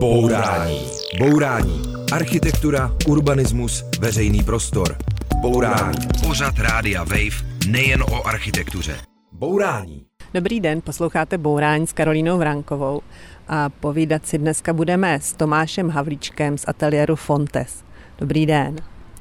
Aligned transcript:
Bourání. 0.00 0.80
Bourání. 1.18 1.82
Architektura, 2.12 2.92
urbanismus, 3.08 3.84
veřejný 4.00 4.42
prostor. 4.42 4.96
Bourání. 5.40 5.98
Pořad 6.26 6.58
Rádia 6.58 7.04
Wave 7.04 7.66
nejen 7.68 8.02
o 8.02 8.26
architektuře. 8.26 8.96
Bourání. 9.32 10.04
Dobrý 10.34 10.60
den, 10.60 10.80
posloucháte 10.80 11.38
Bourání 11.38 11.86
s 11.86 11.92
Karolínou 11.92 12.38
Vránkovou 12.38 13.00
a 13.48 13.68
povídat 13.68 14.26
si 14.26 14.38
dneska 14.38 14.72
budeme 14.72 15.20
s 15.20 15.32
Tomášem 15.32 15.90
Havlíčkem 15.90 16.58
z 16.58 16.64
ateliéru 16.68 17.16
Fontes. 17.16 17.84
Dobrý 18.18 18.46
den. 18.46 18.76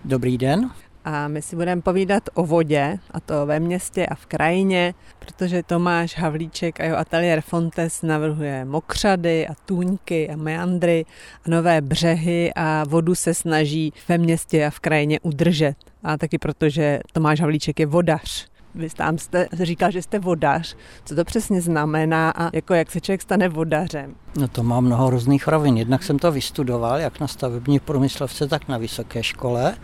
Dobrý 0.05 0.37
den 0.37 0.69
a 1.07 1.27
my 1.27 1.41
si 1.41 1.55
budeme 1.55 1.81
povídat 1.81 2.23
o 2.33 2.45
vodě, 2.45 2.99
a 3.11 3.19
to 3.19 3.45
ve 3.45 3.59
městě 3.59 4.05
a 4.05 4.15
v 4.15 4.25
krajině, 4.25 4.93
protože 5.19 5.63
Tomáš 5.63 6.17
Havlíček 6.17 6.79
a 6.79 6.83
jeho 6.83 6.97
ateliér 6.97 7.41
Fontes 7.41 8.01
navrhuje 8.01 8.65
mokřady 8.65 9.47
a 9.47 9.53
tůňky 9.65 10.29
a 10.29 10.35
meandry 10.35 11.05
a 11.45 11.49
nové 11.49 11.81
břehy 11.81 12.51
a 12.55 12.83
vodu 12.87 13.15
se 13.15 13.33
snaží 13.33 13.93
ve 14.07 14.17
městě 14.17 14.65
a 14.65 14.69
v 14.69 14.79
krajině 14.79 15.19
udržet. 15.19 15.75
A 16.03 16.17
taky 16.17 16.37
protože 16.37 16.99
Tomáš 17.11 17.39
Havlíček 17.41 17.79
je 17.79 17.85
vodař. 17.85 18.47
Vy 18.75 18.89
tam 18.89 19.17
jste 19.17 19.47
říkal, 19.53 19.91
že 19.91 20.01
jste 20.01 20.19
vodař. 20.19 20.75
Co 21.05 21.15
to 21.15 21.25
přesně 21.25 21.61
znamená 21.61 22.31
a 22.31 22.49
jako 22.53 22.73
jak 22.73 22.91
se 22.91 23.01
člověk 23.01 23.21
stane 23.21 23.49
vodařem? 23.49 24.15
No 24.39 24.47
to 24.47 24.63
má 24.63 24.79
mnoho 24.79 25.09
různých 25.09 25.47
rovin. 25.47 25.77
Jednak 25.77 26.03
jsem 26.03 26.19
to 26.19 26.31
vystudoval, 26.31 26.99
jak 26.99 27.19
na 27.19 27.27
stavební 27.27 27.79
průmyslovce, 27.79 28.47
tak 28.47 28.67
na 28.67 28.77
vysoké 28.77 29.23
škole. 29.23 29.75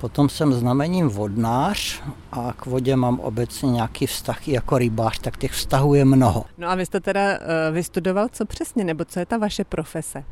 Potom 0.00 0.28
jsem 0.28 0.52
znamením 0.52 1.08
vodnář 1.08 2.02
a 2.32 2.52
k 2.52 2.66
vodě 2.66 2.96
mám 2.96 3.20
obecně 3.20 3.70
nějaký 3.70 4.06
vztah 4.06 4.48
i 4.48 4.52
jako 4.52 4.78
rybář, 4.78 5.18
tak 5.18 5.36
těch 5.36 5.52
vztahů 5.52 5.94
je 5.94 6.04
mnoho. 6.04 6.44
No 6.58 6.68
a 6.68 6.74
vy 6.74 6.86
jste 6.86 7.00
teda 7.00 7.20
uh, 7.30 7.74
vystudoval 7.74 8.28
co 8.32 8.46
přesně, 8.46 8.84
nebo 8.84 9.04
co 9.04 9.18
je 9.18 9.26
ta 9.26 9.38
vaše 9.38 9.64
profese? 9.64 10.24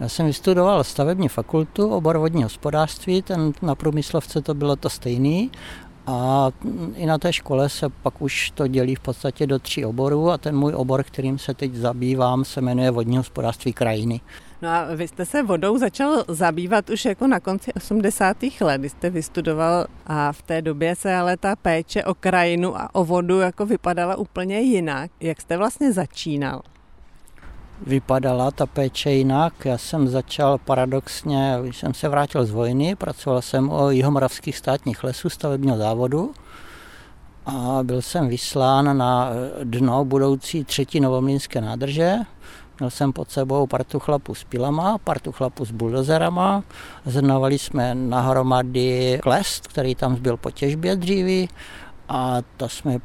Já 0.00 0.08
jsem 0.08 0.26
vystudoval 0.26 0.84
stavební 0.84 1.28
fakultu, 1.28 1.88
obor 1.88 2.18
vodní 2.18 2.42
hospodářství, 2.42 3.22
ten 3.22 3.52
na 3.62 3.74
průmyslovce 3.74 4.40
to 4.40 4.54
bylo 4.54 4.76
to 4.76 4.90
stejný. 4.90 5.50
A 6.06 6.50
i 6.94 7.06
na 7.06 7.18
té 7.18 7.32
škole 7.32 7.68
se 7.68 7.88
pak 7.88 8.22
už 8.22 8.50
to 8.50 8.66
dělí 8.66 8.94
v 8.94 9.00
podstatě 9.00 9.46
do 9.46 9.58
tří 9.58 9.84
oborů 9.84 10.30
a 10.30 10.38
ten 10.38 10.56
můj 10.56 10.72
obor, 10.76 11.02
kterým 11.02 11.38
se 11.38 11.54
teď 11.54 11.74
zabývám, 11.74 12.44
se 12.44 12.60
jmenuje 12.60 12.90
vodní 12.90 13.16
hospodářství 13.16 13.72
krajiny. 13.72 14.20
No 14.64 14.70
a 14.70 14.94
vy 14.94 15.08
jste 15.08 15.26
se 15.26 15.42
vodou 15.42 15.78
začal 15.78 16.24
zabývat 16.28 16.90
už 16.90 17.04
jako 17.04 17.26
na 17.26 17.40
konci 17.40 17.72
80. 17.72 18.36
let, 18.60 18.78
kdy 18.78 18.88
jste 18.88 19.10
vystudoval 19.10 19.86
a 20.06 20.32
v 20.32 20.42
té 20.42 20.62
době 20.62 20.96
se 20.96 21.14
ale 21.14 21.36
ta 21.36 21.56
péče 21.56 22.04
o 22.04 22.14
krajinu 22.14 22.76
a 22.76 22.94
o 22.94 23.04
vodu 23.04 23.40
jako 23.40 23.66
vypadala 23.66 24.16
úplně 24.16 24.60
jinak. 24.60 25.10
Jak 25.20 25.40
jste 25.40 25.56
vlastně 25.56 25.92
začínal? 25.92 26.62
vypadala 27.86 28.50
ta 28.50 28.66
péče 28.66 29.10
jinak. 29.10 29.64
Já 29.64 29.78
jsem 29.78 30.08
začal 30.08 30.58
paradoxně, 30.58 31.58
když 31.62 31.76
jsem 31.76 31.94
se 31.94 32.08
vrátil 32.08 32.44
z 32.44 32.50
vojny, 32.50 32.96
pracoval 32.96 33.42
jsem 33.42 33.70
o 33.70 33.90
jihomoravských 33.90 34.56
státních 34.58 35.04
lesů 35.04 35.28
stavebního 35.28 35.76
závodu 35.76 36.32
a 37.46 37.78
byl 37.82 38.02
jsem 38.02 38.28
vyslán 38.28 38.98
na 38.98 39.30
dno 39.64 40.04
budoucí 40.04 40.64
třetí 40.64 41.00
novomlínské 41.00 41.60
nádrže. 41.60 42.16
Měl 42.78 42.90
jsem 42.90 43.12
pod 43.12 43.30
sebou 43.30 43.66
partu 43.66 43.98
chlapů 43.98 44.34
s 44.34 44.44
pilama, 44.44 44.98
partu 44.98 45.32
chlapů 45.32 45.64
s 45.64 45.70
buldozerama. 45.70 46.64
Zhrnovali 47.06 47.58
jsme 47.58 47.94
nahromady 47.94 49.18
klest, 49.22 49.66
který 49.66 49.94
tam 49.94 50.16
zbyl 50.16 50.36
po 50.36 50.50
těžbě 50.50 50.96
dříví 50.96 51.48
a 52.08 52.38
to 52.56 52.68
jsme 52.68 52.98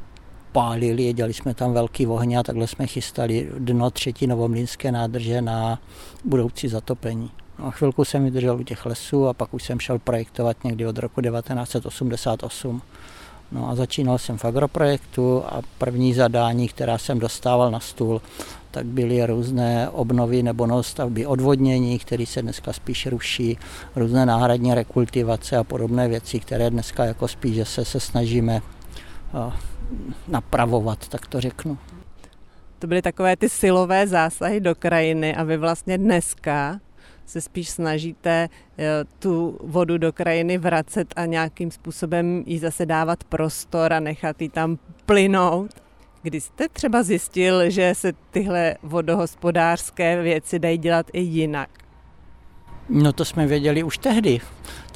pálili, 0.52 1.12
dělali 1.12 1.34
jsme 1.34 1.54
tam 1.54 1.72
velký 1.72 2.06
ohně 2.06 2.38
a 2.38 2.42
takhle 2.42 2.66
jsme 2.66 2.86
chystali 2.86 3.50
dno 3.58 3.90
třetí 3.90 4.26
novomlínské 4.26 4.92
nádrže 4.92 5.42
na 5.42 5.78
budoucí 6.24 6.68
zatopení. 6.68 7.30
No 7.58 7.66
a 7.66 7.70
chvilku 7.70 8.04
jsem 8.04 8.24
vydržel 8.24 8.56
u 8.56 8.62
těch 8.62 8.86
lesů 8.86 9.26
a 9.26 9.32
pak 9.32 9.54
už 9.54 9.62
jsem 9.62 9.80
šel 9.80 9.98
projektovat 9.98 10.64
někdy 10.64 10.86
od 10.86 10.98
roku 10.98 11.20
1988. 11.20 12.82
No 13.52 13.68
a 13.70 13.74
začínal 13.74 14.18
jsem 14.18 14.38
v 14.38 14.44
agroprojektu 14.44 15.42
a 15.46 15.60
první 15.78 16.14
zadání, 16.14 16.68
která 16.68 16.98
jsem 16.98 17.18
dostával 17.18 17.70
na 17.70 17.80
stůl, 17.80 18.22
tak 18.70 18.86
byly 18.86 19.26
různé 19.26 19.88
obnovy 19.88 20.42
nebo 20.42 20.66
nostavby 20.66 21.26
odvodnění, 21.26 21.98
které 21.98 22.26
se 22.26 22.42
dneska 22.42 22.72
spíš 22.72 23.06
ruší, 23.06 23.58
různé 23.96 24.26
náhradní 24.26 24.74
rekultivace 24.74 25.56
a 25.56 25.64
podobné 25.64 26.08
věci, 26.08 26.40
které 26.40 26.70
dneska 26.70 27.04
jako 27.04 27.28
spíš, 27.28 27.54
že 27.54 27.64
se, 27.64 27.84
se 27.84 28.00
snažíme 28.00 28.62
napravovat, 30.28 31.08
tak 31.08 31.26
to 31.26 31.40
řeknu. 31.40 31.78
To 32.78 32.86
byly 32.86 33.02
takové 33.02 33.36
ty 33.36 33.48
silové 33.48 34.06
zásahy 34.06 34.60
do 34.60 34.74
krajiny 34.74 35.36
a 35.36 35.42
vy 35.44 35.56
vlastně 35.56 35.98
dneska 35.98 36.80
se 37.26 37.40
spíš 37.40 37.68
snažíte 37.68 38.48
eh, 38.78 38.84
tu 39.18 39.58
vodu 39.62 39.98
do 39.98 40.12
krajiny 40.12 40.58
vracet 40.58 41.14
a 41.16 41.26
nějakým 41.26 41.70
způsobem 41.70 42.44
jí 42.46 42.58
zase 42.58 42.86
dávat 42.86 43.24
prostor 43.24 43.92
a 43.92 44.00
nechat 44.00 44.42
ji 44.42 44.48
tam 44.48 44.78
plynout. 45.06 45.70
Kdy 46.22 46.40
jste 46.40 46.68
třeba 46.68 47.02
zjistil, 47.02 47.70
že 47.70 47.94
se 47.94 48.12
tyhle 48.30 48.76
vodohospodářské 48.82 50.22
věci 50.22 50.58
dají 50.58 50.78
dělat 50.78 51.06
i 51.12 51.20
jinak? 51.20 51.70
No 52.88 53.12
to 53.12 53.24
jsme 53.24 53.46
věděli 53.46 53.82
už 53.82 53.98
tehdy. 53.98 54.40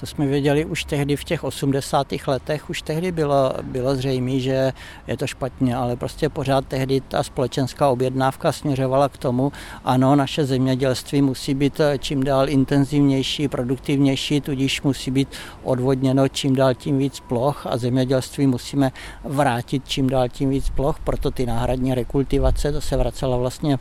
To 0.05 0.09
jsme 0.09 0.27
věděli 0.27 0.65
už 0.65 0.85
tehdy 0.85 1.17
v 1.17 1.25
těch 1.25 1.45
80. 1.45 2.07
letech, 2.27 2.71
už 2.71 2.83
tehdy 2.83 3.13
bylo, 3.13 3.53
bylo 3.63 3.97
zřejmé, 3.97 4.41
že 4.41 4.73
je 5.07 5.17
to 5.17 5.27
špatně, 5.27 5.77
ale 5.77 5.97
prostě 5.97 6.29
pořád 6.29 6.67
tehdy 6.67 7.01
ta 7.01 7.23
společenská 7.23 7.89
objednávka 7.89 8.53
směřovala 8.53 9.09
k 9.09 9.17
tomu, 9.17 9.53
ano, 9.85 10.17
naše 10.17 10.45
zemědělství 10.45 11.23
musí 11.23 11.55
být 11.55 11.81
čím 11.99 12.25
dál 12.25 12.49
intenzivnější, 12.49 13.49
produktivnější, 13.49 14.41
tudíž 14.41 14.83
musí 14.83 15.11
být 15.11 15.29
odvodněno 15.63 16.29
čím 16.29 16.57
dál 16.57 16.75
tím 16.75 16.99
víc 16.99 17.21
ploch 17.21 17.67
a 17.67 17.77
zemědělství 17.77 18.47
musíme 18.47 18.93
vrátit 19.25 19.89
čím 19.89 20.11
dál 20.11 20.29
tím 20.29 20.51
víc 20.51 20.71
ploch, 20.71 20.99
proto 21.05 21.31
ty 21.31 21.47
náhradní 21.47 21.95
rekultivace, 21.95 22.73
to 22.73 22.81
se 22.81 22.97
vracela 22.97 23.37
vlastně 23.37 23.79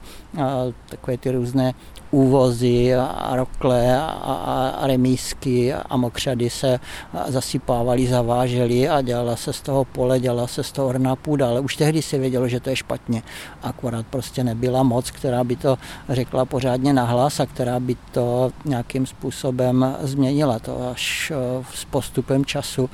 takové 0.89 1.17
ty 1.17 1.31
různé 1.31 1.73
úvozy 2.13 2.95
a 2.95 3.35
rokle 3.35 3.97
a, 3.97 4.05
a, 4.05 4.87
remísky 4.87 5.73
a 5.73 5.97
mokřady 5.97 6.49
se 6.49 6.79
zasypávaly, 7.27 8.07
zavážely 8.07 8.89
a 8.89 9.01
dělala 9.01 9.35
se 9.35 9.53
z 9.53 9.61
toho 9.61 9.85
pole, 9.85 10.19
dělala 10.19 10.47
se 10.47 10.63
z 10.63 10.71
toho 10.71 10.89
hrná 10.89 11.15
půda, 11.15 11.49
ale 11.49 11.59
už 11.59 11.75
tehdy 11.75 12.01
se 12.01 12.17
vědělo, 12.17 12.47
že 12.47 12.59
to 12.59 12.69
je 12.69 12.75
špatně. 12.75 13.23
Akorát 13.61 14.05
prostě 14.07 14.43
nebyla 14.43 14.83
moc, 14.83 15.11
která 15.11 15.43
by 15.43 15.55
to 15.55 15.77
řekla 16.09 16.45
pořádně 16.45 16.93
nahlas 16.93 17.39
a 17.39 17.45
která 17.45 17.79
by 17.79 17.95
to 18.11 18.51
nějakým 18.65 19.05
způsobem 19.05 19.95
změnila. 20.01 20.59
To 20.59 20.89
až 20.91 21.31
eh, 21.35 21.65
s 21.73 21.85
postupem 21.85 22.45
času 22.45 22.89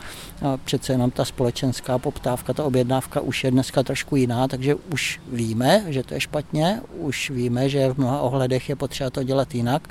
přece 0.65 0.93
jenom 0.93 1.11
ta 1.11 1.25
společenská 1.25 1.97
poptávka, 1.97 2.53
ta 2.53 2.63
objednávka 2.63 3.21
už 3.21 3.43
je 3.43 3.51
dneska 3.51 3.83
trošku 3.83 4.15
jiná, 4.15 4.47
takže 4.47 4.75
už 4.75 5.21
víme, 5.31 5.83
že 5.87 6.03
to 6.03 6.13
je 6.13 6.19
špatně, 6.19 6.81
už 6.97 7.29
víme, 7.29 7.69
že 7.69 7.93
v 7.93 7.97
mnoha 7.97 8.21
ohledech 8.21 8.69
je 8.69 8.75
potřeba 8.75 9.08
to 9.09 9.23
dělat 9.23 9.55
jinak 9.55 9.87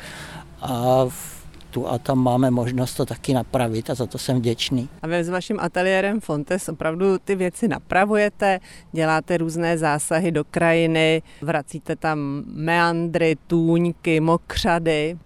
a 0.61 1.07
tu 1.71 1.89
a 1.89 1.99
tam 1.99 2.19
máme 2.19 2.51
možnost 2.51 2.95
to 2.95 3.07
taky 3.07 3.35
napravit 3.35 3.91
a 3.91 3.95
za 3.95 4.07
to 4.07 4.19
jsem 4.19 4.37
vděčný. 4.37 4.89
A 5.03 5.07
vy 5.07 5.25
s 5.25 5.29
vaším 5.29 5.61
ateliérem 5.61 6.21
Fontes 6.21 6.69
opravdu 6.69 7.19
ty 7.19 7.35
věci 7.35 7.69
napravujete, 7.69 8.61
děláte 8.93 9.37
různé 9.37 9.79
zásahy 9.79 10.33
do 10.33 10.45
krajiny, 10.45 11.23
vracíte 11.43 11.97
tam 11.97 12.43
meandry, 12.47 13.37
tůňky, 13.47 14.21
mokřady 14.21 15.19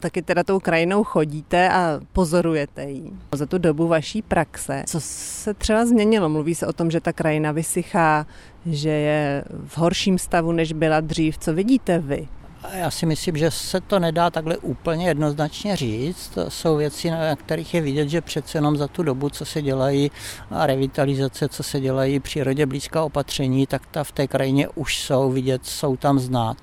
taky 0.00 0.22
teda 0.22 0.42
tou 0.42 0.60
krajinou 0.60 1.04
chodíte 1.04 1.68
a 1.68 2.00
pozorujete 2.12 2.84
ji. 2.84 3.12
Za 3.32 3.46
tu 3.46 3.58
dobu 3.58 3.88
vaší 3.88 4.22
praxe, 4.22 4.84
co 4.86 5.00
se 5.00 5.54
třeba 5.54 5.86
změnilo? 5.86 6.28
Mluví 6.28 6.54
se 6.54 6.66
o 6.66 6.72
tom, 6.72 6.90
že 6.90 7.00
ta 7.00 7.12
krajina 7.12 7.52
vysychá, 7.52 8.26
že 8.66 8.88
je 8.88 9.44
v 9.66 9.78
horším 9.78 10.18
stavu, 10.18 10.52
než 10.52 10.72
byla 10.72 11.00
dřív. 11.00 11.38
Co 11.38 11.54
vidíte 11.54 11.98
vy? 11.98 12.28
Já 12.72 12.90
si 12.90 13.06
myslím, 13.06 13.36
že 13.36 13.50
se 13.50 13.80
to 13.80 13.98
nedá 13.98 14.30
takhle 14.30 14.56
úplně 14.56 15.08
jednoznačně 15.08 15.76
říct. 15.76 16.28
To 16.28 16.50
jsou 16.50 16.76
věci, 16.76 17.10
na 17.10 17.36
kterých 17.36 17.74
je 17.74 17.80
vidět, 17.80 18.08
že 18.08 18.20
přece 18.20 18.58
jenom 18.58 18.76
za 18.76 18.88
tu 18.88 19.02
dobu, 19.02 19.28
co 19.28 19.44
se 19.44 19.62
dělají 19.62 20.10
a 20.50 20.66
revitalizace, 20.66 21.48
co 21.48 21.62
se 21.62 21.80
dělají 21.80 22.20
přírodě 22.20 22.66
blízká 22.66 23.04
opatření, 23.04 23.66
tak 23.66 23.86
ta 23.86 24.04
v 24.04 24.12
té 24.12 24.26
krajině 24.26 24.68
už 24.68 24.98
jsou 24.98 25.30
vidět, 25.30 25.66
jsou 25.66 25.96
tam 25.96 26.18
znát. 26.18 26.56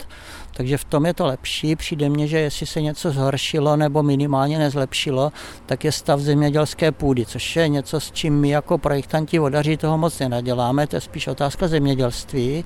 Takže 0.54 0.78
v 0.78 0.84
tom 0.84 1.06
je 1.06 1.14
to 1.14 1.26
lepší. 1.26 1.76
Přijde 1.76 2.10
mně, 2.10 2.28
že 2.28 2.40
jestli 2.40 2.66
se 2.66 2.82
něco 2.82 3.12
zhoršilo 3.12 3.76
nebo 3.76 4.04
minimálně 4.04 4.60
nezlepšilo, 4.60 5.32
tak 5.66 5.84
je 5.84 5.92
stav 5.92 6.20
zemědělské 6.20 6.92
půdy, 6.92 7.26
což 7.26 7.56
je 7.56 7.68
něco, 7.68 8.00
s 8.00 8.12
čím 8.12 8.40
my 8.40 8.50
jako 8.50 8.78
projektanti 8.78 9.40
vodaři 9.40 9.78
toho 9.78 9.98
moc 9.98 10.20
nenaděláme, 10.20 10.88
to 10.88 10.96
je 10.96 11.02
spíš 11.02 11.28
otázka 11.28 11.68
zemědělství 11.68 12.66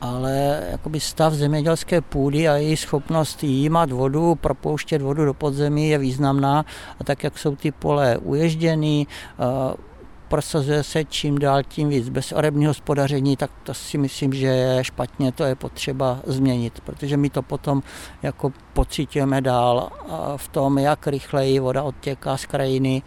ale 0.00 0.62
jakoby 0.70 1.00
stav 1.00 1.32
zemědělské 1.32 2.00
půdy 2.00 2.48
a 2.48 2.56
její 2.56 2.76
schopnost 2.76 3.44
jímat 3.44 3.90
vodu, 3.90 4.34
propouštět 4.34 5.02
vodu 5.02 5.24
do 5.24 5.34
podzemí 5.34 5.88
je 5.88 5.98
významná. 5.98 6.64
A 7.00 7.04
tak, 7.04 7.24
jak 7.24 7.38
jsou 7.38 7.56
ty 7.56 7.72
pole 7.72 8.18
uježděný, 8.18 9.06
prosazuje 10.28 10.82
se 10.82 11.04
čím 11.04 11.38
dál 11.38 11.62
tím 11.62 11.88
víc 11.88 12.08
bezorební 12.08 12.66
hospodaření, 12.66 13.36
tak 13.36 13.50
to 13.62 13.74
si 13.74 13.98
myslím, 13.98 14.32
že 14.32 14.46
je 14.46 14.84
špatně, 14.84 15.32
to 15.32 15.44
je 15.44 15.54
potřeba 15.54 16.18
změnit, 16.26 16.80
protože 16.80 17.16
my 17.16 17.30
to 17.30 17.42
potom 17.42 17.82
jako 18.22 18.52
pocitujeme 18.72 19.40
dál 19.40 19.90
v 20.36 20.48
tom, 20.48 20.78
jak 20.78 21.06
rychleji 21.06 21.60
voda 21.60 21.82
odtěká 21.82 22.36
z 22.36 22.46
krajiny 22.46 23.02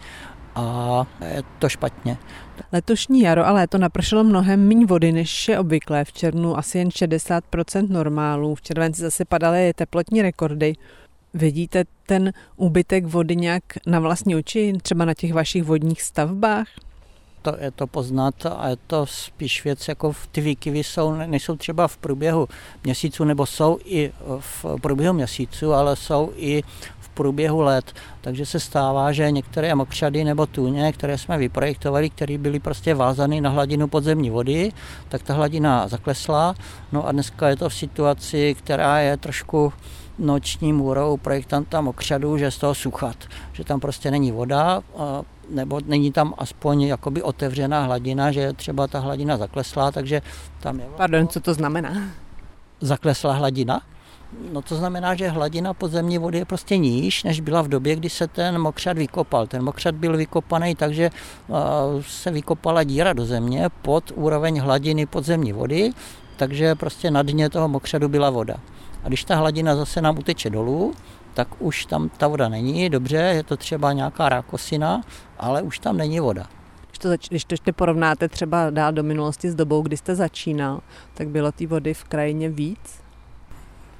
a 0.54 1.06
je 1.34 1.42
to 1.58 1.68
špatně. 1.68 2.18
Letošní 2.72 3.20
jaro 3.20 3.46
a 3.46 3.52
léto 3.52 3.78
napršelo 3.78 4.24
mnohem 4.24 4.68
méně 4.68 4.86
vody, 4.86 5.12
než 5.12 5.48
je 5.48 5.58
obvyklé. 5.58 6.04
V 6.04 6.12
červnu 6.12 6.58
asi 6.58 6.78
jen 6.78 6.88
60% 6.88 7.88
normálů, 7.88 8.54
v 8.54 8.62
červenci 8.62 9.02
zase 9.02 9.24
padaly 9.24 9.72
teplotní 9.74 10.22
rekordy. 10.22 10.72
Vidíte 11.34 11.84
ten 12.06 12.32
úbytek 12.56 13.04
vody 13.04 13.36
nějak 13.36 13.62
na 13.86 14.00
vlastní 14.00 14.36
oči, 14.36 14.72
třeba 14.82 15.04
na 15.04 15.14
těch 15.14 15.32
vašich 15.32 15.64
vodních 15.64 16.02
stavbách? 16.02 16.66
To 17.42 17.56
je 17.60 17.70
to 17.70 17.86
poznat 17.86 18.46
a 18.46 18.68
je 18.68 18.76
to 18.86 19.06
spíš 19.06 19.64
věc, 19.64 19.88
jako 19.88 20.12
ty 20.32 20.40
výkyvy 20.40 20.84
jsou, 20.84 21.14
nejsou 21.14 21.56
třeba 21.56 21.88
v 21.88 21.96
průběhu 21.96 22.48
měsíců, 22.84 23.24
nebo 23.24 23.46
jsou 23.46 23.78
i 23.84 24.12
v 24.38 24.66
průběhu 24.80 25.14
měsíců, 25.14 25.72
ale 25.72 25.96
jsou 25.96 26.32
i 26.36 26.62
v 27.00 27.08
průběhu 27.08 27.60
let. 27.60 27.92
Takže 28.20 28.46
se 28.46 28.60
stává, 28.60 29.12
že 29.12 29.30
některé 29.30 29.74
mokřady 29.74 30.24
nebo 30.24 30.46
tůně, 30.46 30.92
které 30.92 31.18
jsme 31.18 31.38
vyprojektovali, 31.38 32.10
které 32.10 32.38
byly 32.38 32.60
prostě 32.60 32.94
vázány 32.94 33.40
na 33.40 33.50
hladinu 33.50 33.88
podzemní 33.88 34.30
vody, 34.30 34.72
tak 35.08 35.22
ta 35.22 35.34
hladina 35.34 35.88
zaklesla. 35.88 36.54
No 36.92 37.06
a 37.06 37.12
dneska 37.12 37.48
je 37.48 37.56
to 37.56 37.68
v 37.68 37.74
situaci, 37.74 38.54
která 38.58 38.98
je 38.98 39.16
trošku 39.16 39.72
noční 40.22 40.72
můrou 40.72 41.16
projektanta 41.16 41.80
mokřadu, 41.80 42.38
že 42.38 42.50
z 42.50 42.58
toho 42.58 42.74
suchat, 42.74 43.16
že 43.52 43.64
tam 43.64 43.80
prostě 43.80 44.10
není 44.10 44.32
voda, 44.32 44.82
nebo 45.50 45.80
není 45.86 46.12
tam 46.12 46.34
aspoň 46.38 46.82
jakoby 46.82 47.22
otevřená 47.22 47.84
hladina, 47.84 48.32
že 48.32 48.52
třeba 48.52 48.86
ta 48.86 48.98
hladina 48.98 49.36
zaklesla, 49.36 49.90
takže 49.90 50.22
tam 50.60 50.80
je... 50.80 50.86
Pardon, 50.96 51.28
co 51.28 51.40
to 51.40 51.54
znamená? 51.54 52.02
Zaklesla 52.80 53.32
hladina? 53.32 53.82
No 54.52 54.62
to 54.62 54.76
znamená, 54.76 55.14
že 55.14 55.28
hladina 55.28 55.74
podzemní 55.74 56.18
vody 56.18 56.38
je 56.38 56.44
prostě 56.44 56.76
níž, 56.76 57.24
než 57.24 57.40
byla 57.40 57.62
v 57.62 57.68
době, 57.68 57.96
kdy 57.96 58.10
se 58.10 58.28
ten 58.28 58.58
mokřad 58.58 58.98
vykopal. 58.98 59.46
Ten 59.46 59.64
mokřad 59.64 59.94
byl 59.94 60.16
vykopaný 60.16 60.74
takže 60.74 61.10
se 62.00 62.30
vykopala 62.30 62.82
díra 62.82 63.12
do 63.12 63.24
země 63.26 63.68
pod 63.82 64.12
úroveň 64.14 64.60
hladiny 64.60 65.06
podzemní 65.06 65.52
vody, 65.52 65.90
takže 66.36 66.74
prostě 66.74 67.10
na 67.10 67.22
dně 67.22 67.50
toho 67.50 67.68
mokřadu 67.68 68.08
byla 68.08 68.30
voda. 68.30 68.56
A 69.04 69.08
když 69.08 69.24
ta 69.24 69.36
hladina 69.36 69.76
zase 69.76 70.00
nám 70.00 70.18
uteče 70.18 70.50
dolů, 70.50 70.94
tak 71.34 71.48
už 71.58 71.86
tam 71.86 72.08
ta 72.08 72.28
voda 72.28 72.48
není, 72.48 72.90
dobře, 72.90 73.16
je 73.16 73.42
to 73.42 73.56
třeba 73.56 73.92
nějaká 73.92 74.28
rákosina, 74.28 75.00
ale 75.38 75.62
už 75.62 75.78
tam 75.78 75.96
není 75.96 76.20
voda. 76.20 76.46
Když 76.86 76.98
to, 76.98 77.08
zač- 77.08 77.28
když 77.28 77.44
to 77.44 77.52
ještě 77.52 77.72
porovnáte 77.72 78.28
třeba 78.28 78.70
dál 78.70 78.92
do 78.92 79.02
minulosti 79.02 79.50
s 79.50 79.54
dobou, 79.54 79.82
kdy 79.82 79.96
jste 79.96 80.14
začínal, 80.14 80.80
tak 81.14 81.28
bylo 81.28 81.52
té 81.52 81.66
vody 81.66 81.94
v 81.94 82.04
krajině 82.04 82.48
víc? 82.48 83.02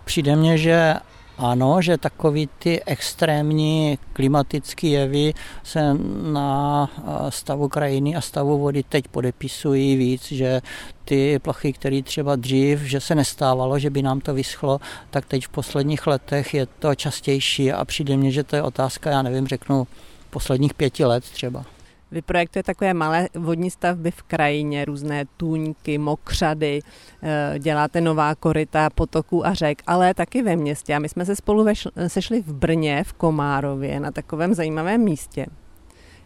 Přijde 0.04 0.36
mně, 0.36 0.58
že 0.58 0.94
ano, 1.38 1.82
že 1.82 1.98
takový 1.98 2.48
ty 2.58 2.84
extrémní 2.84 3.98
klimatické 4.12 4.86
jevy 4.86 5.34
se 5.62 5.94
na 6.32 6.90
stavu 7.28 7.68
krajiny 7.68 8.16
a 8.16 8.20
stavu 8.20 8.58
vody 8.58 8.82
teď 8.82 9.08
podepisují 9.08 9.96
víc, 9.96 10.32
že 10.32 10.60
ty 11.04 11.38
plochy, 11.38 11.72
které 11.72 12.02
třeba 12.02 12.36
dřív, 12.36 12.80
že 12.80 13.00
se 13.00 13.14
nestávalo, 13.14 13.78
že 13.78 13.90
by 13.90 14.02
nám 14.02 14.20
to 14.20 14.34
vyschlo, 14.34 14.80
tak 15.10 15.26
teď 15.26 15.46
v 15.46 15.48
posledních 15.48 16.06
letech 16.06 16.54
je 16.54 16.66
to 16.66 16.94
častější 16.94 17.72
a 17.72 17.84
přijde 17.84 18.16
mně, 18.16 18.30
že 18.30 18.44
to 18.44 18.56
je 18.56 18.62
otázka, 18.62 19.10
já 19.10 19.22
nevím, 19.22 19.46
řeknu 19.46 19.86
posledních 20.30 20.74
pěti 20.74 21.04
let 21.04 21.24
třeba. 21.24 21.64
Vy 22.12 22.22
projektujete 22.22 22.66
takové 22.66 22.94
malé 22.94 23.28
vodní 23.34 23.70
stavby 23.70 24.10
v 24.10 24.22
krajině, 24.22 24.84
různé 24.84 25.24
tůňky, 25.36 25.98
mokřady, 25.98 26.80
eh, 27.22 27.58
děláte 27.58 28.00
nová 28.00 28.34
koryta 28.34 28.90
potoků 28.90 29.46
a 29.46 29.54
řek, 29.54 29.82
ale 29.86 30.14
taky 30.14 30.42
ve 30.42 30.56
městě. 30.56 30.94
A 30.94 30.98
my 30.98 31.08
jsme 31.08 31.24
se 31.24 31.36
spolu 31.36 31.66
sešli 32.06 32.42
v 32.42 32.52
Brně, 32.52 33.04
v 33.04 33.12
Komárově, 33.12 34.00
na 34.00 34.10
takovém 34.10 34.54
zajímavém 34.54 35.00
místě. 35.00 35.46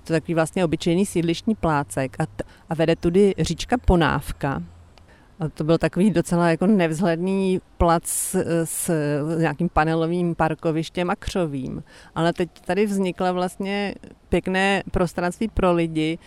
To 0.05 0.13
je 0.13 0.21
takový 0.21 0.35
vlastně 0.35 0.65
obyčejný 0.65 1.07
sídlištní 1.07 1.55
plácek 1.55 2.17
a, 2.19 2.27
t- 2.27 2.45
a 2.69 2.75
vede 2.75 2.97
tudy 2.97 3.35
říčka 3.39 3.77
Ponávka, 3.79 4.63
a 5.41 5.49
to 5.49 5.65
byl 5.65 5.79
takový 5.79 6.11
docela 6.11 6.51
jako 6.51 6.67
nevzhledný 6.67 7.61
plac 7.79 8.05
s, 8.07 8.35
s 8.65 8.91
nějakým 9.39 9.69
panelovým 9.69 10.35
parkovištěm 10.35 11.11
a 11.11 11.17
křovím. 11.17 11.83
Ale 12.15 12.33
teď 12.33 12.51
tady 12.65 12.87
vznikla 12.87 13.33
vlastně 13.33 13.95
pěkné 14.29 14.83
prostranství 14.91 15.49
pro 15.49 15.73
lidi, 15.73 16.19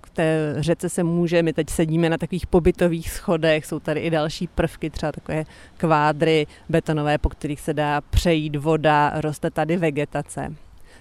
k 0.00 0.10
té 0.10 0.54
řece 0.58 0.88
se 0.88 1.02
může, 1.02 1.42
my 1.42 1.52
teď 1.52 1.70
sedíme 1.70 2.10
na 2.10 2.18
takových 2.18 2.46
pobytových 2.46 3.10
schodech, 3.10 3.66
jsou 3.66 3.80
tady 3.80 4.00
i 4.00 4.10
další 4.10 4.46
prvky, 4.46 4.90
třeba 4.90 5.12
takové 5.12 5.44
kvádry 5.76 6.46
betonové, 6.68 7.18
po 7.18 7.28
kterých 7.28 7.60
se 7.60 7.74
dá 7.74 8.00
přejít 8.00 8.56
voda, 8.56 9.12
roste 9.20 9.50
tady 9.50 9.76
vegetace. 9.76 10.54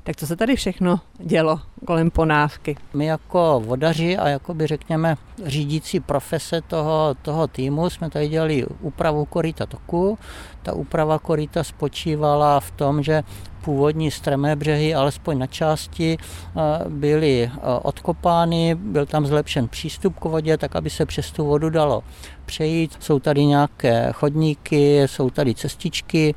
Tak 0.08 0.16
co 0.16 0.28
se 0.28 0.36
tady 0.36 0.56
všechno 0.56 1.00
dělo 1.20 1.60
kolem 1.88 2.12
ponávky? 2.12 2.76
My 2.94 3.06
jako 3.06 3.62
vodaři 3.66 4.18
a 4.18 4.30
jako 4.30 4.54
by 4.54 4.68
řekněme 4.68 5.16
řídící 5.46 6.00
profese 6.00 6.62
toho, 6.62 7.16
toho 7.22 7.48
týmu 7.48 7.90
jsme 7.90 8.10
tady 8.10 8.28
dělali 8.28 8.66
úpravu 8.82 9.26
koryta 9.26 9.66
toku. 9.66 10.20
Ta 10.64 10.74
úprava 10.74 11.20
koryta 11.20 11.64
spočívala 11.64 12.60
v 12.60 12.72
tom, 12.72 13.04
že 13.04 13.24
původní 13.68 14.12
strmé 14.12 14.56
břehy, 14.56 14.96
alespoň 14.96 15.38
na 15.38 15.48
části, 15.48 16.18
eh, 16.18 16.60
byly 16.90 17.44
eh, 17.44 17.60
odkopány, 17.84 18.76
byl 18.76 19.06
tam 19.06 19.28
zlepšen 19.28 19.68
přístup 19.68 20.20
k 20.20 20.26
vodě, 20.26 20.58
tak 20.58 20.76
aby 20.76 20.90
se 20.90 21.06
přes 21.06 21.32
tu 21.32 21.46
vodu 21.46 21.70
dalo 21.70 22.04
přejít. 22.46 22.96
Jsou 23.00 23.20
tady 23.20 23.46
nějaké 23.46 24.12
chodníky, 24.14 25.04
jsou 25.06 25.30
tady 25.30 25.56
cestičky, 25.56 26.36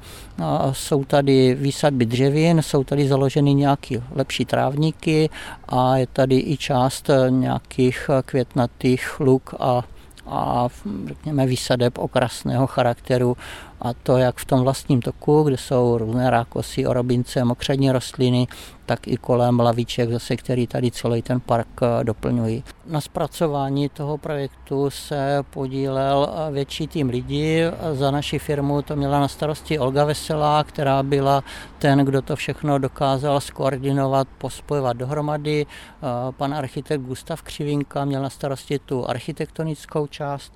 jsou 0.72 1.04
tady 1.04 1.54
výsadby 1.54 2.06
dřevin, 2.06 2.62
jsou 2.62 2.84
tady 2.84 3.08
založeny 3.08 3.54
nějaké 3.54 4.02
lepší 4.10 4.44
trávníky 4.44 5.30
a 5.68 5.96
je 5.96 6.06
tady 6.06 6.42
i 6.46 6.56
část 6.56 7.10
nějakých 7.28 8.10
květnatých 8.24 9.20
luk 9.20 9.54
a 9.60 9.82
a 10.30 10.68
řekněme 11.06 11.46
výsadeb 11.46 11.98
okrasného 11.98 12.66
charakteru 12.66 13.36
a 13.82 13.92
to 13.94 14.16
jak 14.16 14.36
v 14.36 14.44
tom 14.44 14.60
vlastním 14.60 15.02
toku, 15.02 15.42
kde 15.42 15.56
jsou 15.56 15.98
různé 15.98 16.30
rákosy, 16.30 16.86
orobince, 16.86 17.44
mokřadní 17.44 17.92
rostliny, 17.92 18.46
tak 18.86 19.08
i 19.08 19.16
kolem 19.16 19.60
laviček, 19.60 20.10
zase, 20.10 20.36
který 20.36 20.66
tady 20.66 20.90
celý 20.90 21.22
ten 21.22 21.40
park 21.40 21.68
eh, 21.82 22.04
doplňují. 22.04 22.64
Na 22.86 23.00
zpracování 23.00 23.88
toho 23.88 24.18
projektu 24.18 24.90
se 24.90 25.38
podílel 25.50 26.28
eh, 26.32 26.52
větší 26.52 26.88
tým 26.88 27.08
lidí. 27.08 27.60
Za 27.92 28.10
naši 28.10 28.38
firmu 28.38 28.82
to 28.82 28.96
měla 28.96 29.20
na 29.20 29.28
starosti 29.28 29.78
Olga 29.78 30.04
Veselá, 30.04 30.64
která 30.64 31.02
byla 31.02 31.44
ten, 31.78 31.98
kdo 31.98 32.22
to 32.22 32.36
všechno 32.36 32.78
dokázal 32.78 33.40
skoordinovat, 33.40 34.28
pospojovat 34.38 34.96
dohromady. 34.96 35.66
Eh, 35.66 36.32
pan 36.32 36.54
architekt 36.54 37.02
Gustav 37.02 37.42
Křivinka 37.42 38.04
měl 38.04 38.22
na 38.22 38.30
starosti 38.30 38.78
tu 38.78 39.08
architektonickou 39.08 40.06
část 40.06 40.52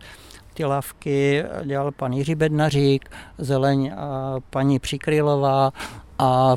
ty 0.55 0.65
lavky 0.65 1.45
dělal 1.65 1.93
pan 1.93 2.13
Jiří 2.13 2.35
Bednařík, 2.35 3.11
zeleň 3.39 3.93
a 3.97 4.37
paní 4.51 4.79
Přikrylová 4.79 5.73
a 6.19 6.57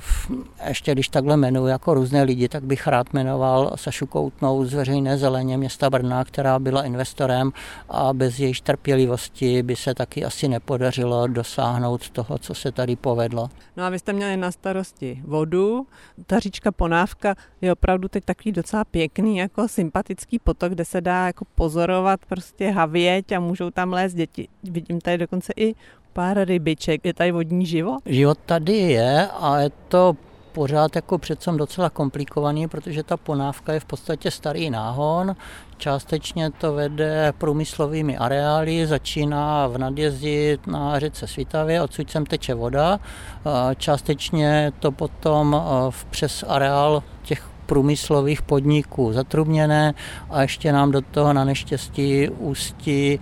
ještě 0.67 0.91
když 0.91 1.09
takhle 1.09 1.37
jmenuji 1.37 1.67
jako 1.67 1.93
různé 1.93 2.23
lidi, 2.23 2.49
tak 2.49 2.63
bych 2.63 2.87
rád 2.87 3.13
jmenoval 3.13 3.71
Sašu 3.75 4.05
Koutnou 4.07 4.65
z 4.65 4.73
veřejné 4.73 5.17
zeleně 5.17 5.57
města 5.57 5.89
Brna, 5.89 6.25
která 6.25 6.59
byla 6.59 6.83
investorem 6.83 7.51
a 7.89 8.13
bez 8.13 8.39
její 8.39 8.53
trpělivosti 8.63 9.63
by 9.63 9.75
se 9.75 9.93
taky 9.93 10.25
asi 10.25 10.47
nepodařilo 10.47 11.27
dosáhnout 11.27 12.09
toho, 12.09 12.37
co 12.37 12.53
se 12.53 12.71
tady 12.71 12.95
povedlo. 12.95 13.49
No 13.77 13.83
a 13.83 13.89
vy 13.89 13.99
jste 13.99 14.13
měli 14.13 14.37
na 14.37 14.51
starosti 14.51 15.21
vodu. 15.23 15.87
Ta 16.25 16.39
říčka 16.39 16.71
Ponávka 16.71 17.35
je 17.61 17.73
opravdu 17.73 18.07
teď 18.07 18.25
takový 18.25 18.51
docela 18.51 18.85
pěkný, 18.85 19.37
jako 19.37 19.67
sympatický 19.67 20.39
potok, 20.39 20.71
kde 20.71 20.85
se 20.85 21.01
dá 21.01 21.25
jako 21.25 21.45
pozorovat 21.55 22.19
prostě 22.25 22.71
havěť 22.71 23.31
a 23.31 23.39
můžou 23.39 23.69
tam 23.69 23.93
lézt 23.93 24.15
děti. 24.15 24.47
Vidím 24.63 25.01
tady 25.01 25.17
dokonce 25.17 25.53
i 25.55 25.75
pár 26.17 26.47
rybiček. 26.47 27.05
Je 27.05 27.13
tady 27.13 27.31
vodní 27.31 27.65
život? 27.65 27.99
Život 28.05 28.37
tady 28.45 28.73
je 28.73 29.27
a 29.39 29.59
je 29.59 29.69
to 29.87 30.15
pořád 30.51 30.95
jako 30.95 31.17
přece 31.17 31.51
docela 31.51 31.89
komplikovaný, 31.89 32.67
protože 32.67 33.03
ta 33.03 33.17
ponávka 33.17 33.73
je 33.73 33.79
v 33.79 33.85
podstatě 33.85 34.31
starý 34.31 34.69
náhon, 34.69 35.35
částečně 35.77 36.51
to 36.51 36.73
vede 36.73 37.33
průmyslovými 37.37 38.17
areály, 38.17 38.87
začíná 38.87 39.67
v 39.67 39.77
nadjezdi 39.77 40.57
na 40.67 40.99
řece 40.99 41.27
Svitavě, 41.27 41.81
odsud 41.81 42.11
sem 42.11 42.25
teče 42.25 42.53
voda, 42.53 42.99
částečně 43.77 44.71
to 44.79 44.91
potom 44.91 45.61
přes 46.09 46.43
areál 46.47 47.03
těch 47.23 47.49
průmyslových 47.65 48.41
podniků 48.41 49.13
zatrubněné 49.13 49.93
a 50.29 50.41
ještě 50.41 50.71
nám 50.71 50.91
do 50.91 51.01
toho 51.01 51.33
na 51.33 51.43
neštěstí 51.43 52.29
ústí 52.29 53.19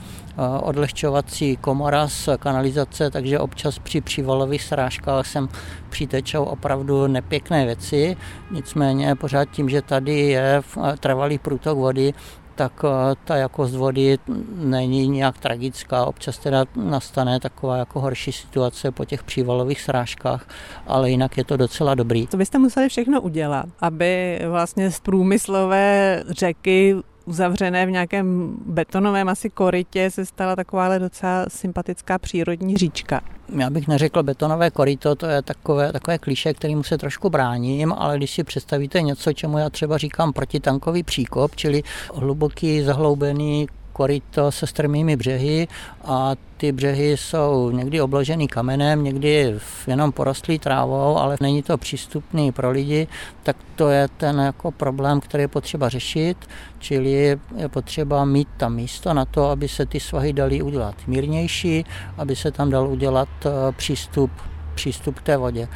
odlehčovací 0.61 1.57
komora 1.57 2.07
z 2.07 2.29
kanalizace, 2.39 3.09
takže 3.09 3.39
občas 3.39 3.79
při 3.79 4.01
přívalových 4.01 4.63
srážkách 4.63 5.27
sem 5.27 5.49
přitečou 5.89 6.43
opravdu 6.43 7.07
nepěkné 7.07 7.65
věci. 7.65 8.17
Nicméně 8.51 9.15
pořád 9.15 9.45
tím, 9.45 9.69
že 9.69 9.81
tady 9.81 10.19
je 10.19 10.61
trvalý 10.99 11.37
průtok 11.37 11.77
vody, 11.77 12.13
tak 12.55 12.73
eh, 12.83 13.15
ta 13.23 13.35
jakost 13.35 13.75
vody 13.75 14.17
není 14.55 15.07
nějak 15.07 15.37
tragická. 15.37 16.05
Občas 16.05 16.37
teda 16.37 16.65
nastane 16.75 17.39
taková 17.39 17.77
jako 17.77 17.99
horší 17.99 18.31
situace 18.31 18.91
po 18.91 19.05
těch 19.05 19.23
přívalových 19.23 19.81
srážkách, 19.81 20.47
ale 20.87 21.11
jinak 21.11 21.37
je 21.37 21.43
to 21.43 21.57
docela 21.57 21.95
dobrý. 21.95 22.27
Co 22.27 22.37
byste 22.37 22.59
museli 22.59 22.89
všechno 22.89 23.21
udělat, 23.21 23.65
aby 23.79 24.39
vlastně 24.49 24.91
z 24.91 24.99
průmyslové 24.99 26.23
řeky 26.29 26.95
uzavřené 27.25 27.85
v 27.85 27.91
nějakém 27.91 28.55
betonovém 28.65 29.29
asi 29.29 29.49
korytě 29.49 30.11
se 30.11 30.25
stala 30.25 30.55
takováhle 30.55 30.99
docela 30.99 31.45
sympatická 31.47 32.19
přírodní 32.19 32.77
říčka. 32.77 33.21
Já 33.57 33.69
bych 33.69 33.87
neřekl 33.87 34.23
betonové 34.23 34.71
koryto, 34.71 35.15
to 35.15 35.25
je 35.25 35.41
takové, 35.41 35.91
takové 35.91 36.17
kliše, 36.17 36.53
kterým 36.53 36.83
se 36.83 36.97
trošku 36.97 37.29
bráním, 37.29 37.93
ale 37.93 38.17
když 38.17 38.31
si 38.31 38.43
představíte 38.43 39.01
něco, 39.01 39.33
čemu 39.33 39.57
já 39.57 39.69
třeba 39.69 39.97
říkám 39.97 40.33
protitankový 40.33 41.03
příkop, 41.03 41.55
čili 41.55 41.83
hluboký 42.13 42.83
zahloubený 42.83 43.67
koryto 43.95 44.51
se 44.51 44.67
strmými 44.67 45.15
břehy 45.15 45.67
a 46.03 46.31
ty 46.57 46.71
břehy 46.71 47.17
jsou 47.17 47.71
někdy 47.71 48.01
obložený 48.01 48.47
kamenem, 48.47 49.03
někdy 49.03 49.55
jenom 49.87 50.11
porostlý 50.11 50.59
trávou, 50.59 51.17
ale 51.17 51.37
není 51.41 51.63
to 51.63 51.77
přístupný 51.77 52.51
pro 52.51 52.71
lidi, 52.71 53.07
tak 53.43 53.55
to 53.75 53.89
je 53.89 54.07
ten 54.17 54.39
jako 54.39 54.71
problém, 54.71 55.19
který 55.19 55.41
je 55.43 55.47
potřeba 55.47 55.89
řešit, 55.89 56.37
čili 56.79 57.11
je 57.11 57.39
potřeba 57.67 58.25
mít 58.25 58.47
tam 58.57 58.75
místo 58.75 59.13
na 59.13 59.25
to, 59.25 59.49
aby 59.49 59.67
se 59.67 59.85
ty 59.85 59.99
svahy 59.99 60.33
daly 60.33 60.61
udělat 60.61 60.95
mírnější, 61.07 61.85
aby 62.17 62.35
se 62.35 62.51
tam 62.51 62.69
dal 62.69 62.87
udělat 62.87 63.29
eh, 63.45 63.49
přístup, 63.71 64.31
přístup 64.75 65.19
k 65.19 65.21
té 65.21 65.37
vodě. 65.37 65.67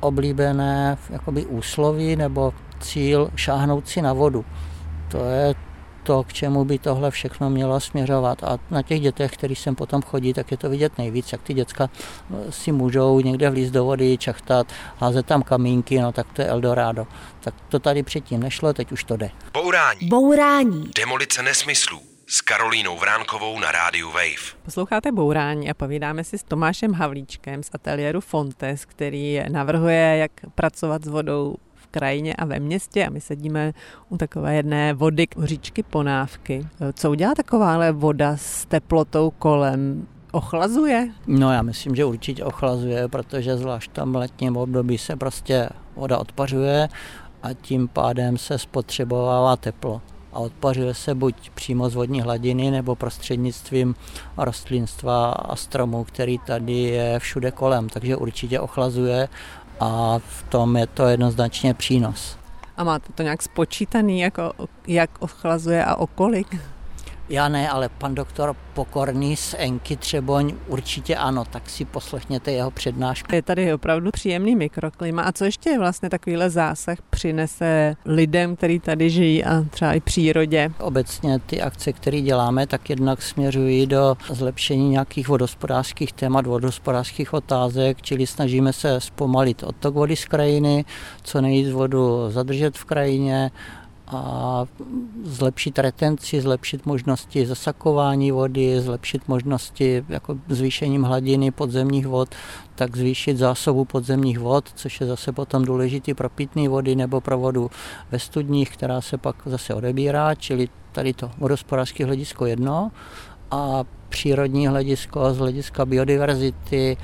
Oblíbené 0.00 0.98
jakoby 1.10 1.46
úsloví 1.46 2.16
nebo 2.16 2.54
cíl 2.80 3.30
šáhnout 3.36 3.88
si 3.88 4.02
na 4.02 4.12
vodu. 4.12 4.44
To 5.10 5.24
je 5.24 5.67
to, 6.08 6.22
k 6.22 6.32
čemu 6.32 6.64
by 6.64 6.78
tohle 6.78 7.10
všechno 7.10 7.50
mělo 7.50 7.80
směřovat. 7.80 8.44
A 8.44 8.58
na 8.70 8.82
těch 8.82 9.00
dětech, 9.00 9.32
který 9.32 9.56
sem 9.56 9.74
potom 9.74 10.02
chodí, 10.02 10.32
tak 10.32 10.50
je 10.50 10.56
to 10.56 10.70
vidět 10.70 10.98
nejvíc, 10.98 11.32
jak 11.32 11.42
ty 11.42 11.54
děcka 11.54 11.90
eh, 11.90 12.52
si 12.52 12.72
můžou 12.72 13.20
někde 13.20 13.50
vlízt 13.50 13.72
do 13.72 13.84
vody, 13.84 14.18
čachtat, 14.18 14.72
házet 14.96 15.26
tam 15.26 15.42
kamínky, 15.42 16.00
no 16.00 16.12
tak 16.12 16.26
to 16.32 16.42
je 16.42 16.48
Eldorado. 16.48 17.06
Tak 17.40 17.54
to 17.68 17.78
tady 17.78 18.02
předtím 18.02 18.40
nešlo, 18.40 18.72
teď 18.72 18.92
už 18.92 19.04
to 19.04 19.16
jde. 19.16 19.30
Bourání. 19.52 20.08
Bourání. 20.08 20.90
Demolice 20.96 21.42
nesmyslů 21.42 22.00
s 22.26 22.40
Karolínou 22.40 22.98
Vránkovou 22.98 23.60
na 23.60 23.72
rádiu 23.72 24.10
Wave. 24.10 24.56
Posloucháte 24.62 25.12
Bourání 25.12 25.70
a 25.70 25.74
povídáme 25.74 26.24
si 26.24 26.38
s 26.38 26.42
Tomášem 26.42 26.92
Havlíčkem 26.92 27.62
z 27.62 27.70
ateliéru 27.72 28.20
Fontes, 28.20 28.84
který 28.84 29.40
navrhuje, 29.48 30.16
jak 30.16 30.32
pracovat 30.54 31.04
s 31.04 31.08
vodou 31.08 31.56
krajině 31.90 32.34
a 32.34 32.44
ve 32.44 32.60
městě 32.60 33.06
a 33.06 33.10
my 33.10 33.20
sedíme 33.20 33.72
u 34.08 34.16
takové 34.16 34.54
jedné 34.54 34.94
vody, 34.94 35.26
říčky 35.42 35.82
Ponávky. 35.82 36.66
Co 36.92 37.10
udělá 37.10 37.34
takováhle 37.34 37.92
voda 37.92 38.36
s 38.36 38.66
teplotou 38.66 39.30
kolem? 39.30 40.06
Ochlazuje? 40.32 41.08
No 41.26 41.52
já 41.52 41.62
myslím, 41.62 41.94
že 41.94 42.04
určitě 42.04 42.44
ochlazuje, 42.44 43.08
protože 43.08 43.56
zvlášť 43.56 43.90
tam 43.92 44.14
letním 44.14 44.56
období 44.56 44.98
se 44.98 45.16
prostě 45.16 45.68
voda 45.96 46.18
odpařuje 46.18 46.88
a 47.42 47.52
tím 47.52 47.88
pádem 47.88 48.38
se 48.38 48.58
spotřebovává 48.58 49.56
teplo 49.56 50.02
a 50.32 50.38
odpařuje 50.38 50.94
se 50.94 51.14
buď 51.14 51.50
přímo 51.50 51.90
z 51.90 51.94
vodní 51.94 52.20
hladiny 52.20 52.70
nebo 52.70 52.94
prostřednictvím 52.94 53.94
rostlinstva 54.36 55.30
a 55.30 55.56
stromů, 55.56 56.04
který 56.04 56.38
tady 56.38 56.72
je 56.72 57.18
všude 57.18 57.50
kolem, 57.50 57.88
takže 57.88 58.16
určitě 58.16 58.60
ochlazuje 58.60 59.28
a 59.80 60.18
v 60.18 60.42
tom 60.42 60.76
je 60.76 60.86
to 60.86 61.08
jednoznačně 61.08 61.74
přínos. 61.74 62.38
A 62.76 62.84
máte 62.84 63.12
to 63.12 63.22
nějak 63.22 63.42
spočítaný, 63.42 64.20
jako, 64.20 64.52
jak 64.86 65.10
ochlazuje 65.18 65.84
a 65.84 65.96
o 65.96 66.06
kolik? 66.06 66.56
Já 67.30 67.48
ne, 67.48 67.68
ale 67.68 67.88
pan 67.88 68.14
doktor 68.14 68.56
Pokorný 68.74 69.36
z 69.36 69.54
Enky 69.58 69.96
Třeboň 69.96 70.54
určitě 70.66 71.16
ano, 71.16 71.44
tak 71.50 71.70
si 71.70 71.84
poslechněte 71.84 72.52
jeho 72.52 72.70
přednášku. 72.70 73.34
Je 73.34 73.42
tady 73.42 73.74
opravdu 73.74 74.10
příjemný 74.10 74.56
mikroklima. 74.56 75.22
A 75.22 75.32
co 75.32 75.44
ještě 75.44 75.78
vlastně 75.78 76.10
takovýhle 76.10 76.50
zásah 76.50 76.98
přinese 77.10 77.96
lidem, 78.04 78.56
kteří 78.56 78.80
tady 78.80 79.10
žijí 79.10 79.44
a 79.44 79.64
třeba 79.70 79.92
i 79.92 80.00
přírodě? 80.00 80.70
Obecně 80.80 81.38
ty 81.38 81.62
akce, 81.62 81.92
které 81.92 82.20
děláme, 82.20 82.66
tak 82.66 82.90
jednak 82.90 83.22
směřují 83.22 83.86
do 83.86 84.16
zlepšení 84.30 84.88
nějakých 84.88 85.28
vodospodářských 85.28 86.12
témat, 86.12 86.46
vodospodářských 86.46 87.34
otázek, 87.34 88.02
čili 88.02 88.26
snažíme 88.26 88.72
se 88.72 89.00
zpomalit 89.00 89.62
odtok 89.62 89.94
vody 89.94 90.16
z 90.16 90.24
krajiny, 90.24 90.84
co 91.22 91.40
nejvíc 91.40 91.70
vodu 91.70 92.30
zadržet 92.30 92.78
v 92.78 92.84
krajině, 92.84 93.50
a 94.10 94.64
zlepšit 95.22 95.78
retenci, 95.78 96.40
zlepšit 96.40 96.86
možnosti 96.86 97.46
zasakování 97.46 98.32
vody, 98.32 98.80
zlepšit 98.80 99.28
možnosti 99.28 100.04
jako 100.08 100.38
zvýšením 100.48 101.02
hladiny 101.02 101.50
podzemních 101.50 102.06
vod, 102.06 102.34
tak 102.74 102.96
zvýšit 102.96 103.36
zásobu 103.36 103.84
podzemních 103.84 104.38
vod, 104.38 104.70
což 104.74 105.00
je 105.00 105.06
zase 105.06 105.32
potom 105.32 105.64
důležitý 105.64 106.14
pro 106.14 106.30
pitné 106.30 106.68
vody 106.68 106.96
nebo 106.96 107.20
pro 107.20 107.38
vodu 107.38 107.70
ve 108.10 108.18
studních, 108.18 108.70
která 108.70 109.00
se 109.00 109.18
pak 109.18 109.36
zase 109.46 109.74
odebírá, 109.74 110.34
čili 110.34 110.68
tady 110.92 111.12
to 111.12 111.30
vodospodářské 111.38 112.04
hledisko 112.04 112.46
jedno 112.46 112.90
a 113.50 113.84
přírodní 114.08 114.66
hledisko 114.66 115.34
z 115.34 115.38
hlediska 115.38 115.86
biodiverzity, 115.86 116.96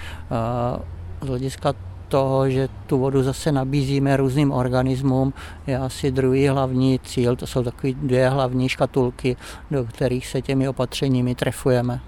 z 1.23 1.27
hlediska 1.27 1.75
toho, 2.15 2.51
že 2.51 2.69
tu 2.87 2.99
vodu 2.99 3.23
zase 3.23 3.53
nabízíme 3.53 4.17
různým 4.17 4.53
organismům, 4.53 5.35
je 5.67 5.79
asi 5.79 6.11
druhý 6.11 6.49
hlavní 6.49 6.99
cíl. 6.99 7.37
To 7.37 7.47
jsou 7.47 7.63
takové 7.63 7.93
dvě 7.93 8.29
hlavní 8.29 8.69
škatulky, 8.69 9.37
do 9.71 9.85
kterých 9.85 10.27
se 10.27 10.43
těmi 10.43 10.69
opatřeními 10.69 11.35
trefujeme. 11.35 12.01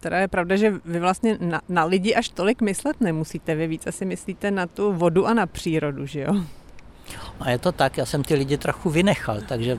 Teda 0.00 0.18
je 0.18 0.28
pravda, 0.28 0.56
že 0.56 0.80
vy 0.84 1.00
vlastně 1.00 1.38
na, 1.40 1.60
na 1.68 1.84
lidi 1.84 2.14
až 2.14 2.28
tolik 2.28 2.62
myslet 2.62 3.00
nemusíte. 3.00 3.54
Vy 3.54 3.66
víc 3.66 3.86
asi 3.86 4.04
myslíte 4.04 4.50
na 4.50 4.66
tu 4.66 4.92
vodu 4.92 5.26
a 5.26 5.34
na 5.34 5.46
přírodu, 5.46 6.06
že 6.06 6.20
jo? 6.20 6.34
A 7.40 7.50
je 7.50 7.58
to 7.58 7.72
tak, 7.72 7.98
já 7.98 8.06
jsem 8.06 8.24
ty 8.24 8.34
lidi 8.34 8.56
trochu 8.56 8.90
vynechal, 8.90 9.40
takže 9.48 9.78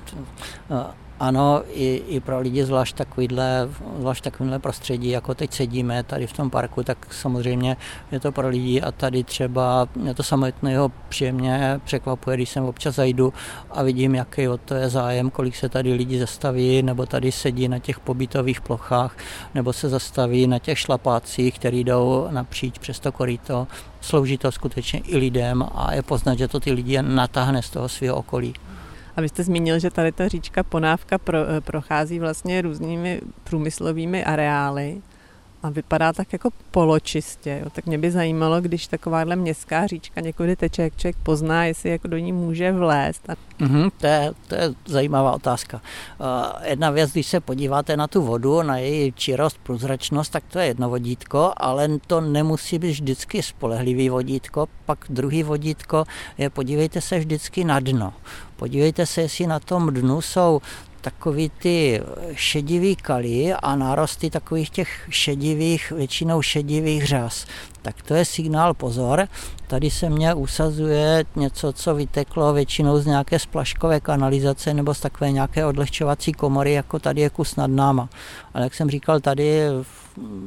ano, 1.21 1.63
i, 1.73 2.03
i 2.07 2.19
pro 2.19 2.39
lidi 2.39 2.65
zvlášť 2.65 2.95
takovýhle, 2.95 3.69
zvlášť 3.99 4.23
takovýhle 4.23 4.59
prostředí, 4.59 5.09
jako 5.09 5.35
teď 5.35 5.53
sedíme 5.53 6.03
tady 6.03 6.27
v 6.27 6.33
tom 6.33 6.49
parku, 6.49 6.83
tak 6.83 7.13
samozřejmě 7.13 7.77
je 8.11 8.19
to 8.19 8.31
pro 8.31 8.49
lidi 8.49 8.81
a 8.81 8.91
tady 8.91 9.23
třeba 9.23 9.87
mě 9.95 10.13
to 10.13 10.23
samotného 10.23 10.91
příjemně 11.09 11.81
překvapuje, 11.83 12.37
když 12.37 12.49
sem 12.49 12.65
občas 12.65 12.95
zajdu 12.95 13.33
a 13.71 13.83
vidím, 13.83 14.15
jaký 14.15 14.47
o 14.47 14.57
to 14.57 14.73
je 14.73 14.89
zájem, 14.89 15.29
kolik 15.29 15.55
se 15.55 15.69
tady 15.69 15.93
lidi 15.93 16.19
zastaví, 16.19 16.83
nebo 16.83 17.05
tady 17.05 17.31
sedí 17.31 17.67
na 17.67 17.79
těch 17.79 17.99
pobytových 17.99 18.61
plochách, 18.61 19.17
nebo 19.55 19.73
se 19.73 19.89
zastaví 19.89 20.47
na 20.47 20.59
těch 20.59 20.79
šlapácích, 20.79 21.59
které 21.59 21.77
jdou 21.77 22.27
napříč 22.31 22.77
přes 22.77 22.99
to 22.99 23.11
koryto. 23.11 23.67
Slouží 24.01 24.37
to 24.37 24.51
skutečně 24.51 24.99
i 24.99 25.17
lidem 25.17 25.65
a 25.75 25.93
je 25.93 26.01
poznat, 26.01 26.37
že 26.37 26.47
to 26.47 26.59
ty 26.59 26.71
lidi 26.71 27.01
natáhne 27.01 27.61
z 27.61 27.69
toho 27.69 27.89
svého 27.89 28.15
okolí. 28.15 28.53
A 29.15 29.21
vy 29.21 29.29
jste 29.29 29.43
zmínil, 29.43 29.79
že 29.79 29.89
tady 29.89 30.11
ta 30.11 30.27
říčka 30.27 30.63
Ponávka 30.63 31.17
pro, 31.17 31.37
eh, 31.37 31.61
prochází 31.61 32.19
vlastně 32.19 32.61
různými 32.61 33.21
průmyslovými 33.43 34.25
areály 34.25 35.01
a 35.63 35.69
vypadá 35.69 36.13
tak 36.13 36.33
jako 36.33 36.49
poločistě. 36.71 37.59
Jo. 37.63 37.69
Tak 37.69 37.85
mě 37.85 37.97
by 37.97 38.11
zajímalo, 38.11 38.61
když 38.61 38.87
takováhle 38.87 39.35
městská 39.35 39.87
říčka 39.87 40.21
někudy 40.21 40.55
teče, 40.55 40.81
jak 40.81 40.97
člověk 40.97 41.15
pozná, 41.23 41.65
jestli 41.65 41.89
jako 41.89 42.07
do 42.07 42.17
ní 42.17 42.31
může 42.31 42.71
vlézt. 42.71 43.27
Mm-hmm, 43.59 43.91
to, 43.97 44.07
je, 44.07 44.31
to 44.47 44.55
je 44.55 44.73
zajímavá 44.85 45.31
otázka. 45.31 45.81
Uh, 46.19 46.65
jedna 46.65 46.89
věc, 46.89 47.11
když 47.11 47.27
se 47.27 47.39
podíváte 47.39 47.97
na 47.97 48.07
tu 48.07 48.21
vodu, 48.21 48.61
na 48.61 48.77
její 48.77 49.11
čirost, 49.11 49.57
průzračnost, 49.63 50.31
tak 50.31 50.43
to 50.49 50.59
je 50.59 50.65
jedno 50.65 50.89
vodítko, 50.89 51.53
ale 51.57 51.89
to 52.07 52.21
nemusí 52.21 52.79
být 52.79 52.91
vždycky 52.91 53.43
spolehlivý 53.43 54.09
vodítko. 54.09 54.67
Pak 54.85 55.05
druhý 55.09 55.43
vodítko 55.43 56.03
je 56.37 56.49
podívejte 56.49 57.01
se 57.01 57.19
vždycky 57.19 57.63
na 57.63 57.79
dno. 57.79 58.13
Podívejte 58.55 59.05
se, 59.05 59.21
jestli 59.21 59.47
na 59.47 59.59
tom 59.59 59.93
dnu 59.93 60.21
jsou 60.21 60.61
takový 61.01 61.49
ty 61.49 62.01
šedivý 62.33 62.95
kaly 62.95 63.53
a 63.53 63.75
nárosty 63.75 64.29
takových 64.29 64.69
těch 64.69 65.07
šedivých, 65.09 65.91
většinou 65.91 66.41
šedivých 66.41 67.07
řas. 67.07 67.45
Tak 67.81 68.01
to 68.01 68.13
je 68.13 68.25
signál 68.25 68.73
pozor. 68.73 69.27
Tady 69.67 69.91
se 69.91 70.09
mě 70.09 70.33
usazuje 70.33 71.25
něco, 71.35 71.73
co 71.73 71.95
vyteklo 71.95 72.53
většinou 72.53 72.99
z 72.99 73.05
nějaké 73.05 73.39
splaškové 73.39 73.99
kanalizace 73.99 74.73
nebo 74.73 74.93
z 74.93 74.99
takové 74.99 75.31
nějaké 75.31 75.65
odlehčovací 75.65 76.31
komory, 76.31 76.73
jako 76.73 76.99
tady 76.99 77.21
je 77.21 77.29
kus 77.29 77.55
nad 77.55 77.67
náma. 77.67 78.09
Ale 78.53 78.63
jak 78.63 78.73
jsem 78.73 78.89
říkal, 78.89 79.19
tady 79.19 79.61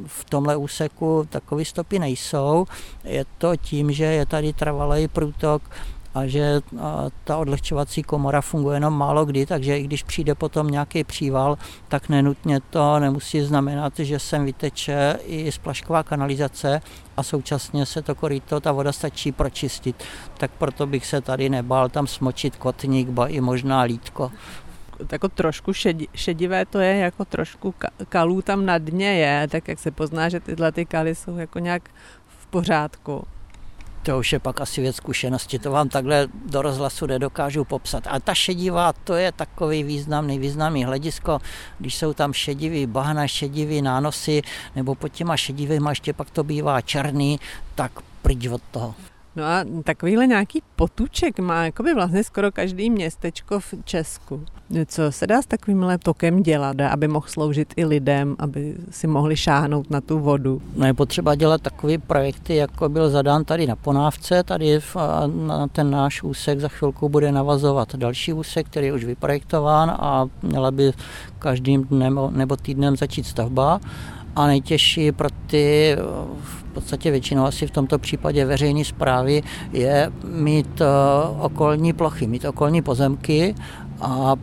v 0.06 0.24
tomhle 0.24 0.56
úseku 0.56 1.26
takové 1.30 1.64
stopy 1.64 1.98
nejsou. 1.98 2.66
Je 3.04 3.24
to 3.38 3.56
tím, 3.56 3.92
že 3.92 4.04
je 4.04 4.26
tady 4.26 4.52
trvalý 4.52 5.08
průtok 5.08 5.62
a 6.14 6.26
že 6.26 6.60
ta 7.24 7.36
odlehčovací 7.36 8.02
komora 8.02 8.40
funguje 8.40 8.76
jenom 8.76 8.94
málo 8.94 9.24
kdy, 9.24 9.46
takže 9.46 9.78
i 9.78 9.82
když 9.82 10.02
přijde 10.02 10.34
potom 10.34 10.68
nějaký 10.68 11.04
příval, 11.04 11.58
tak 11.88 12.08
nenutně 12.08 12.60
to 12.60 12.98
nemusí 12.98 13.40
znamenat, 13.40 13.92
že 13.98 14.18
sem 14.18 14.44
vyteče 14.44 15.18
i 15.26 15.52
splašková 15.52 16.02
kanalizace 16.02 16.80
a 17.16 17.22
současně 17.22 17.86
se 17.86 18.02
to 18.02 18.14
koryto, 18.14 18.60
ta 18.60 18.72
voda 18.72 18.92
stačí 18.92 19.32
pročistit. 19.32 20.04
Tak 20.38 20.50
proto 20.58 20.86
bych 20.86 21.06
se 21.06 21.20
tady 21.20 21.48
nebál 21.48 21.88
tam 21.88 22.06
smočit 22.06 22.56
kotník, 22.56 23.08
ba 23.08 23.26
i 23.26 23.40
možná 23.40 23.82
lítko 23.82 24.32
jako 25.12 25.28
trošku 25.28 25.72
šedi, 25.72 26.08
šedivé 26.14 26.66
to 26.66 26.78
je, 26.78 26.96
jako 26.96 27.24
trošku 27.24 27.74
kalů 28.08 28.42
tam 28.42 28.66
na 28.66 28.78
dně 28.78 29.14
je, 29.14 29.48
tak 29.48 29.68
jak 29.68 29.78
se 29.78 29.90
pozná, 29.90 30.28
že 30.28 30.40
tyhle 30.40 30.72
ty 30.72 30.84
kaly 30.84 31.14
jsou 31.14 31.36
jako 31.36 31.58
nějak 31.58 31.82
v 32.26 32.46
pořádku. 32.46 33.26
To 34.04 34.18
už 34.18 34.32
je 34.32 34.38
pak 34.38 34.60
asi 34.60 34.80
věc 34.80 34.96
zkušenosti, 34.96 35.58
to 35.58 35.70
vám 35.70 35.88
takhle 35.88 36.28
do 36.46 36.62
rozhlasu 36.62 37.06
nedokážu 37.06 37.64
popsat. 37.64 38.04
A 38.06 38.20
ta 38.20 38.34
šedivá, 38.34 38.92
to 38.92 39.14
je 39.14 39.32
takový 39.32 39.82
významný, 39.82 40.38
významný 40.38 40.84
hledisko, 40.84 41.40
když 41.78 41.94
jsou 41.96 42.12
tam 42.12 42.32
šedivý 42.32 42.86
bahna, 42.86 43.26
šedivý 43.26 43.82
nánosy, 43.82 44.42
nebo 44.76 44.94
pod 44.94 45.08
těma 45.08 45.36
šedivýma 45.36 45.90
ještě 45.90 46.12
pak 46.12 46.30
to 46.30 46.44
bývá 46.44 46.80
černý, 46.80 47.40
tak 47.74 47.92
pryč 48.22 48.46
od 48.46 48.62
toho. 48.70 48.94
No 49.36 49.44
a 49.44 49.64
takovýhle 49.84 50.26
nějaký 50.26 50.62
potuček 50.76 51.38
má 51.38 51.64
jakoby 51.64 51.94
vlastně 51.94 52.24
skoro 52.24 52.52
každý 52.52 52.90
městečko 52.90 53.60
v 53.60 53.74
Česku. 53.84 54.44
Co 54.86 55.12
se 55.12 55.26
dá 55.26 55.42
s 55.42 55.46
takovýmhle 55.46 55.98
tokem 55.98 56.42
dělat, 56.42 56.76
aby 56.80 57.08
mohl 57.08 57.26
sloužit 57.28 57.74
i 57.76 57.84
lidem, 57.84 58.36
aby 58.38 58.76
si 58.90 59.06
mohli 59.06 59.36
šáhnout 59.36 59.90
na 59.90 60.00
tu 60.00 60.18
vodu? 60.18 60.62
No 60.76 60.86
je 60.86 60.94
potřeba 60.94 61.34
dělat 61.34 61.62
takové 61.62 61.98
projekty, 61.98 62.56
jako 62.56 62.88
byl 62.88 63.10
zadán 63.10 63.44
tady 63.44 63.66
na 63.66 63.76
Ponávce, 63.76 64.42
tady 64.42 64.80
na 65.46 65.68
ten 65.68 65.90
náš 65.90 66.22
úsek 66.22 66.60
za 66.60 66.68
chvilku 66.68 67.08
bude 67.08 67.32
navazovat 67.32 67.94
další 67.94 68.32
úsek, 68.32 68.66
který 68.66 68.86
je 68.86 68.92
už 68.92 69.04
vyprojektován 69.04 69.90
a 69.90 70.26
měla 70.42 70.70
by 70.70 70.92
každým 71.38 71.84
dnem 71.84 72.20
nebo 72.30 72.56
týdnem 72.56 72.96
začít 72.96 73.26
stavba 73.26 73.80
a 74.36 74.46
nejtěžší 74.46 75.12
pro 75.12 75.28
ty 75.46 75.96
v 76.42 76.64
podstatě 76.64 77.10
většinou 77.10 77.44
asi 77.44 77.66
v 77.66 77.70
tomto 77.70 77.98
případě 77.98 78.44
veřejné 78.44 78.84
zprávy 78.84 79.42
je 79.72 80.12
mít 80.24 80.80
eh, 80.80 80.84
okolní 81.40 81.92
plochy, 81.92 82.26
mít 82.26 82.44
okolní 82.44 82.82
pozemky 82.82 83.54
a 84.00 84.36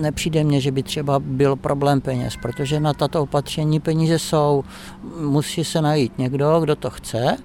nepřijde 0.00 0.44
mně, 0.44 0.60
že 0.60 0.70
by 0.70 0.82
třeba 0.82 1.18
byl 1.18 1.56
problém 1.56 2.00
peněz, 2.00 2.34
protože 2.42 2.80
na 2.80 2.92
tato 2.92 3.22
opatření 3.22 3.80
peníze 3.80 4.18
jsou, 4.18 4.64
musí 5.20 5.64
se 5.64 5.82
najít 5.82 6.18
někdo, 6.18 6.60
kdo 6.60 6.76
to 6.76 6.90
chce 6.90 7.36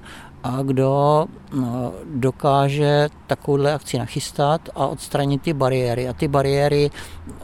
a 0.43 0.61
kdo 0.61 1.25
dokáže 2.05 3.09
takovouhle 3.27 3.73
akci 3.73 3.97
nachystat 3.97 4.69
a 4.75 4.87
odstranit 4.87 5.41
ty 5.41 5.53
bariéry. 5.53 6.09
A 6.09 6.13
ty 6.13 6.27
bariéry 6.27 6.89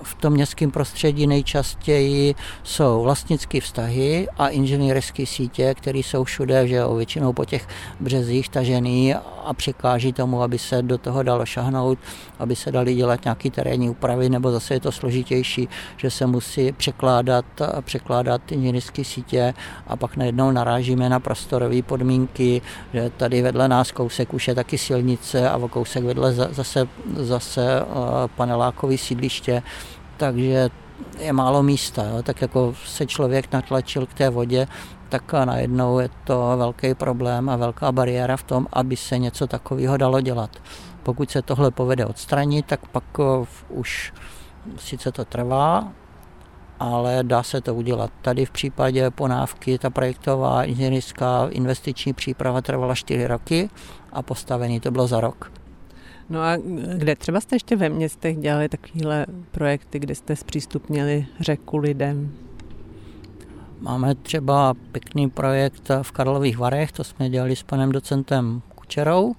v 0.03 0.15
tom 0.15 0.33
městském 0.33 0.71
prostředí 0.71 1.27
nejčastěji 1.27 2.35
jsou 2.63 3.03
vlastnické 3.03 3.61
vztahy 3.61 4.27
a 4.37 4.47
inženýrské 4.47 5.25
sítě, 5.25 5.73
které 5.73 5.99
jsou 5.99 6.23
všude, 6.23 6.67
že 6.67 6.75
jo, 6.75 6.95
většinou 6.95 7.33
po 7.33 7.45
těch 7.45 7.67
březích 7.99 8.49
tažený 8.49 9.13
a 9.43 9.53
překáží 9.53 10.13
tomu, 10.13 10.41
aby 10.41 10.57
se 10.57 10.81
do 10.81 10.97
toho 10.97 11.23
dalo 11.23 11.45
šahnout, 11.45 11.99
aby 12.39 12.55
se 12.55 12.71
dali 12.71 12.95
dělat 12.95 13.23
nějaké 13.25 13.51
terénní 13.51 13.89
úpravy, 13.89 14.29
nebo 14.29 14.51
zase 14.51 14.73
je 14.73 14.79
to 14.79 14.91
složitější, 14.91 15.69
že 15.97 16.09
se 16.09 16.25
musí 16.25 16.71
překládat, 16.71 17.45
překládat 17.81 18.51
inženýrské 18.51 19.03
sítě 19.03 19.53
a 19.87 19.95
pak 19.95 20.17
najednou 20.17 20.51
narážíme 20.51 21.09
na 21.09 21.19
prostorové 21.19 21.81
podmínky, 21.81 22.61
že 22.93 23.09
tady 23.17 23.41
vedle 23.41 23.67
nás 23.67 23.91
kousek 24.01 24.33
už 24.33 24.47
je 24.47 24.55
taky 24.55 24.77
silnice 24.77 25.49
a 25.49 25.57
o 25.57 25.67
kousek 25.69 26.03
vedle 26.03 26.33
zase, 26.33 26.89
zase 27.21 27.61
eh, 27.61 27.85
panelákový 28.35 28.97
sídliště, 28.97 29.61
takže 30.17 30.69
je 31.19 31.33
málo 31.33 31.63
místa. 31.63 32.03
Jo? 32.03 32.23
Tak 32.23 32.41
jako 32.41 32.73
se 32.85 33.05
člověk 33.05 33.53
natlačil 33.53 34.05
k 34.05 34.13
té 34.13 34.29
vodě, 34.29 34.67
tak 35.09 35.33
najednou 35.33 35.99
je 35.99 36.09
to 36.23 36.53
velký 36.57 36.93
problém 36.93 37.49
a 37.49 37.55
velká 37.55 37.91
bariéra 37.91 38.37
v 38.37 38.43
tom, 38.43 38.67
aby 38.73 38.97
se 38.97 39.17
něco 39.17 39.47
takového 39.47 39.97
dalo 39.97 40.21
dělat. 40.21 40.49
Pokud 41.03 41.31
se 41.31 41.41
tohle 41.41 41.71
povede 41.71 42.05
odstranit, 42.05 42.65
tak 42.65 42.87
pak 42.89 43.05
eh, 43.19 43.45
už 43.69 44.13
sice 44.77 45.11
to 45.11 45.25
trvá, 45.25 45.93
ale 46.81 47.23
dá 47.23 47.43
se 47.43 47.61
to 47.61 47.75
udělat. 47.75 48.11
Tady 48.21 48.45
v 48.45 48.51
případě 48.51 49.11
Ponávky 49.11 49.77
ta 49.77 49.89
projektová 49.89 50.63
inženýrská 50.63 51.47
investiční 51.51 52.13
příprava 52.13 52.61
trvala 52.61 52.95
4 52.95 53.27
roky 53.27 53.69
a 54.11 54.21
postavení 54.21 54.79
to 54.79 54.91
bylo 54.91 55.07
za 55.07 55.21
rok. 55.21 55.51
No 56.29 56.41
a 56.41 56.57
kde 56.97 57.15
třeba 57.15 57.41
jste 57.41 57.55
ještě 57.55 57.75
ve 57.75 57.89
městech 57.89 58.37
dělali 58.37 58.69
takovéhle 58.69 59.25
projekty, 59.51 59.99
kde 59.99 60.15
jste 60.15 60.35
zpřístupnili 60.35 61.25
řeku 61.39 61.77
lidem? 61.77 62.31
Máme 63.79 64.15
třeba 64.15 64.73
pěkný 64.91 65.29
projekt 65.29 65.91
v 66.01 66.11
Karlových 66.11 66.57
Varech, 66.57 66.91
to 66.91 67.03
jsme 67.03 67.29
dělali 67.29 67.55
s 67.55 67.63
panem 67.63 67.91
docentem 67.91 68.61
Kučerou 68.75 69.35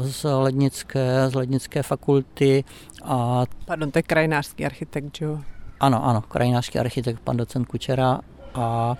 z 0.00 0.24
Lednické, 0.24 1.30
z 1.30 1.34
Lednické 1.34 1.82
fakulty. 1.82 2.64
A... 3.04 3.44
Pardon, 3.66 3.90
to 3.90 3.98
je 3.98 4.02
krajinářský 4.02 4.66
architekt, 4.66 5.20
jo? 5.20 5.40
Ano, 5.82 6.06
ano, 6.06 6.20
krajinářský 6.20 6.78
architekt 6.78 7.20
pan 7.20 7.36
docent 7.36 7.66
Kučera 7.68 8.20
a 8.54 8.96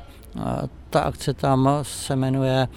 ta 0.91 1.01
akce 1.01 1.35
tam 1.35 1.69
se 1.83 2.17
jmenuje 2.17 2.63
e, 2.63 2.69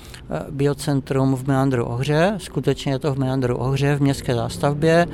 Biocentrum 0.51 1.35
v 1.35 1.47
Meandru 1.47 1.85
Ohře. 1.85 2.33
Skutečně 2.37 2.91
je 2.91 2.99
to 2.99 3.13
v 3.13 3.17
Meandru 3.17 3.57
Ohře 3.57 3.95
v 3.95 4.01
městské 4.01 4.35
zástavbě 4.35 5.07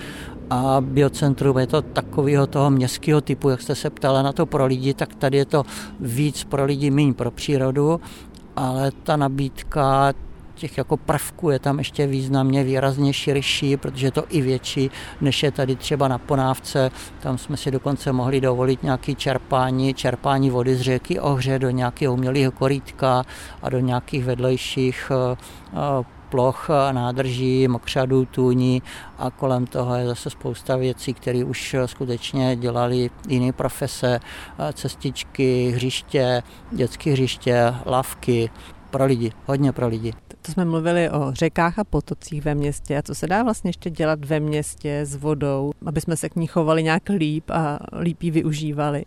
a 0.49 0.77
biocentrum 0.82 1.58
je 1.58 1.67
to 1.67 1.82
takového 1.82 2.47
toho 2.47 2.69
městského 2.69 3.21
typu, 3.21 3.49
jak 3.49 3.62
jste 3.62 3.75
se 3.75 3.89
ptala 3.89 4.21
na 4.21 4.34
to 4.34 4.45
pro 4.45 4.65
lidi, 4.65 4.93
tak 4.93 5.15
tady 5.15 5.38
je 5.38 5.45
to 5.45 5.63
víc 5.99 6.43
pro 6.43 6.65
lidi, 6.65 6.91
méně 6.91 7.13
pro 7.13 7.32
přírodu, 7.32 8.01
ale 8.56 8.91
ta 9.04 9.15
nabídka 9.15 10.13
těch 10.62 10.78
jako 10.78 10.97
prvků 10.97 11.50
je 11.50 11.60
tam 11.60 11.78
ještě 11.80 12.08
významně 12.08 12.63
výrazně 12.63 13.13
širší, 13.13 13.78
protože 13.78 14.08
je 14.08 14.12
to 14.12 14.24
i 14.30 14.41
větší, 14.41 14.91
než 15.21 15.43
je 15.43 15.52
tady 15.52 15.76
třeba 15.76 16.08
na 16.08 16.17
Ponávce. 16.17 16.91
Tam 17.19 17.38
jsme 17.38 17.58
si 17.58 17.71
dokonce 17.71 18.12
mohli 18.12 18.41
dovolit 18.41 18.84
nějaké 18.84 19.15
čerpání, 19.15 19.93
čerpání 19.93 20.50
vody 20.50 20.76
z 20.76 20.82
řeky 20.82 21.19
Ohře 21.19 21.60
do 21.60 21.69
nějakého 21.69 22.13
umělého 22.13 22.52
korítka 22.52 23.24
a 23.62 23.69
do 23.69 23.80
nějakých 23.80 24.24
vedlejších 24.24 25.12
eh, 25.12 25.38
eh, 25.74 26.21
ploch, 26.30 26.69
nádrží, 26.91 27.67
mokřadů, 27.67 28.26
tůní 28.26 28.82
a 29.17 29.30
kolem 29.30 29.65
toho 29.67 29.95
je 29.95 30.08
zase 30.08 30.30
spousta 30.30 30.76
věcí, 30.78 31.13
které 31.13 31.43
už 31.43 31.76
skutečně 31.86 32.56
dělali 32.56 33.10
jiné 33.28 33.52
profese, 33.52 34.19
eh, 34.19 34.74
cestičky, 34.74 35.71
hřiště, 35.76 36.43
dětské 36.71 37.12
hřiště, 37.12 37.74
lavky, 37.86 38.50
pro 38.91 39.06
lidi, 39.06 39.32
hodně 39.45 39.71
pro 39.71 39.88
lidi. 39.88 40.13
To 40.41 40.51
jsme 40.51 40.65
mluvili 40.65 41.10
o 41.10 41.32
řekách 41.34 41.80
a 41.80 41.84
potocích 41.84 42.45
ve 42.45 42.56
městě. 42.56 42.97
A 42.97 43.01
co 43.01 43.15
se 43.15 43.27
dá 43.27 43.43
vlastně 43.43 43.69
ještě 43.69 43.89
dělat 43.89 44.25
ve 44.25 44.39
městě 44.39 45.01
s 45.04 45.15
vodou, 45.15 45.71
aby 45.86 46.01
jsme 46.01 46.17
se 46.17 46.30
k 46.30 46.36
ní 46.36 46.47
chovali 46.47 46.84
nějak 46.84 47.10
líp 47.10 47.49
a 47.49 47.80
líp 47.99 48.23
ji 48.23 48.32
využívali? 48.32 49.06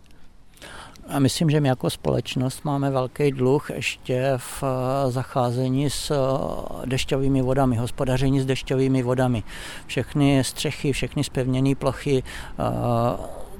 A 1.07 1.19
myslím, 1.19 1.49
že 1.49 1.61
my 1.61 1.67
jako 1.67 1.89
společnost 1.89 2.65
máme 2.65 2.91
velký 2.91 3.31
dluh 3.31 3.69
ještě 3.69 4.33
v 4.37 4.63
eh, 4.63 5.11
zacházení 5.11 5.89
s 5.89 6.11
eh, 6.11 6.85
dešťovými 6.85 7.41
vodami, 7.41 7.75
hospodaření 7.75 8.39
s 8.39 8.45
dešťovými 8.45 9.03
vodami. 9.03 9.43
Všechny 9.87 10.43
střechy, 10.43 10.91
všechny 10.91 11.23
spevněné 11.23 11.75
plochy 11.75 12.23
eh, 12.23 12.63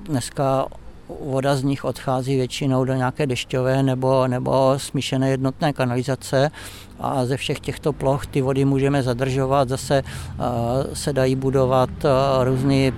dneska 0.04 0.66
voda 1.22 1.56
z 1.56 1.63
nich 1.63 1.86
odchází 1.86 2.36
většinou 2.36 2.86
do 2.86 2.94
nějaké 2.94 3.28
dešťové 3.28 3.84
nebo, 3.84 4.28
nebo 4.28 4.74
smíšené 4.78 5.30
jednotné 5.30 5.74
kanalizace 5.74 6.52
a 7.00 7.26
ze 7.26 7.38
všech 7.38 7.60
těchto 7.60 7.94
ploch 7.94 8.26
ty 8.26 8.41
vody 8.41 8.65
můžeme 8.65 9.04
zadržovat, 9.04 9.70
zase 9.70 10.04
se 10.94 11.13
dají 11.13 11.36
budovat 11.36 11.89
různé 12.44 12.91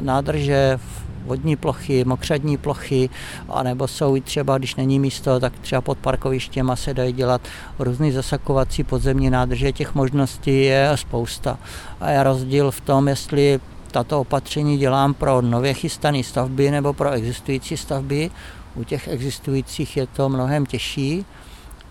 nádrže, 0.00 0.78
vodní 1.24 1.56
plochy, 1.56 2.04
mokřadní 2.04 2.56
plochy, 2.56 3.10
anebo 3.48 3.88
jsou 3.88 4.16
i 4.16 4.20
třeba, 4.20 4.58
když 4.58 4.74
není 4.74 4.98
místo, 4.98 5.40
tak 5.40 5.58
třeba 5.58 5.80
pod 5.80 5.98
parkovištěma 5.98 6.76
se 6.76 6.94
dají 6.94 7.12
dělat 7.12 7.40
různé 7.78 8.12
zasakovací 8.12 8.84
podzemní 8.84 9.30
nádrže, 9.30 9.72
těch 9.72 9.94
možností 9.94 10.64
je 10.64 10.90
spousta. 10.94 11.58
A 12.00 12.10
je 12.10 12.22
rozdíl 12.22 12.70
v 12.70 12.80
tom, 12.80 13.08
jestli 13.08 13.60
tato 13.90 14.20
opatření 14.20 14.78
dělám 14.78 15.14
pro 15.14 15.42
nově 15.42 15.74
chystané 15.74 16.22
stavby 16.22 16.70
nebo 16.70 16.92
pro 16.92 17.10
existující 17.10 17.76
stavby. 17.76 18.30
U 18.74 18.84
těch 18.84 19.08
existujících 19.08 19.96
je 19.96 20.06
to 20.06 20.28
mnohem 20.28 20.66
těžší, 20.66 21.24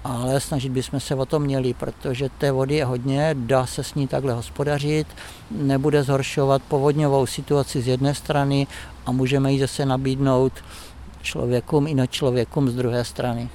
ale 0.03 0.39
snažit 0.39 0.69
bychom 0.69 0.99
se 0.99 1.15
o 1.15 1.25
to 1.25 1.39
měli, 1.39 1.73
protože 1.73 2.29
té 2.37 2.51
vody 2.51 2.75
je 2.75 2.85
hodně, 2.85 3.35
dá 3.39 3.65
se 3.65 3.83
s 3.83 3.95
ní 3.95 4.07
takhle 4.07 4.33
hospodařit, 4.33 5.07
nebude 5.51 6.03
zhoršovat 6.03 6.61
povodňovou 6.63 7.25
situaci 7.25 7.81
z 7.81 7.87
jedné 7.87 8.15
strany 8.15 8.67
a 9.05 9.11
můžeme 9.11 9.53
ji 9.53 9.59
zase 9.59 9.85
nabídnout 9.85 10.53
člověkům 11.21 11.87
i 11.87 11.93
na 11.93 12.05
člověkům 12.05 12.69
z 12.69 12.75
druhé 12.75 13.05
strany. 13.05 13.49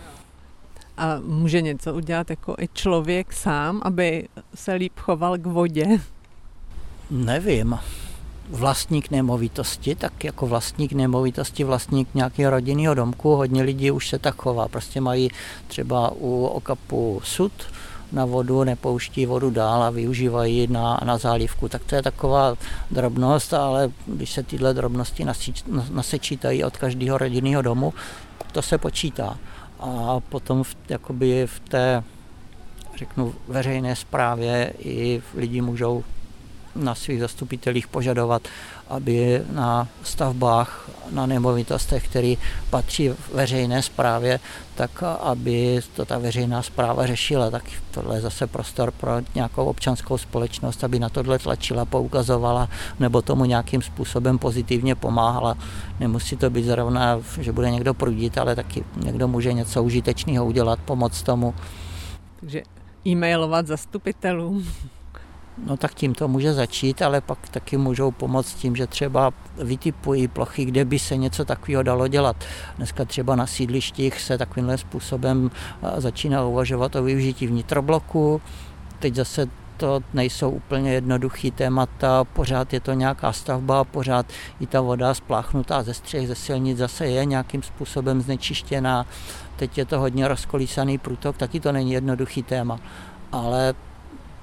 A 0.96 1.20
může 1.24 1.62
něco 1.62 1.94
udělat 1.94 2.30
jako 2.30 2.54
i 2.58 2.68
člověk 2.72 3.32
sám, 3.32 3.80
aby 3.84 4.28
se 4.54 4.72
líp 4.72 4.92
choval 4.98 5.38
k 5.38 5.46
vodě? 5.46 5.86
Nevím. 7.10 7.78
Vlastník 8.48 9.10
nemovitosti, 9.10 9.94
tak 9.94 10.24
jako 10.24 10.46
vlastník 10.46 10.92
nemovitosti, 10.92 11.64
vlastník 11.64 12.08
nějakého 12.14 12.50
rodinného 12.50 12.94
domku, 12.94 13.36
hodně 13.36 13.62
lidí 13.62 13.90
už 13.90 14.08
se 14.08 14.18
tak 14.18 14.34
chová. 14.34 14.68
Prostě 14.68 15.00
mají 15.00 15.30
třeba 15.68 16.10
u 16.10 16.44
okapu 16.44 17.20
sud, 17.24 17.52
na 18.12 18.24
vodu, 18.24 18.64
nepouští 18.64 19.26
vodu 19.26 19.50
dál 19.50 19.82
a 19.82 19.90
využívají 19.90 20.66
na, 20.66 21.00
na 21.04 21.18
zálivku. 21.18 21.68
Tak 21.68 21.84
to 21.84 21.94
je 21.94 22.02
taková 22.02 22.54
drobnost, 22.90 23.54
ale 23.54 23.90
když 24.06 24.32
se 24.32 24.42
tyhle 24.42 24.74
drobnosti 24.74 25.26
nasečítají 25.90 26.64
od 26.64 26.76
každého 26.76 27.18
rodinného 27.18 27.62
domu, 27.62 27.94
to 28.52 28.62
se 28.62 28.78
počítá. 28.78 29.38
A 29.80 30.20
potom 30.28 30.62
v, 30.62 30.76
jakoby 30.88 31.46
v 31.46 31.60
té 31.60 32.02
řeknu, 32.96 33.34
veřejné 33.48 33.96
správě 33.96 34.72
i 34.78 35.22
lidi 35.34 35.60
můžou 35.60 36.04
na 36.76 36.94
svých 36.94 37.20
zastupitelích 37.20 37.88
požadovat, 37.88 38.48
aby 38.88 39.42
na 39.52 39.88
stavbách, 40.02 40.90
na 41.10 41.26
nemovitostech, 41.26 42.08
které 42.08 42.34
patří 42.70 43.10
veřejné 43.34 43.82
správě, 43.82 44.40
tak 44.74 45.02
aby 45.02 45.80
to 45.96 46.04
ta 46.04 46.18
veřejná 46.18 46.62
zpráva 46.62 47.06
řešila. 47.06 47.50
Tak 47.50 47.64
tohle 47.90 48.16
je 48.16 48.20
zase 48.20 48.46
prostor 48.46 48.90
pro 48.90 49.10
nějakou 49.34 49.64
občanskou 49.64 50.18
společnost, 50.18 50.84
aby 50.84 50.98
na 50.98 51.08
tohle 51.08 51.38
tlačila, 51.38 51.84
poukazovala 51.84 52.68
nebo 53.00 53.22
tomu 53.22 53.44
nějakým 53.44 53.82
způsobem 53.82 54.38
pozitivně 54.38 54.94
pomáhala. 54.94 55.56
Nemusí 56.00 56.36
to 56.36 56.50
být 56.50 56.64
zrovna, 56.64 57.20
že 57.40 57.52
bude 57.52 57.70
někdo 57.70 57.94
prudit, 57.94 58.38
ale 58.38 58.56
taky 58.56 58.84
někdo 58.96 59.28
může 59.28 59.52
něco 59.52 59.82
užitečného 59.82 60.46
udělat, 60.46 60.78
pomoct 60.78 61.22
tomu. 61.22 61.54
Takže 62.40 62.62
e-mailovat 63.06 63.66
zastupitelům. 63.66 64.66
No 65.66 65.76
tak 65.76 65.94
tím 65.94 66.14
to 66.14 66.28
může 66.28 66.52
začít, 66.52 67.02
ale 67.02 67.20
pak 67.20 67.48
taky 67.48 67.76
můžou 67.76 68.10
pomoct 68.10 68.54
tím, 68.54 68.76
že 68.76 68.86
třeba 68.86 69.32
vytipují 69.62 70.28
plochy, 70.28 70.64
kde 70.64 70.84
by 70.84 70.98
se 70.98 71.16
něco 71.16 71.44
takového 71.44 71.82
dalo 71.82 72.08
dělat. 72.08 72.36
Dneska 72.76 73.04
třeba 73.04 73.36
na 73.36 73.46
sídlištích 73.46 74.20
se 74.20 74.38
takovýmhle 74.38 74.78
způsobem 74.78 75.50
začíná 75.96 76.44
uvažovat 76.44 76.96
o 76.96 77.02
využití 77.02 77.46
vnitrobloku. 77.46 78.40
Teď 78.98 79.14
zase 79.14 79.46
to 79.76 80.00
nejsou 80.14 80.50
úplně 80.50 80.92
jednoduchý 80.92 81.50
témata, 81.50 82.24
pořád 82.24 82.72
je 82.72 82.80
to 82.80 82.92
nějaká 82.92 83.32
stavba, 83.32 83.84
pořád 83.84 84.26
i 84.60 84.66
ta 84.66 84.80
voda 84.80 85.14
spláchnutá 85.14 85.82
ze 85.82 85.94
střech, 85.94 86.28
ze 86.28 86.34
silnic 86.34 86.78
zase 86.78 87.06
je 87.06 87.24
nějakým 87.24 87.62
způsobem 87.62 88.20
znečištěná. 88.22 89.06
Teď 89.56 89.78
je 89.78 89.84
to 89.84 89.98
hodně 90.00 90.28
rozkolísaný 90.28 90.98
průtok, 90.98 91.36
taky 91.36 91.60
to 91.60 91.72
není 91.72 91.92
jednoduchý 91.92 92.42
téma. 92.42 92.78
Ale 93.32 93.74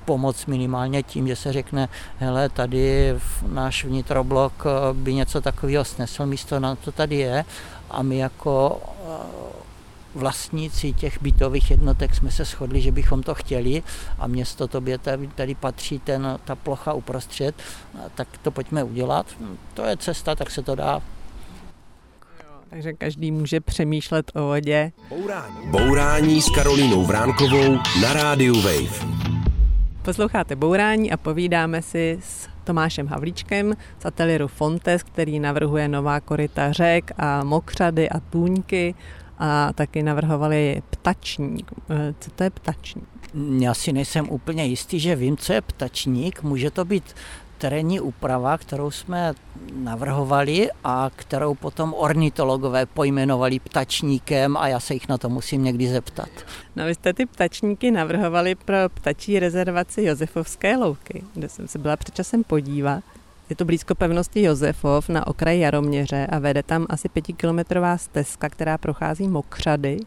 pomoc 0.05 0.45
minimálně 0.45 1.03
tím, 1.03 1.27
že 1.27 1.35
se 1.35 1.53
řekne, 1.53 1.89
hele, 2.17 2.49
tady 2.49 3.15
náš 3.47 3.85
vnitroblok 3.85 4.53
eh, 4.65 4.93
by 4.93 5.13
něco 5.13 5.41
takového 5.41 5.85
snesl, 5.85 6.25
místo 6.25 6.59
na 6.59 6.75
to 6.75 6.91
tady 6.91 7.15
je 7.15 7.45
a 7.89 8.01
my 8.01 8.17
jako 8.17 8.81
eh, 8.85 9.61
vlastníci 10.15 10.93
těch 10.93 11.21
bytových 11.21 11.71
jednotek 11.71 12.15
jsme 12.15 12.31
se 12.31 12.45
shodli, 12.45 12.81
že 12.81 12.91
bychom 12.91 13.23
to 13.23 13.35
chtěli 13.35 13.83
a 14.19 14.27
město 14.27 14.67
tobě 14.67 14.97
tady, 14.97 15.27
tady 15.27 15.55
patří 15.55 15.99
ten, 15.99 16.39
ta 16.45 16.55
plocha 16.55 16.93
uprostřed, 16.93 17.55
tak 18.15 18.27
to 18.41 18.51
pojďme 18.51 18.83
udělat. 18.83 19.25
To 19.73 19.85
je 19.85 19.97
cesta, 19.97 20.35
tak 20.35 20.51
se 20.51 20.61
to 20.61 20.75
dá. 20.75 21.01
Takže 22.69 22.93
každý 22.93 23.31
může 23.31 23.59
přemýšlet 23.59 24.31
o 24.35 24.41
vodě. 24.41 24.91
Bourání. 25.09 25.55
Bourání 25.65 26.41
s 26.41 26.49
Karolínou 26.49 27.05
Vránkovou 27.05 27.75
na 28.01 28.13
rádiu 28.13 28.61
Wave. 28.61 29.40
Posloucháte 30.03 30.55
Bourání 30.55 31.11
a 31.11 31.17
povídáme 31.17 31.81
si 31.81 32.19
s 32.21 32.49
Tomášem 32.63 33.07
Havlíčkem 33.07 33.73
z 33.99 34.05
ateliéru 34.05 34.47
Fontes, 34.47 35.03
který 35.03 35.39
navrhuje 35.39 35.87
nová 35.87 36.19
koryta 36.19 36.71
řek 36.71 37.11
a 37.17 37.43
mokřady 37.43 38.09
a 38.09 38.19
tůňky 38.19 38.95
a 39.39 39.73
taky 39.73 40.03
navrhovali 40.03 40.81
ptačník. 40.89 41.71
Eh, 41.89 42.13
co 42.19 42.31
to 42.31 42.43
je 42.43 42.49
ptačník? 42.49 43.07
Já 43.59 43.73
si 43.73 43.93
nejsem 43.93 44.29
úplně 44.29 44.65
jistý, 44.65 44.99
že 44.99 45.15
vím, 45.15 45.37
co 45.37 45.53
je 45.53 45.61
ptačník. 45.61 46.43
Může 46.43 46.71
to 46.71 46.85
být 46.85 47.15
terénní 47.61 47.99
úprava, 47.99 48.57
kterou 48.57 48.91
jsme 48.91 49.33
navrhovali 49.73 50.69
a 50.83 51.11
kterou 51.15 51.55
potom 51.55 51.93
ornitologové 51.97 52.85
pojmenovali 52.85 53.59
ptačníkem 53.59 54.57
a 54.57 54.67
já 54.67 54.79
se 54.79 54.93
jich 54.93 55.07
na 55.07 55.17
to 55.17 55.29
musím 55.29 55.63
někdy 55.63 55.87
zeptat. 55.87 56.29
No 56.75 56.85
vy 56.85 56.95
jste 56.95 57.13
ty 57.13 57.25
ptačníky 57.25 57.91
navrhovali 57.91 58.55
pro 58.55 58.77
ptačí 58.93 59.39
rezervaci 59.39 60.03
Josefovské 60.03 60.77
louky, 60.77 61.23
kde 61.33 61.49
jsem 61.49 61.67
se 61.67 61.79
byla 61.79 61.95
před 61.97 62.15
časem 62.15 62.43
podívat. 62.43 63.03
Je 63.51 63.55
to 63.55 63.65
blízko 63.65 63.95
pevnosti 63.95 64.41
Josefov 64.41 65.09
na 65.09 65.27
okraji 65.27 65.59
Jaroměře 65.59 66.27
a 66.27 66.39
vede 66.39 66.63
tam 66.63 66.85
asi 66.89 67.09
pětikilometrová 67.09 67.97
stezka, 67.97 68.49
která 68.49 68.77
prochází 68.77 69.27
mokřady. 69.27 69.97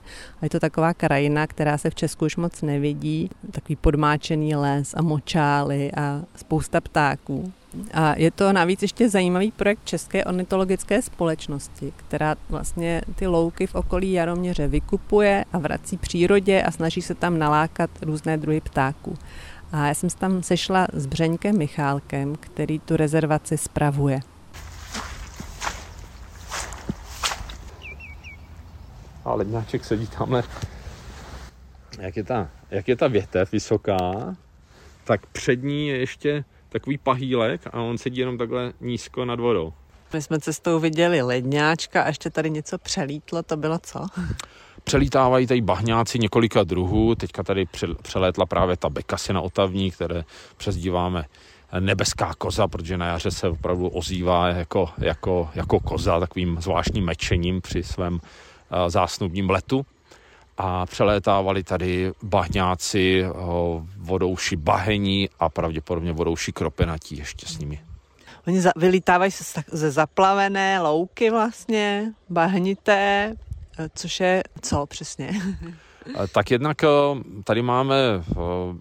A 0.40 0.44
je 0.44 0.50
to 0.50 0.60
taková 0.60 0.94
krajina, 0.94 1.46
která 1.46 1.78
se 1.78 1.90
v 1.90 1.94
Česku 1.94 2.24
už 2.24 2.36
moc 2.36 2.62
nevidí. 2.62 3.30
Takový 3.50 3.76
podmáčený 3.76 4.54
les 4.54 4.94
a 4.96 5.02
močály 5.02 5.92
a 5.92 6.22
spousta 6.36 6.80
ptáků. 6.80 7.52
A 7.94 8.14
je 8.18 8.30
to 8.30 8.52
navíc 8.52 8.82
ještě 8.82 9.08
zajímavý 9.08 9.50
projekt 9.50 9.80
České 9.84 10.24
ornitologické 10.24 11.02
společnosti, 11.02 11.92
která 11.96 12.36
vlastně 12.48 13.02
ty 13.14 13.26
louky 13.26 13.66
v 13.66 13.74
okolí 13.74 14.12
Jaroměře 14.12 14.68
vykupuje 14.68 15.44
a 15.52 15.58
vrací 15.58 15.96
přírodě 15.96 16.62
a 16.62 16.70
snaží 16.70 17.02
se 17.02 17.14
tam 17.14 17.38
nalákat 17.38 17.90
různé 18.02 18.36
druhy 18.36 18.60
ptáků. 18.60 19.14
A 19.74 19.86
já 19.86 19.94
jsem 19.94 20.10
se 20.10 20.16
tam 20.16 20.42
sešla 20.42 20.86
s 20.92 21.06
Břeňkem 21.06 21.58
Michálkem, 21.58 22.36
který 22.36 22.78
tu 22.78 22.96
rezervaci 22.96 23.58
spravuje. 23.58 24.20
A 29.24 29.34
ledňáček 29.34 29.84
sedí 29.84 30.06
tamhle. 30.06 30.42
Jak 31.98 32.16
je 32.16 32.24
ta, 32.24 32.48
jak 32.70 32.88
je 32.88 32.96
ta 32.96 33.08
větev 33.08 33.52
vysoká, 33.52 34.36
tak 35.04 35.26
před 35.26 35.62
ní 35.62 35.88
je 35.88 35.96
ještě 35.96 36.44
takový 36.68 36.98
pahýlek 36.98 37.60
a 37.66 37.80
on 37.80 37.98
sedí 37.98 38.20
jenom 38.20 38.38
takhle 38.38 38.72
nízko 38.80 39.24
nad 39.24 39.40
vodou. 39.40 39.72
My 40.12 40.22
jsme 40.22 40.40
cestou 40.40 40.80
viděli 40.80 41.22
ledňáčka 41.22 42.02
a 42.02 42.08
ještě 42.08 42.30
tady 42.30 42.50
něco 42.50 42.78
přelítlo, 42.78 43.42
to 43.42 43.56
bylo 43.56 43.78
co? 43.78 44.06
Přelítávají 44.84 45.46
tady 45.46 45.60
bahňáci 45.60 46.18
několika 46.18 46.64
druhů, 46.64 47.14
teďka 47.14 47.42
tady 47.42 47.66
přelétla 48.02 48.46
právě 48.46 48.76
ta 48.76 48.88
bekasina 48.88 49.40
otavní, 49.40 49.90
které 49.90 50.24
přezdíváme 50.56 51.24
nebeská 51.80 52.34
koza, 52.38 52.68
protože 52.68 52.96
na 52.98 53.06
jaře 53.06 53.30
se 53.30 53.48
opravdu 53.48 53.88
ozývá 53.88 54.48
jako, 54.48 54.90
jako, 54.98 55.50
jako 55.54 55.80
koza 55.80 56.20
takovým 56.20 56.58
zvláštním 56.60 57.04
mečením 57.04 57.60
při 57.60 57.82
svém 57.82 58.20
zásnubním 58.88 59.50
letu. 59.50 59.86
A 60.58 60.86
přelétávali 60.86 61.62
tady 61.62 62.12
bahňáci, 62.22 63.24
vodouši 63.96 64.56
bahení 64.56 65.28
a 65.38 65.48
pravděpodobně 65.48 66.12
vodouši 66.12 66.52
kropenatí 66.52 67.18
ještě 67.18 67.46
s 67.46 67.58
nimi. 67.58 67.80
Oni 68.46 68.60
za, 68.60 68.70
vylítávají 68.76 69.30
se 69.30 69.62
ze 69.72 69.90
zaplavené 69.90 70.80
louky 70.80 71.30
vlastně, 71.30 72.12
bahnité, 72.30 73.34
což 73.94 74.20
je 74.20 74.42
co 74.60 74.86
přesně? 74.86 75.30
Tak 76.32 76.50
jednak 76.50 76.84
eh, 76.84 76.88
tady 77.44 77.62
máme 77.62 77.96
eh, 77.96 78.34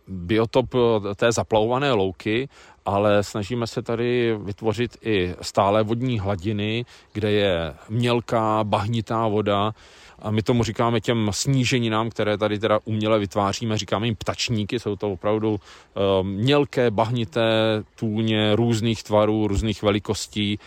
biotop 0.07 0.75
eh, 0.75 1.15
té 1.15 1.31
zaplavované 1.31 1.91
louky, 1.91 2.49
ale 2.85 3.23
snažíme 3.23 3.67
se 3.67 3.81
tady 3.81 4.37
vytvořit 4.43 4.97
i 5.01 5.35
stále 5.41 5.83
vodní 5.83 6.19
hladiny, 6.19 6.85
kde 7.13 7.31
je 7.31 7.73
mělká, 7.89 8.63
bahnitá 8.63 9.27
voda, 9.27 9.73
a 10.21 10.31
my 10.31 10.43
tomu 10.43 10.63
říkáme 10.63 11.01
těm 11.01 11.29
sníženinám, 11.31 12.09
které 12.09 12.37
tady 12.37 12.59
teda 12.59 12.79
uměle 12.85 13.19
vytváříme, 13.19 13.77
říkáme 13.77 14.07
jim 14.07 14.15
ptačníky, 14.15 14.79
jsou 14.79 14.95
to 14.95 15.11
opravdu 15.11 15.59
mělké, 16.21 16.91
bahnité 16.91 17.41
tůně 17.95 18.55
různých 18.55 19.03
tvarů, 19.03 19.47
různých 19.47 19.83
velikostí, 19.83 20.59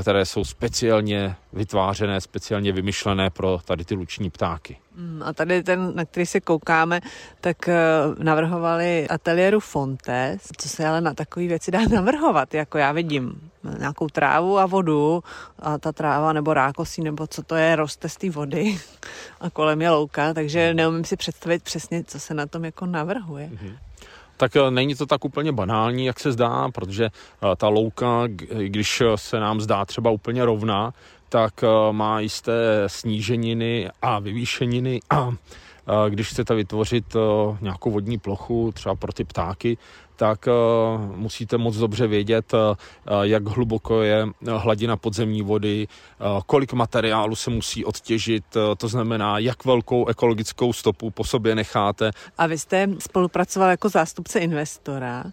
které 0.00 0.26
jsou 0.26 0.44
speciálně 0.44 1.36
vytvářené, 1.52 2.20
speciálně 2.20 2.72
vymyšlené 2.72 3.30
pro 3.30 3.60
tady 3.64 3.84
ty 3.84 3.94
luční 3.94 4.30
ptáky. 4.30 4.76
Mm, 4.96 5.22
a 5.24 5.32
tady 5.32 5.62
ten, 5.62 5.92
na 5.94 6.04
který 6.04 6.26
se 6.26 6.40
koukáme, 6.40 7.00
tak 7.40 7.56
uh, 7.68 8.24
navrhovali 8.24 9.08
ateliéru 9.08 9.60
Fontes, 9.60 10.48
co 10.56 10.68
se 10.68 10.86
ale 10.86 11.00
na 11.00 11.14
takové 11.14 11.46
věci 11.46 11.70
dá 11.70 11.80
navrhovat, 11.94 12.54
jako 12.54 12.78
já 12.78 12.92
vidím 12.92 13.50
nějakou 13.78 14.08
trávu 14.08 14.58
a 14.58 14.66
vodu 14.66 15.24
a 15.58 15.78
ta 15.78 15.92
tráva 15.92 16.32
nebo 16.32 16.54
rákosí 16.54 17.02
nebo 17.02 17.26
co 17.26 17.42
to 17.42 17.54
je, 17.54 17.76
roste 17.76 18.08
z 18.08 18.16
té 18.16 18.30
vody 18.30 18.78
a 19.40 19.50
kolem 19.50 19.82
je 19.82 19.90
louka, 19.90 20.34
takže 20.34 20.74
neumím 20.74 21.04
si 21.04 21.16
představit 21.16 21.62
přesně, 21.62 22.04
co 22.04 22.20
se 22.20 22.34
na 22.34 22.46
tom 22.46 22.64
jako 22.64 22.86
navrhuje. 22.86 23.48
Mm-hmm 23.48 23.76
tak 24.36 24.56
eh, 24.56 24.70
není 24.70 24.94
to 24.94 25.06
tak 25.06 25.24
úplně 25.24 25.52
banální, 25.52 26.04
jak 26.06 26.20
se 26.20 26.32
zdá, 26.32 26.68
protože 26.74 27.04
eh, 27.04 27.56
ta 27.56 27.68
louka, 27.68 28.22
když 28.66 29.02
se 29.16 29.40
nám 29.40 29.60
zdá 29.60 29.84
třeba 29.84 30.10
úplně 30.10 30.44
rovná, 30.44 30.92
tak 31.28 31.64
eh, 31.64 31.92
má 31.92 32.20
jisté 32.20 32.52
sníženiny 32.86 33.90
a 34.02 34.18
vyvýšeniny. 34.18 35.00
A 35.10 35.34
když 36.08 36.28
chcete 36.28 36.54
vytvořit 36.54 37.16
nějakou 37.60 37.90
vodní 37.90 38.18
plochu 38.18 38.72
třeba 38.72 38.94
pro 38.94 39.12
ty 39.12 39.24
ptáky, 39.24 39.78
tak 40.16 40.48
musíte 41.14 41.58
moc 41.58 41.76
dobře 41.76 42.06
vědět, 42.06 42.52
jak 43.22 43.46
hluboko 43.46 44.02
je 44.02 44.26
hladina 44.48 44.96
podzemní 44.96 45.42
vody, 45.42 45.88
kolik 46.46 46.72
materiálu 46.72 47.36
se 47.36 47.50
musí 47.50 47.84
odtěžit, 47.84 48.44
to 48.76 48.88
znamená, 48.88 49.38
jak 49.38 49.64
velkou 49.64 50.08
ekologickou 50.08 50.72
stopu 50.72 51.10
po 51.10 51.24
sobě 51.24 51.54
necháte. 51.54 52.10
A 52.38 52.46
vy 52.46 52.58
jste 52.58 52.88
spolupracoval 52.98 53.70
jako 53.70 53.88
zástupce 53.88 54.38
investora 54.38 55.24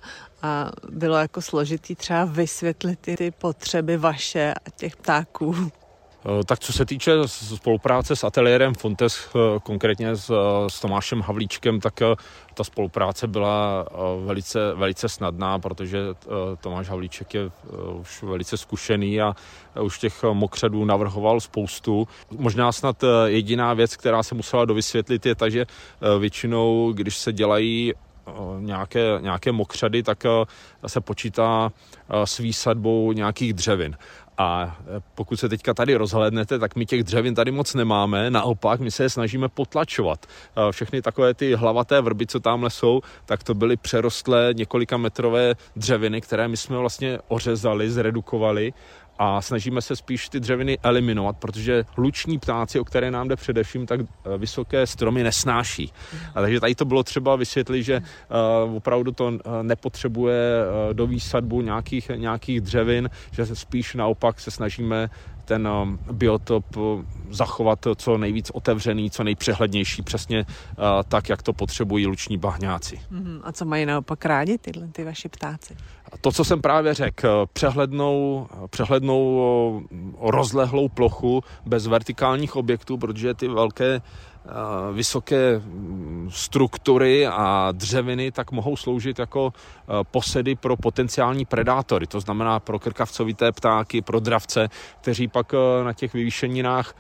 a 0.41 0.71
bylo 0.91 1.17
jako 1.17 1.41
složitý 1.41 1.95
třeba 1.95 2.25
vysvětlit 2.25 2.99
ty 2.99 3.31
potřeby 3.31 3.97
vaše 3.97 4.53
a 4.53 4.69
těch 4.69 4.95
ptáků. 4.95 5.55
Eh, 6.25 6.43
tak 6.43 6.60
co 6.60 6.73
se 6.73 6.86
týče 6.86 7.12
spolupráce 7.25 8.15
s 8.15 8.23
ateliérem 8.23 8.73
Fontes, 8.73 9.29
eh, 9.36 9.60
konkrétně 9.63 10.15
s, 10.15 10.31
s 10.67 10.79
Tomášem 10.79 11.21
Havlíčkem, 11.21 11.79
tak 11.79 12.01
eh, 12.01 12.15
ta 12.53 12.63
spolupráce 12.63 13.27
byla 13.27 13.86
velice, 14.25 14.73
velice 14.73 15.10
snadná, 15.10 15.60
protože 15.60 15.99
Tomáš 16.62 16.89
Havlíček 16.89 17.34
je 17.34 17.51
už 17.99 18.23
velice 18.23 18.57
zkušený 18.57 19.21
a 19.21 19.36
už 19.81 19.99
těch 19.99 20.23
mokřadů 20.34 20.86
navrhoval 20.86 21.39
spoustu. 21.39 22.07
Možná 22.38 22.71
snad 22.71 23.03
jediná 23.25 23.73
věc, 23.73 23.95
která 23.95 24.23
se 24.23 24.36
musela 24.36 24.65
dovysvětlit, 24.65 25.25
je 25.25 25.36
ta, 25.36 25.49
že 25.49 25.65
většinou, 26.19 26.91
když 26.93 27.17
se 27.17 27.34
dělají 27.34 27.93
nějaké, 28.60 29.17
nějaké 29.19 29.51
mokřady, 29.51 30.03
tak 30.03 30.23
se 30.88 31.01
počítá 31.01 31.71
s 32.10 32.38
výsadbou 32.38 33.12
nějakých 33.12 33.53
dřevin. 33.53 33.97
A 34.37 34.77
e, 34.97 35.01
pokud 35.15 35.35
se 35.39 35.49
teďka 35.49 35.73
tady 35.73 35.95
rozhlédnete, 35.95 36.59
tak 36.59 36.75
my 36.75 36.85
těch 36.85 37.03
dřevin 37.03 37.35
tady 37.35 37.51
moc 37.51 37.73
nemáme, 37.73 38.31
naopak 38.31 38.79
my 38.79 38.91
se 38.91 39.03
je 39.03 39.09
snažíme 39.09 39.49
potlačovat. 39.49 40.25
E, 40.25 40.71
všechny 40.71 41.01
takové 41.01 41.33
ty 41.33 41.53
hlavaté 41.53 42.01
vrby, 42.01 42.27
co 42.27 42.39
tamhle 42.39 42.69
jsou, 42.69 43.01
tak 43.25 43.43
to 43.43 43.53
byly 43.53 43.77
přerostlé 43.77 44.49
několika 44.53 44.97
metrové 44.97 45.53
dřeviny, 45.75 46.21
které 46.21 46.47
my 46.47 46.57
jsme 46.57 46.77
vlastně 46.77 47.19
ořezali, 47.27 47.91
zredukovali 47.91 48.73
a 49.23 49.41
snažíme 49.41 49.81
se 49.81 49.95
spíš 49.95 50.29
ty 50.29 50.39
dřeviny 50.39 50.77
eliminovat, 50.84 51.38
protože 51.38 51.86
luční 51.97 52.39
ptáci, 52.39 52.79
o 52.79 52.86
které 52.86 53.12
nám 53.12 53.27
jde 53.27 53.36
především, 53.36 53.86
tak 53.86 53.99
eh, 54.01 54.38
vysoké 54.38 54.88
stromy 54.88 55.23
nesnáší. 55.23 55.93
A 56.36 56.41
takže 56.41 56.60
tady 56.60 56.75
to 56.75 56.86
bylo 56.86 57.03
třeba 57.03 57.36
vysvětlit, 57.36 57.84
že 57.84 58.01
uh, 58.67 58.75
opravdu 58.75 59.12
to 59.12 59.34
eh, 59.34 59.63
nepotřebuje 59.63 60.63
uh, 60.63 60.93
do 60.93 61.07
výsadbu 61.07 61.62
nějakých, 61.62 62.12
nějakých 62.15 62.62
dřevin, 62.62 63.10
že 63.31 63.45
spíš 63.45 63.95
naopak 63.95 64.39
se 64.39 64.51
snažíme 64.51 65.10
ten 65.45 65.69
biotop 66.12 66.65
zachovat 67.30 67.88
co 67.95 68.17
nejvíc 68.17 68.49
otevřený, 68.49 69.10
co 69.12 69.23
nejpřehlednější, 69.23 70.01
přesně 70.01 70.45
tak, 71.08 71.30
jak 71.30 71.41
to 71.41 71.54
potřebují 71.54 72.08
luční 72.08 72.38
bahňáci. 72.38 72.99
Mhm. 73.12 73.41
A 73.43 73.51
co 73.51 73.65
mají 73.65 73.86
naopak 73.86 74.25
rádi 74.25 74.58
tyhle 74.58 74.88
ty 74.88 75.04
vaši 75.04 75.30
ptáci? 75.30 75.77
To, 76.21 76.32
co 76.32 76.43
jsem 76.43 76.62
právě 76.62 76.93
řekl, 76.93 77.47
přehlednou, 77.54 78.47
přehlednou 78.69 79.41
rozlehlou 80.19 80.89
plochu 80.89 81.43
bez 81.65 81.88
vertikálních 81.88 82.56
objektů, 82.56 82.97
protože 82.97 83.34
ty 83.34 83.47
velké 83.47 84.01
vysoké 84.93 85.62
struktury 86.30 87.27
a 87.27 87.69
dřeviny 87.71 88.32
tak 88.32 88.51
mohou 88.51 88.77
sloužit 88.77 89.19
jako 89.19 89.54
posedy 90.12 90.56
pro 90.56 90.77
potenciální 90.77 91.45
predátory, 91.45 92.08
to 92.08 92.19
znamená 92.19 92.60
pro 92.60 92.80
krkavcovité 92.80 93.51
ptáky, 93.51 94.01
pro 94.01 94.19
dravce, 94.19 94.69
kteří 95.01 95.27
pak 95.27 95.54
na 95.84 95.93
těch 95.93 96.13
vyvýšeninách 96.13 96.95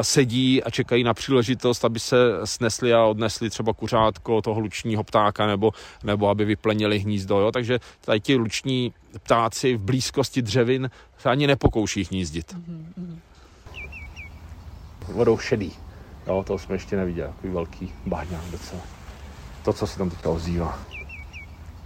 sedí 0.00 0.62
a 0.62 0.70
čekají 0.70 1.04
na 1.04 1.14
příležitost, 1.14 1.84
aby 1.84 2.00
se 2.00 2.16
snesli 2.44 2.94
a 2.94 3.04
odnesli 3.04 3.50
třeba 3.50 3.72
kuřátko 3.72 4.42
toho 4.42 4.60
lučního 4.60 5.04
ptáka 5.04 5.46
nebo, 5.46 5.72
nebo 6.04 6.28
aby 6.28 6.44
vyplenili 6.44 6.98
hnízdo. 6.98 7.38
Jo? 7.38 7.52
Takže 7.52 7.80
tady 8.00 8.20
ti 8.20 8.36
luční 8.36 8.92
ptáci 9.22 9.76
v 9.76 9.82
blízkosti 9.82 10.42
dřevin 10.42 10.90
se 11.18 11.30
ani 11.30 11.46
nepokouší 11.46 12.04
hnízdit. 12.04 12.54
Mm-hmm. 12.54 13.18
Vodou 15.08 15.38
šedý. 15.38 15.72
Jo, 16.26 16.44
to 16.46 16.58
jsme 16.58 16.74
ještě 16.74 16.96
neviděli, 16.96 17.28
takový 17.28 17.52
velký 17.52 17.92
bahňák 18.06 18.44
docela. 18.50 18.82
To, 19.64 19.72
co 19.72 19.86
se 19.86 19.98
tam 19.98 20.10
teďka 20.10 20.30
ozývá. 20.30 20.78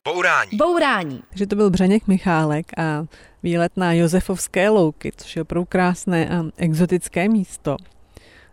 Bourání. 0.09 0.51
Bourání. 0.57 1.23
Takže 1.29 1.47
to 1.47 1.57
byl 1.57 1.71
Břeněk 1.71 2.07
Michálek 2.07 2.79
a 2.79 3.07
výlet 3.43 3.73
na 3.77 3.93
Josefovské 3.93 4.69
louky, 4.69 5.13
což 5.17 5.37
je 5.37 5.43
opravdu 5.43 5.65
krásné 5.65 6.29
a 6.29 6.45
exotické 6.57 7.29
místo. 7.29 7.77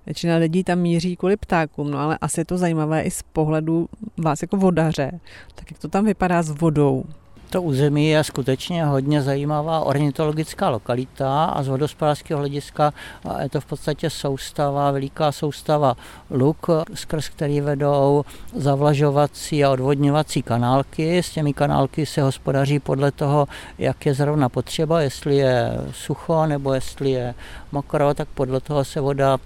Většina 0.06 0.36
lidí 0.36 0.64
tam 0.64 0.80
míří 0.80 1.16
kvůli 1.16 1.38
ptákům, 1.38 1.92
no 1.92 2.00
ale 2.00 2.18
asi 2.22 2.40
je 2.40 2.46
to 2.46 2.58
zajímavé 2.58 3.02
i 3.02 3.12
z 3.12 3.22
pohledu 3.22 3.90
vás 4.18 4.42
jako 4.42 4.58
vodaře. 4.58 5.20
Tak 5.56 5.72
jak 5.72 5.80
to 5.80 5.88
tam 5.88 6.06
vypadá 6.06 6.44
s 6.44 6.50
vodou? 6.50 7.04
To 7.52 7.62
území 7.62 8.10
je 8.10 8.24
skutečně 8.24 8.86
hodně 8.86 9.22
zajímavá 9.22 9.80
ornitologická 9.80 10.70
lokalita 10.70 11.46
a 11.46 11.64
z 11.64 11.68
vodospodářského 11.68 12.40
hlediska 12.40 12.94
je 13.42 13.50
to 13.50 13.62
v 13.62 13.66
podstatě 13.66 14.10
soustava, 14.10 14.92
veliká 14.92 15.32
soustava 15.32 15.98
luk, 16.30 16.68
skrz 16.94 17.30
který 17.30 17.62
vedou 17.62 18.26
zavlažovací 18.56 19.64
a 19.64 19.72
odvodňovací 19.72 20.44
kanálky. 20.44 21.18
S 21.18 21.30
těmi 21.30 21.54
kanálky 21.54 22.06
se 22.06 22.22
hospodaří 22.22 22.80
podle 22.80 23.12
toho, 23.12 23.48
jak 23.78 24.06
je 24.06 24.14
zrovna 24.14 24.50
potřeba, 24.50 25.02
jestli 25.02 25.36
je 25.36 25.72
sucho 25.92 26.46
nebo 26.46 26.74
jestli 26.74 27.12
je 27.12 27.36
mokro, 27.72 28.14
tak 28.14 28.28
podle 28.28 28.60
toho 28.60 28.86
se 28.86 29.02
voda 29.02 29.38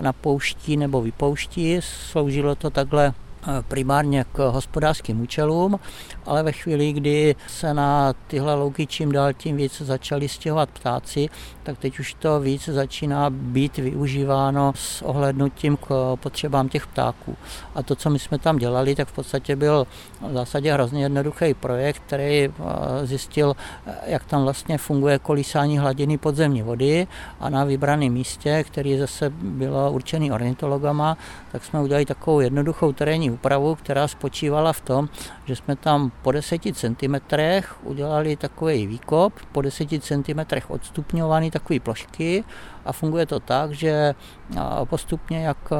napouští 0.00 0.76
nebo 0.76 1.02
vypouští. 1.02 1.76
Sloužilo 1.80 2.54
to 2.54 2.70
takhle 2.70 3.14
primárně 3.68 4.24
k 4.32 4.50
hospodářským 4.50 5.20
účelům, 5.20 5.80
ale 6.26 6.42
ve 6.42 6.52
chvíli, 6.52 6.92
kdy 6.92 7.36
se 7.46 7.74
na 7.74 8.12
tyhle 8.26 8.54
louky 8.54 8.86
čím 8.86 9.12
dál 9.12 9.32
tím 9.32 9.56
víc 9.56 9.80
začaly 9.80 10.28
stěhovat 10.28 10.70
ptáci, 10.70 11.28
tak 11.62 11.78
teď 11.78 11.98
už 11.98 12.14
to 12.14 12.40
víc 12.40 12.68
začíná 12.68 13.30
být 13.30 13.76
využíváno 13.76 14.72
s 14.76 15.02
ohlednutím 15.02 15.76
k 15.76 16.16
potřebám 16.16 16.68
těch 16.68 16.86
ptáků. 16.86 17.36
A 17.74 17.82
to, 17.82 17.96
co 17.96 18.10
my 18.10 18.18
jsme 18.18 18.38
tam 18.38 18.56
dělali, 18.56 18.94
tak 18.94 19.08
v 19.08 19.12
podstatě 19.12 19.56
byl 19.56 19.86
v 20.28 20.32
zásadě 20.32 20.72
hrozně 20.72 21.02
jednoduchý 21.02 21.54
projekt, 21.54 22.02
který 22.06 22.44
eh, 22.44 22.50
zjistil, 23.06 23.56
jak 24.06 24.24
tam 24.24 24.42
vlastně 24.42 24.78
funguje 24.78 25.18
kolísání 25.18 25.78
hladiny 25.78 26.18
podzemní 26.18 26.62
vody 26.62 27.06
a 27.40 27.48
na 27.48 27.64
vybraném 27.64 28.12
místě, 28.12 28.64
který 28.64 28.98
zase 28.98 29.30
bylo 29.30 29.92
určený 29.92 30.32
ornitologama, 30.32 31.16
tak 31.52 31.64
jsme 31.64 31.80
udělali 31.80 32.06
takovou 32.06 32.40
jednoduchou 32.40 32.92
terénní 32.92 33.30
úpravu, 33.30 33.74
která 33.74 34.08
spočívala 34.08 34.72
v 34.72 34.80
tom, 34.80 35.08
že 35.44 35.56
jsme 35.56 35.76
tam 35.76 36.11
po 36.22 36.32
10 36.32 36.62
cm 36.72 37.14
udělali 37.82 38.36
takový 38.36 38.86
výkop, 38.86 39.32
po 39.52 39.62
10 39.62 39.88
cm 40.02 40.40
odstupňovaný 40.68 41.50
takové 41.50 41.80
plošky 41.80 42.44
a 42.84 42.92
funguje 42.92 43.26
to 43.26 43.40
tak, 43.40 43.72
že 43.72 44.14
postupně 44.84 45.44
jak 45.44 45.72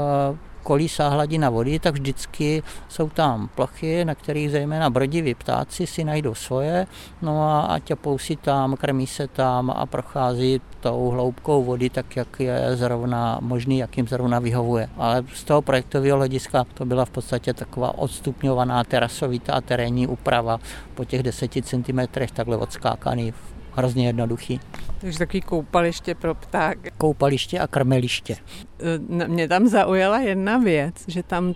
kolísá 0.62 1.08
hladina 1.08 1.50
vody, 1.50 1.78
tak 1.78 1.94
vždycky 1.94 2.62
jsou 2.88 3.08
tam 3.08 3.48
plochy, 3.54 4.04
na 4.04 4.14
kterých 4.14 4.50
zejména 4.50 4.90
brodiví 4.90 5.34
ptáci 5.34 5.86
si 5.86 6.04
najdou 6.04 6.34
svoje, 6.34 6.86
no 7.22 7.42
a, 7.42 7.60
a 7.60 7.78
ťapou 7.78 8.18
si 8.18 8.36
tam, 8.36 8.76
krmí 8.76 9.06
se 9.06 9.28
tam 9.28 9.70
a 9.70 9.86
prochází 9.86 10.60
tou 10.80 11.10
hloubkou 11.10 11.64
vody 11.64 11.90
tak, 11.90 12.16
jak 12.16 12.40
je 12.40 12.76
zrovna 12.76 13.38
možný, 13.40 13.78
jak 13.78 13.96
jim 13.96 14.08
zrovna 14.08 14.38
vyhovuje. 14.38 14.88
Ale 14.96 15.24
z 15.34 15.44
toho 15.44 15.62
projektového 15.62 16.16
hlediska 16.16 16.64
to 16.74 16.84
byla 16.84 17.04
v 17.04 17.10
podstatě 17.10 17.54
taková 17.54 17.98
odstupňovaná 17.98 18.84
terasovitá 18.84 19.60
terénní 19.60 20.06
úprava 20.06 20.58
po 20.94 21.04
těch 21.04 21.22
10 21.22 21.50
cm 21.62 22.00
takhle 22.34 22.56
odskákaný 22.56 23.34
hrozně 23.74 24.06
jednoduchý. 24.06 24.60
Takže 25.00 25.18
takový 25.18 25.40
koupaliště 25.40 26.14
pro 26.14 26.34
pták. 26.34 26.78
Koupaliště 26.98 27.58
a 27.58 27.66
krmeliště. 27.66 28.36
E, 29.24 29.28
mě 29.28 29.48
tam 29.48 29.68
zaujala 29.68 30.18
jedna 30.18 30.58
věc, 30.58 30.94
že 31.08 31.22
tam 31.22 31.54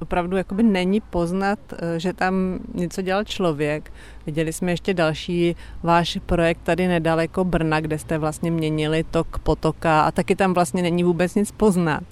opravdu 0.00 0.36
jakoby 0.36 0.62
není 0.62 1.00
poznat, 1.00 1.58
eh, 1.72 2.00
že 2.00 2.12
tam 2.12 2.58
něco 2.74 3.02
dělal 3.02 3.24
člověk. 3.24 3.92
Viděli 4.26 4.52
jsme 4.52 4.72
ještě 4.72 4.94
další 4.94 5.56
váš 5.82 6.18
projekt 6.26 6.60
tady 6.62 6.88
nedaleko 6.88 7.44
Brna, 7.44 7.80
kde 7.80 7.98
jste 7.98 8.18
vlastně 8.18 8.50
měnili 8.50 9.04
tok 9.10 9.38
potoka 9.38 10.02
a 10.02 10.10
taky 10.10 10.36
tam 10.36 10.54
vlastně 10.54 10.82
není 10.82 11.04
vůbec 11.04 11.34
nic 11.34 11.50
poznat. 11.50 12.02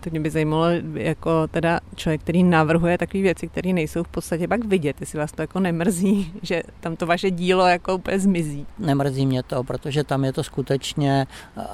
Tak 0.00 0.12
mě 0.12 0.20
by 0.20 0.30
zajímalo, 0.30 0.66
jako 0.94 1.46
teda 1.46 1.80
člověk, 1.96 2.20
který 2.20 2.42
navrhuje 2.42 2.98
takové 2.98 3.22
věci, 3.22 3.48
které 3.48 3.72
nejsou 3.72 4.02
v 4.02 4.08
podstatě 4.08 4.48
pak 4.48 4.64
vidět, 4.64 4.96
jestli 5.00 5.18
vás 5.18 5.32
to 5.32 5.42
jako 5.42 5.60
nemrzí, 5.60 6.32
že 6.42 6.62
tam 6.80 6.96
to 6.96 7.06
vaše 7.06 7.30
dílo 7.30 7.66
jako 7.66 7.94
úplně 7.94 8.18
zmizí. 8.18 8.66
Nemrzí 8.78 9.26
mě 9.26 9.42
to, 9.42 9.64
protože 9.64 10.04
tam 10.04 10.24
je 10.24 10.32
to 10.32 10.42
skutečně 10.42 11.26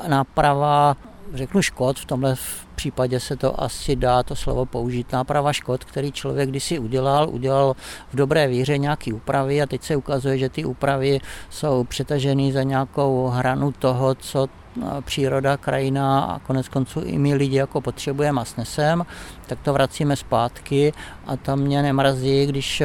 náprava 0.08 0.96
řeknu 1.34 1.62
škod, 1.62 1.98
v 1.98 2.04
tomhle 2.04 2.34
případě 2.74 3.20
se 3.20 3.36
to 3.36 3.62
asi 3.62 3.96
dá 3.96 4.22
to 4.22 4.36
slovo 4.36 4.66
použít, 4.66 5.12
náprava 5.12 5.52
škod, 5.52 5.84
který 5.84 6.12
člověk 6.12 6.48
kdysi 6.48 6.78
udělal, 6.78 7.28
udělal 7.30 7.76
v 8.12 8.16
dobré 8.16 8.48
víře 8.48 8.78
nějaký 8.78 9.12
úpravy 9.12 9.62
a 9.62 9.66
teď 9.66 9.82
se 9.82 9.96
ukazuje, 9.96 10.38
že 10.38 10.48
ty 10.48 10.64
úpravy 10.64 11.20
jsou 11.50 11.84
přetažený 11.84 12.52
za 12.52 12.62
nějakou 12.62 13.26
hranu 13.26 13.72
toho, 13.72 14.14
co 14.14 14.48
no, 14.76 15.02
příroda, 15.02 15.56
krajina 15.56 16.20
a 16.20 16.38
konec 16.38 16.68
konců 16.68 17.00
i 17.00 17.18
my 17.18 17.34
lidi 17.34 17.56
jako 17.56 17.80
potřebujeme 17.80 18.40
a 18.40 18.44
snesem, 18.44 19.06
tak 19.46 19.58
to 19.60 19.72
vracíme 19.72 20.16
zpátky 20.16 20.92
a 21.26 21.36
tam 21.36 21.58
mě 21.58 21.82
nemrazí, 21.82 22.46
když 22.46 22.82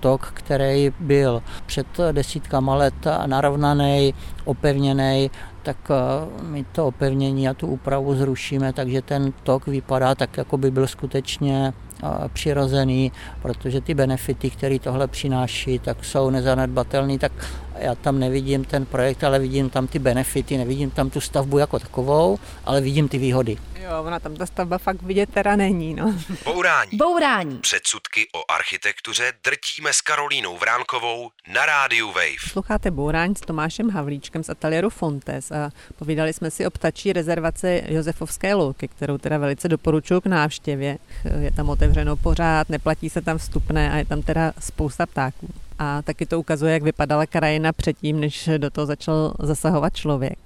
tok, 0.00 0.30
který 0.34 0.92
byl 1.00 1.42
před 1.66 1.86
desítkama 2.12 2.74
let 2.74 2.94
narovnaný, 3.26 4.14
opevněný, 4.44 5.30
tak 5.62 5.76
eh, 5.90 6.42
my 6.42 6.64
to 6.72 6.86
opevnění 6.86 7.48
a 7.48 7.54
tu 7.54 7.66
úpravu 7.66 8.14
zrušíme, 8.14 8.72
takže 8.72 9.02
ten 9.02 9.32
tok 9.42 9.66
vypadá 9.66 10.14
tak, 10.14 10.36
jako 10.36 10.58
by 10.58 10.70
byl 10.70 10.86
skutečně 10.86 11.72
eh, 12.02 12.06
přirozený, 12.32 13.12
protože 13.42 13.80
ty 13.80 13.94
benefity, 13.94 14.50
které 14.50 14.78
tohle 14.78 15.08
přináší, 15.08 15.78
tak 15.78 16.04
jsou 16.04 16.30
nezanedbatelné, 16.30 17.18
tak 17.18 17.32
já 17.80 17.94
tam 17.94 18.18
nevidím 18.18 18.64
ten 18.64 18.86
projekt, 18.86 19.24
ale 19.24 19.38
vidím 19.38 19.70
tam 19.70 19.86
ty 19.86 19.98
benefity, 19.98 20.56
nevidím 20.58 20.90
tam 20.90 21.10
tu 21.10 21.20
stavbu 21.20 21.58
jako 21.58 21.78
takovou, 21.78 22.38
ale 22.64 22.80
vidím 22.80 23.08
ty 23.08 23.18
výhody. 23.18 23.56
Jo, 23.82 24.02
ona 24.02 24.20
tam 24.20 24.36
ta 24.36 24.46
stavba 24.46 24.78
fakt 24.78 25.02
vidět 25.02 25.30
teda 25.34 25.56
není, 25.56 25.94
no. 25.94 26.14
Bourání. 26.44 26.90
Bourání. 26.96 27.58
Předsudky 27.58 28.28
o 28.34 28.52
architektuře 28.52 29.32
drtíme 29.44 29.92
s 29.92 30.00
Karolínou 30.00 30.58
Vránkovou 30.58 31.30
na 31.54 31.66
rádiu 31.66 32.06
Wave. 32.06 32.42
Posloucháte 32.44 32.90
Bourání 32.90 33.34
s 33.36 33.40
Tomášem 33.40 33.90
Havlíčkem 33.90 34.44
z 34.44 34.48
ateliéru 34.48 34.90
Fontes 34.90 35.50
a 35.50 35.70
povídali 35.98 36.32
jsme 36.32 36.50
si 36.50 36.66
o 36.66 36.70
ptačí 36.70 37.12
rezervaci 37.12 37.84
Josefovské 37.88 38.54
louky, 38.54 38.88
kterou 38.88 39.18
teda 39.18 39.38
velice 39.38 39.68
doporučuji 39.68 40.20
k 40.20 40.26
návštěvě. 40.26 40.98
Je 41.40 41.52
tam 41.52 41.68
otevřeno 41.68 42.16
pořád, 42.16 42.68
neplatí 42.68 43.10
se 43.10 43.20
tam 43.20 43.38
vstupné 43.38 43.92
a 43.92 43.96
je 43.96 44.04
tam 44.04 44.22
teda 44.22 44.52
spousta 44.58 45.06
ptáků. 45.06 45.48
A 45.82 46.02
taky 46.02 46.26
to 46.26 46.40
ukazuje, 46.40 46.72
jak 46.72 46.82
vypadala 46.82 47.26
krajina 47.26 47.72
předtím, 47.72 48.20
než 48.20 48.50
do 48.56 48.70
toho 48.70 48.86
začal 48.86 49.34
zasahovat 49.38 49.96
člověk. 49.96 50.38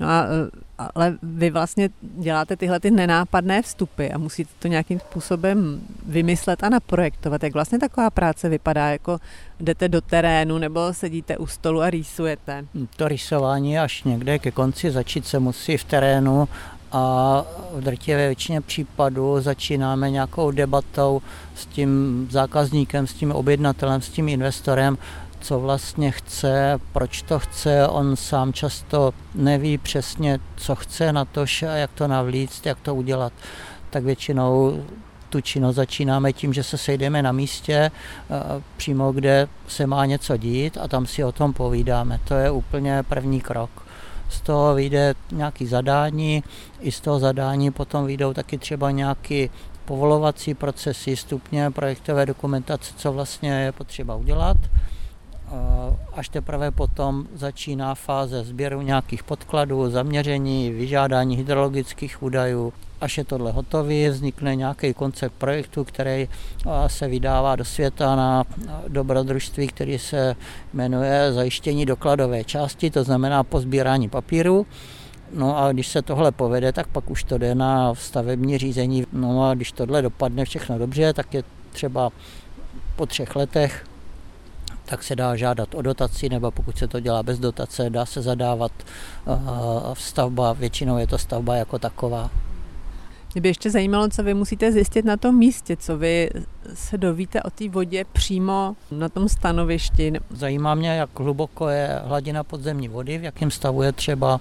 No 0.00 0.08
a, 0.08 0.26
ale 0.94 1.18
vy 1.22 1.50
vlastně 1.50 1.88
děláte 2.00 2.56
tyhle 2.56 2.80
ty 2.80 2.90
nenápadné 2.90 3.62
vstupy 3.62 4.08
a 4.08 4.18
musíte 4.18 4.50
to 4.58 4.68
nějakým 4.68 5.00
způsobem 5.00 5.80
vymyslet 6.06 6.64
a 6.64 6.68
naprojektovat. 6.68 7.42
Jak 7.42 7.54
vlastně 7.54 7.78
taková 7.78 8.10
práce 8.10 8.48
vypadá? 8.48 8.90
Jako 8.90 9.18
jdete 9.60 9.88
do 9.88 10.00
terénu 10.00 10.58
nebo 10.58 10.92
sedíte 10.92 11.36
u 11.36 11.46
stolu 11.46 11.80
a 11.80 11.90
rýsujete? 11.90 12.64
To 12.96 13.08
rýsování 13.08 13.78
až 13.78 14.04
někde 14.04 14.38
ke 14.38 14.50
konci 14.50 14.90
začít 14.90 15.26
se 15.26 15.38
musí 15.38 15.76
v 15.76 15.84
terénu 15.84 16.48
a 16.94 17.44
v 17.72 17.80
drtivé 17.80 18.26
většině 18.26 18.60
případů 18.60 19.40
začínáme 19.40 20.10
nějakou 20.10 20.50
debatou 20.50 21.22
s 21.54 21.66
tím 21.66 22.26
zákazníkem, 22.30 23.06
s 23.06 23.14
tím 23.14 23.32
objednatelem, 23.32 24.02
s 24.02 24.08
tím 24.08 24.28
investorem, 24.28 24.98
co 25.40 25.60
vlastně 25.60 26.10
chce, 26.10 26.80
proč 26.92 27.22
to 27.22 27.38
chce. 27.38 27.88
On 27.88 28.16
sám 28.16 28.52
často 28.52 29.14
neví 29.34 29.78
přesně, 29.78 30.38
co 30.56 30.74
chce 30.74 31.12
na 31.12 31.24
to, 31.24 31.44
a 31.68 31.74
jak 31.74 31.90
to 31.90 32.08
navlíct, 32.08 32.66
jak 32.66 32.80
to 32.80 32.94
udělat. 32.94 33.32
Tak 33.90 34.04
většinou 34.04 34.82
tu 35.30 35.40
činnost 35.40 35.76
začínáme 35.76 36.32
tím, 36.32 36.52
že 36.52 36.62
se 36.62 36.78
sejdeme 36.78 37.22
na 37.22 37.32
místě, 37.32 37.74
eh, 37.74 37.90
přímo 38.76 39.12
kde 39.12 39.48
se 39.68 39.86
má 39.86 40.06
něco 40.06 40.36
dít 40.36 40.78
a 40.80 40.88
tam 40.88 41.06
si 41.06 41.24
o 41.24 41.32
tom 41.32 41.52
povídáme. 41.52 42.20
To 42.28 42.34
je 42.34 42.50
úplně 42.50 43.02
první 43.02 43.40
krok. 43.40 43.83
Z 44.28 44.40
toho 44.40 44.74
vyjde 44.74 45.14
nějaký 45.32 45.66
zadání, 45.66 46.44
i 46.80 46.92
z 46.92 47.00
toho 47.00 47.18
zadání 47.18 47.70
potom 47.70 48.06
vyjdou 48.06 48.32
taky 48.32 48.58
třeba 48.58 48.90
nějaký 48.90 49.50
povolovací 49.84 50.54
procesy, 50.54 51.16
stupně 51.16 51.70
projektové 51.70 52.26
dokumentace, 52.26 52.94
co 52.96 53.12
vlastně 53.12 53.50
je 53.50 53.72
potřeba 53.72 54.14
udělat 54.16 54.56
až 56.12 56.28
teprve 56.28 56.70
potom 56.70 57.26
začíná 57.34 57.94
fáze 57.94 58.44
sběru 58.44 58.82
nějakých 58.82 59.22
podkladů, 59.22 59.90
zaměření, 59.90 60.70
vyžádání 60.70 61.36
hydrologických 61.36 62.22
údajů. 62.22 62.72
Až 63.00 63.18
je 63.18 63.24
tohle 63.24 63.52
hotové, 63.52 64.10
vznikne 64.10 64.56
nějaký 64.56 64.94
koncept 64.94 65.32
projektu, 65.32 65.84
který 65.84 66.28
se 66.86 67.08
vydává 67.08 67.56
do 67.56 67.64
světa 67.64 68.16
na 68.16 68.44
dobrodružství, 68.88 69.68
který 69.68 69.98
se 69.98 70.36
jmenuje 70.72 71.32
zajištění 71.32 71.86
dokladové 71.86 72.44
části, 72.44 72.90
to 72.90 73.04
znamená 73.04 73.44
pozbírání 73.44 74.08
papíru. 74.08 74.66
No 75.34 75.58
a 75.58 75.72
když 75.72 75.88
se 75.88 76.02
tohle 76.02 76.32
povede, 76.32 76.72
tak 76.72 76.86
pak 76.86 77.10
už 77.10 77.24
to 77.24 77.38
jde 77.38 77.54
na 77.54 77.94
stavební 77.94 78.58
řízení. 78.58 79.06
No 79.12 79.48
a 79.50 79.54
když 79.54 79.72
tohle 79.72 80.02
dopadne 80.02 80.44
všechno 80.44 80.78
dobře, 80.78 81.12
tak 81.12 81.34
je 81.34 81.44
třeba 81.72 82.10
po 82.96 83.06
třech 83.06 83.36
letech 83.36 83.84
tak 84.84 85.02
se 85.02 85.16
dá 85.16 85.36
žádat 85.36 85.74
o 85.74 85.82
dotaci, 85.82 86.28
nebo 86.28 86.50
pokud 86.50 86.78
se 86.78 86.88
to 86.88 87.00
dělá 87.00 87.22
bez 87.22 87.38
dotace, 87.38 87.90
dá 87.90 88.06
se 88.06 88.22
zadávat 88.22 88.72
stavba, 89.94 90.52
většinou 90.52 90.98
je 90.98 91.06
to 91.06 91.18
stavba 91.18 91.54
jako 91.54 91.78
taková. 91.78 92.30
Mě 93.34 93.40
by 93.40 93.48
ještě 93.48 93.70
zajímalo, 93.70 94.08
co 94.08 94.22
vy 94.22 94.34
musíte 94.34 94.72
zjistit 94.72 95.04
na 95.04 95.16
tom 95.16 95.38
místě, 95.38 95.76
co 95.76 95.98
vy 95.98 96.30
se 96.74 96.98
dovíte 96.98 97.42
o 97.42 97.50
té 97.50 97.68
vodě 97.68 98.04
přímo 98.12 98.76
na 98.90 99.08
tom 99.08 99.28
stanovišti. 99.28 100.12
Zajímá 100.30 100.74
mě, 100.74 100.88
jak 100.88 101.18
hluboko 101.18 101.68
je 101.68 102.00
hladina 102.04 102.44
podzemní 102.44 102.88
vody, 102.88 103.18
v 103.18 103.24
jakém 103.24 103.50
stavu 103.50 103.82
je 103.82 103.92
třeba 103.92 104.40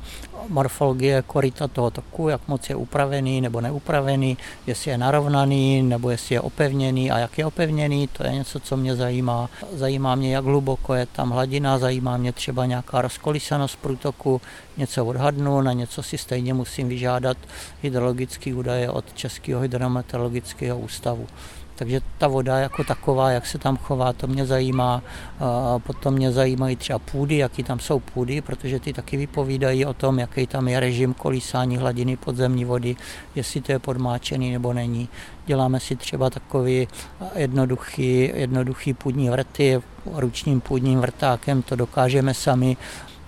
morfologie 0.49 1.21
korita 1.27 1.67
toho 1.67 1.91
toku, 1.91 2.29
jak 2.29 2.47
moc 2.47 2.69
je 2.69 2.75
upravený 2.75 3.41
nebo 3.41 3.61
neupravený, 3.61 4.37
jestli 4.67 4.91
je 4.91 4.97
narovnaný 4.97 5.81
nebo 5.83 6.09
jestli 6.09 6.35
je 6.35 6.41
opevněný 6.41 7.11
a 7.11 7.17
jak 7.17 7.37
je 7.37 7.45
opevněný, 7.45 8.07
to 8.07 8.23
je 8.23 8.31
něco, 8.31 8.59
co 8.59 8.77
mě 8.77 8.95
zajímá. 8.95 9.49
Zajímá 9.73 10.15
mě, 10.15 10.35
jak 10.35 10.45
hluboko 10.45 10.93
je 10.93 11.05
tam 11.05 11.29
hladina, 11.29 11.77
zajímá 11.77 12.17
mě 12.17 12.31
třeba 12.33 12.65
nějaká 12.65 13.01
rozkolisanost 13.01 13.79
průtoku, 13.79 14.41
něco 14.77 15.05
odhadnu, 15.05 15.61
na 15.61 15.73
něco 15.73 16.03
si 16.03 16.17
stejně 16.17 16.53
musím 16.53 16.89
vyžádat 16.89 17.37
hydrologické 17.81 18.55
údaje 18.55 18.89
od 18.89 19.13
Českého 19.13 19.61
hydrometeorologického 19.61 20.79
ústavu. 20.79 21.27
Takže 21.75 22.01
ta 22.17 22.27
voda 22.27 22.57
jako 22.57 22.83
taková, 22.83 23.31
jak 23.31 23.45
se 23.45 23.57
tam 23.57 23.77
chová, 23.77 24.13
to 24.13 24.27
mě 24.27 24.45
zajímá. 24.45 25.03
A 25.39 25.79
potom 25.79 26.13
mě 26.13 26.31
zajímají 26.31 26.75
třeba 26.75 26.99
půdy, 26.99 27.37
jaký 27.37 27.63
tam 27.63 27.79
jsou 27.79 27.99
půdy, 27.99 28.41
protože 28.41 28.79
ty 28.79 28.93
taky 28.93 29.17
vypovídají 29.17 29.85
o 29.85 29.93
tom, 29.93 30.19
jaký 30.19 30.47
tam 30.47 30.67
je 30.67 30.79
režim 30.79 31.13
kolísání 31.13 31.77
hladiny 31.77 32.17
podzemní 32.17 32.65
vody, 32.65 32.95
jestli 33.35 33.61
to 33.61 33.71
je 33.71 33.79
podmáčený 33.79 34.51
nebo 34.51 34.73
není. 34.73 35.09
Děláme 35.45 35.79
si 35.79 35.95
třeba 35.95 36.29
takový 36.29 36.87
jednoduchý, 37.35 38.31
jednoduchý 38.35 38.93
půdní 38.93 39.29
vrty, 39.29 39.81
ručním 40.13 40.61
půdním 40.61 40.99
vrtákem 40.99 41.61
to 41.61 41.75
dokážeme 41.75 42.33
sami 42.33 42.77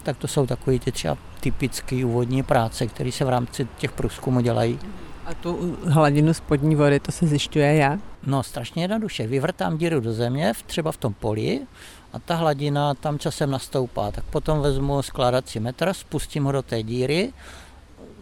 tak 0.05 0.17
to 0.17 0.27
jsou 0.27 0.45
takový 0.45 0.79
ty 0.79 0.91
třeba 0.91 1.17
typické 1.39 2.05
úvodní 2.05 2.43
práce, 2.43 2.87
které 2.87 3.11
se 3.11 3.25
v 3.25 3.29
rámci 3.29 3.67
těch 3.77 3.91
průzkumů 3.91 4.41
dělají. 4.41 4.79
A 5.25 5.33
tu 5.33 5.77
hladinu 5.85 6.33
spodní 6.33 6.75
vody, 6.75 6.99
to 6.99 7.11
se 7.11 7.27
zjišťuje 7.27 7.75
jak? 7.75 7.99
No 8.25 8.43
strašně 8.43 8.83
jednoduše. 8.83 9.27
Vyvrtám 9.27 9.77
díru 9.77 9.99
do 9.99 10.13
země, 10.13 10.53
třeba 10.65 10.91
v 10.91 10.97
tom 10.97 11.13
poli, 11.13 11.61
a 12.13 12.19
ta 12.19 12.35
hladina 12.35 12.93
tam 12.93 13.19
časem 13.19 13.51
nastoupá. 13.51 14.11
Tak 14.11 14.23
potom 14.23 14.61
vezmu 14.61 15.01
skládací 15.01 15.59
metr, 15.59 15.93
spustím 15.93 16.43
ho 16.43 16.51
do 16.51 16.61
té 16.61 16.83
díry, 16.83 17.33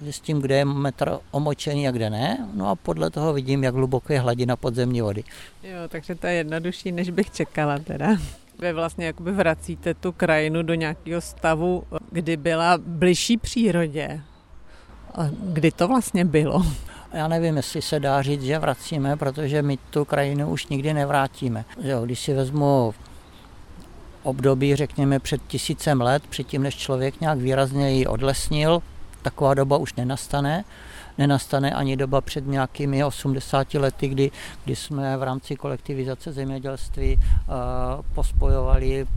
zjistím, 0.02 0.42
kde 0.42 0.56
je 0.56 0.66
metr 0.66 1.20
omočený 1.32 1.88
a 1.88 1.92
kde 1.92 2.10
ne, 2.10 2.48
no 2.54 2.70
a 2.70 2.76
podle 2.76 3.10
toho 3.10 3.34
vidím, 3.34 3.64
jak 3.64 3.76
hluboko 3.76 4.14
je 4.14 4.20
hladina 4.20 4.56
podzemní 4.56 5.02
vody. 5.02 5.24
Jo, 5.64 5.80
takže 5.88 6.16
to 6.16 6.28
je 6.28 6.34
jednodušší, 6.34 6.92
než 6.92 7.10
bych 7.10 7.32
čekala 7.32 7.80
teda. 7.80 8.08
Vy 8.60 8.74
vlastně 8.74 9.06
jakoby 9.06 9.32
vracíte 9.32 9.94
tu 9.94 10.12
krajinu 10.12 10.64
do 10.64 10.74
nějakého 10.74 11.22
stavu, 11.22 11.84
kdy 12.12 12.38
byla 12.38 12.78
bližší 12.78 13.38
přírodě. 13.38 14.22
A 15.16 15.28
kdy 15.44 15.72
to 15.72 15.88
vlastně 15.88 16.26
bylo? 16.26 16.66
Já 17.14 17.28
nevím, 17.28 17.58
jestli 17.58 17.82
se 17.82 18.00
dá 18.00 18.22
říct, 18.22 18.44
že 18.44 18.60
vracíme, 18.60 19.18
protože 19.18 19.62
my 19.62 19.78
tu 19.90 20.06
krajinu 20.06 20.50
už 20.50 20.68
nikdy 20.68 20.94
nevrátíme. 20.94 21.66
Jo, 21.82 22.06
když 22.06 22.20
si 22.20 22.34
vezmu 22.34 22.94
období, 24.24 24.76
řekněme, 24.76 25.20
před 25.20 25.42
tisícem 25.48 26.02
let, 26.02 26.24
předtím, 26.30 26.64
než 26.64 26.76
člověk 26.76 27.22
nějak 27.22 27.38
výrazně 27.38 27.92
ji 27.92 28.08
odlesnil, 28.08 28.82
taková 29.22 29.54
doba 29.54 29.78
už 29.78 29.94
nenastane. 29.94 30.64
Nenastane 31.18 31.72
ani 31.72 31.98
doba 31.98 32.22
před 32.22 32.48
nějakými 32.48 33.04
80 33.04 33.74
lety, 33.74 34.08
kdy, 34.08 34.32
kdy 34.66 34.76
jsme 34.76 35.18
v 35.18 35.24
rámci 35.24 35.56
kolektivizace 35.56 36.32
zemědělství 36.32 37.16
uh, 37.18 37.54
pospojovali 38.16 39.08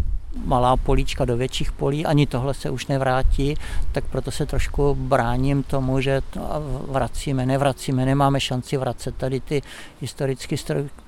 malá 0.44 0.76
políčka 0.76 1.24
do 1.24 1.36
větších 1.36 1.72
polí, 1.72 2.06
ani 2.06 2.26
tohle 2.26 2.54
se 2.54 2.70
už 2.70 2.86
nevrátí, 2.86 3.54
tak 3.92 4.04
proto 4.04 4.30
se 4.30 4.46
trošku 4.46 4.94
bráním 4.94 5.62
tomu, 5.62 6.00
že 6.00 6.20
to 6.30 6.40
vracíme, 6.88 7.46
nevracíme, 7.46 8.06
nemáme 8.06 8.40
šanci 8.40 8.76
vracet. 8.76 9.16
Tady 9.16 9.40
ty 9.40 9.62
historické 10.00 10.56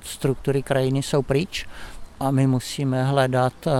struktury 0.03 0.63
krajiny 0.63 1.03
jsou 1.03 1.23
pryč 1.23 1.67
a 2.21 2.31
my 2.31 2.47
musíme 2.47 3.05
hledat 3.05 3.53
eh, 3.67 3.71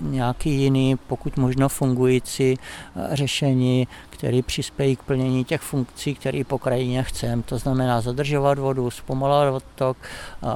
nějaký 0.00 0.50
jiný, 0.50 0.96
pokud 1.06 1.36
možno 1.36 1.68
fungující 1.68 2.54
eh, 2.56 3.16
řešení, 3.16 3.88
který 4.22 4.42
přispějí 4.42 4.96
k 4.96 5.02
plnění 5.02 5.44
těch 5.44 5.60
funkcí, 5.60 6.14
které 6.14 6.44
po 6.44 6.58
krajině 6.58 7.02
chceme. 7.02 7.42
To 7.42 7.58
znamená 7.58 8.00
zadržovat 8.00 8.58
vodu, 8.58 8.90
zpomalovat 8.90 9.62
tok, 9.74 9.96
eh, 10.02 10.46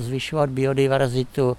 zvyšovat 0.00 0.50
biodiverzitu, 0.50 1.56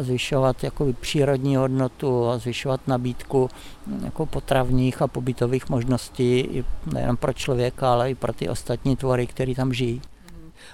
zvyšovat 0.00 0.64
jakoby 0.64 0.92
přírodní 0.92 1.56
hodnotu 1.56 2.24
zvyšovat 2.36 2.80
nabídku 2.88 3.48
hm, 3.86 4.00
jako 4.04 4.26
potravních 4.26 5.02
a 5.02 5.06
pobytových 5.06 5.68
možností 5.68 6.64
nejen 6.92 7.16
pro 7.16 7.32
člověka, 7.32 7.92
ale 7.92 8.10
i 8.10 8.14
pro 8.14 8.32
ty 8.32 8.48
ostatní 8.48 8.96
tvory, 8.96 9.26
které 9.26 9.54
tam 9.54 9.72
žijí. 9.72 10.00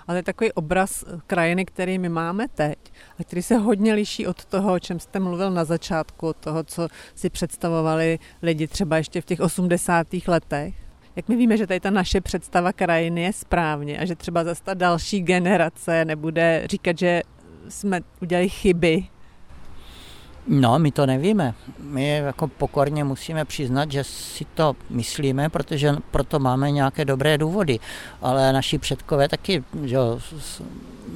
Ale 0.06 0.14
to 0.14 0.18
je 0.18 0.22
takový 0.22 0.52
obraz 0.52 1.04
krajiny, 1.26 1.64
který 1.64 1.98
my 1.98 2.08
máme 2.08 2.48
teď 2.48 2.78
a 3.18 3.24
který 3.24 3.42
se 3.42 3.56
hodně 3.56 3.94
liší 3.94 4.26
od 4.26 4.44
toho, 4.44 4.72
o 4.72 4.78
čem 4.78 5.00
jste 5.00 5.20
mluvil 5.20 5.50
na 5.50 5.64
začátku, 5.64 6.28
od 6.28 6.36
toho, 6.36 6.64
co 6.64 6.88
si 7.14 7.30
představovali 7.30 8.18
lidi 8.42 8.66
třeba 8.66 8.96
ještě 8.96 9.20
v 9.20 9.24
těch 9.24 9.40
80. 9.40 10.06
letech. 10.26 10.74
Jak 11.16 11.28
my 11.28 11.36
víme, 11.36 11.56
že 11.56 11.66
tady 11.66 11.80
ta 11.80 11.90
naše 11.90 12.20
představa 12.20 12.72
krajiny 12.72 13.22
je 13.22 13.32
správně 13.32 13.98
a 13.98 14.04
že 14.04 14.16
třeba 14.16 14.44
zase 14.44 14.62
ta 14.62 14.74
další 14.74 15.20
generace 15.20 16.04
nebude 16.04 16.62
říkat, 16.70 16.98
že 16.98 17.22
jsme 17.68 18.00
udělali 18.22 18.48
chyby, 18.48 19.04
No, 20.48 20.78
my 20.78 20.92
to 20.92 21.06
nevíme. 21.06 21.54
My 21.80 22.08
jako 22.08 22.48
pokorně 22.48 23.04
musíme 23.04 23.44
přiznat, 23.44 23.92
že 23.92 24.04
si 24.04 24.44
to 24.54 24.76
myslíme, 24.90 25.48
protože 25.48 25.96
proto 26.10 26.38
máme 26.38 26.70
nějaké 26.70 27.04
dobré 27.04 27.38
důvody. 27.38 27.78
Ale 28.22 28.52
naši 28.52 28.78
předkové 28.78 29.28
taky 29.28 29.64
že, 29.84 29.98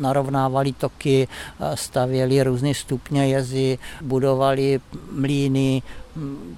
narovnávali 0.00 0.72
toky, 0.72 1.28
stavěli 1.74 2.42
různé 2.42 2.74
stupně 2.74 3.28
jezy, 3.28 3.78
budovali 4.00 4.80
mlíny, 5.12 5.82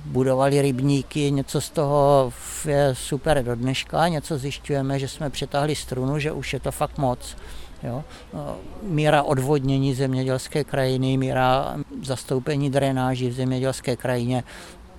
budovali 0.04 0.62
rybníky, 0.62 1.30
něco 1.30 1.60
z 1.60 1.70
toho 1.70 2.32
je 2.68 2.90
super 2.92 3.44
do 3.44 3.54
dneška, 3.54 4.08
něco 4.08 4.38
zjišťujeme, 4.38 4.98
že 4.98 5.08
jsme 5.08 5.30
přetáhli 5.30 5.74
strunu, 5.74 6.18
že 6.18 6.32
už 6.32 6.52
je 6.52 6.60
to 6.60 6.72
fakt 6.72 6.98
moc. 6.98 7.36
Jo? 7.84 8.04
Míra 8.82 9.22
odvodnění 9.22 9.94
zemědělské 9.94 10.64
krajiny, 10.64 11.16
míra 11.16 11.76
zastoupení 12.02 12.70
drenáží 12.70 13.28
v 13.28 13.32
zemědělské 13.32 13.96
krajině, 13.96 14.44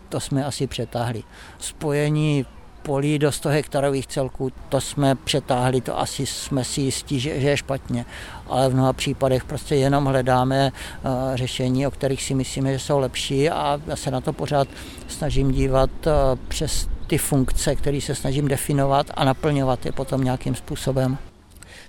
to 0.10 0.20
jsme 0.20 0.46
asi 0.46 0.68
přetáhli. 0.68 1.24
Spojení 1.60 2.46
polí 2.86 3.20
do 3.20 3.32
100 3.32 3.50
hektarových 3.50 4.08
celků, 4.08 4.52
to 4.70 4.82
jsme 4.82 5.16
přetáhli, 5.16 5.82
to 5.82 6.00
asi 6.00 6.26
jsme 6.26 6.64
si 6.64 6.82
jistí, 6.82 7.20
že, 7.20 7.40
že 7.40 7.50
je 7.50 7.58
špatně. 7.58 8.06
Ale 8.48 8.70
v 8.70 8.74
mnoha 8.74 8.94
případech 8.94 9.44
prostě 9.44 9.76
jenom 9.76 10.06
hledáme 10.06 10.72
uh, 10.72 11.12
řešení, 11.36 11.88
o 11.88 11.92
kterých 11.92 12.24
si 12.24 12.34
myslíme, 12.34 12.74
že 12.74 12.80
jsou 12.80 13.00
lepší 13.00 13.50
a 13.50 13.82
já 13.88 13.96
se 13.96 14.12
na 14.12 14.22
to 14.22 14.34
pořád 14.34 14.68
snažím 15.08 15.52
dívat 15.52 15.90
uh, 16.08 16.14
přes 16.48 16.90
ty 17.08 17.18
funkce, 17.18 17.76
které 17.76 18.02
se 18.02 18.16
snažím 18.16 18.48
definovat 18.48 19.08
a 19.14 19.24
naplňovat 19.24 19.86
je 19.86 19.92
potom 19.92 20.24
nějakým 20.24 20.56
způsobem. 20.56 21.18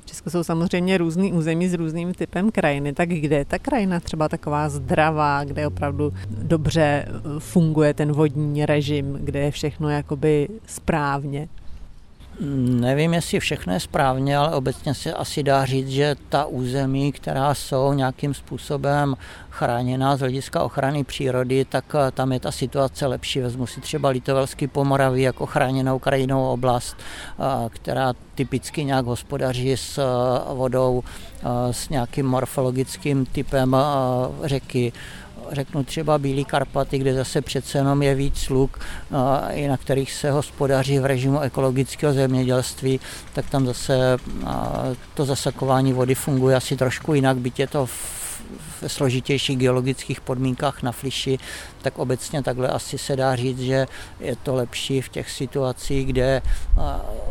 Česko 0.07 0.31
jsou 0.31 0.45
samozřejmě 0.45 0.99
různý 0.99 1.33
území 1.33 1.69
s 1.69 1.75
různým 1.75 2.15
typem 2.15 2.51
krajiny, 2.51 2.93
tak 2.93 3.09
kde 3.09 3.37
je 3.37 3.45
ta 3.45 3.59
krajina 3.59 4.01
třeba 4.01 4.29
taková 4.29 4.69
zdravá, 4.69 5.45
kde 5.45 5.67
opravdu 5.67 6.13
dobře 6.31 7.09
funguje 7.39 7.95
ten 7.95 8.13
vodní 8.13 8.67
režim, 8.67 9.19
kde 9.21 9.41
je 9.41 9.51
všechno 9.51 9.89
jakoby 9.89 10.49
správně? 10.67 11.49
Nevím, 12.41 13.15
jestli 13.15 13.41
všechno 13.41 13.73
je 13.73 13.81
správně, 13.81 14.37
ale 14.37 14.55
obecně 14.55 14.95
se 14.95 15.13
asi 15.13 15.43
dá 15.43 15.65
říct, 15.65 15.89
že 15.89 16.17
ta 16.29 16.45
území, 16.45 17.13
která 17.13 17.55
jsou 17.55 17.93
nějakým 17.93 18.35
způsobem 18.35 19.17
chráněná 19.51 20.17
z 20.17 20.21
hlediska 20.21 20.63
ochrany 20.63 21.05
přírody, 21.05 21.65
tak 21.65 21.85
eh, 21.95 22.11
tam 22.11 22.33
je 22.33 22.41
ta 22.41 22.53
situace 22.53 23.07
lepší. 23.07 23.41
Vezmu 23.41 23.67
si 23.67 23.81
třeba 23.81 24.09
Litovelský 24.09 24.67
Pomoraví 24.67 25.23
jako 25.23 25.47
chráněnou 25.47 25.99
krajinou 25.99 26.49
oblast, 26.49 26.97
eh, 26.99 27.69
která 27.69 28.13
typicky 28.35 28.85
nějak 28.85 29.07
hospodaří 29.07 29.73
s 29.73 29.99
eh, 29.99 30.55
vodou, 30.55 31.03
s 31.71 31.89
nějakým 31.89 32.27
morfologickým 32.27 33.27
typem 33.27 33.77
řeky 34.45 34.93
řeknu 35.53 35.85
třeba 35.85 36.19
Bílý 36.19 36.45
Karpaty, 36.45 36.99
kde 36.99 37.15
zase 37.15 37.43
přece 37.43 37.79
jenom 37.79 38.03
je 38.03 38.15
víc 38.15 38.49
luk, 38.49 38.79
na 39.69 39.77
kterých 39.77 40.13
se 40.13 40.31
hospodaří 40.31 40.99
v 40.99 41.05
režimu 41.05 41.41
ekologického 41.41 42.13
zemědělství, 42.13 43.01
tak 43.35 43.51
tam 43.51 43.67
zase 43.67 44.17
to 45.15 45.25
zasakování 45.25 45.93
vody 45.93 46.15
funguje 46.15 46.57
asi 46.57 46.77
trošku 46.77 47.15
jinak, 47.15 47.37
byť 47.37 47.59
je 47.59 47.67
to 47.67 47.87
v 48.83 48.93
složitějších 48.93 49.59
geologických 49.59 50.21
podmínkách 50.21 50.83
na 50.83 50.93
fliši, 50.93 51.39
tak 51.83 51.99
obecně 51.99 52.43
takhle 52.43 52.69
asi 52.69 52.99
se 52.99 53.17
dá 53.17 53.37
říct, 53.37 53.61
že 53.61 53.87
je 54.21 54.37
to 54.37 54.55
lepší 54.55 55.01
v 55.01 55.09
těch 55.09 55.31
situacích, 55.31 56.07
kde 56.07 56.43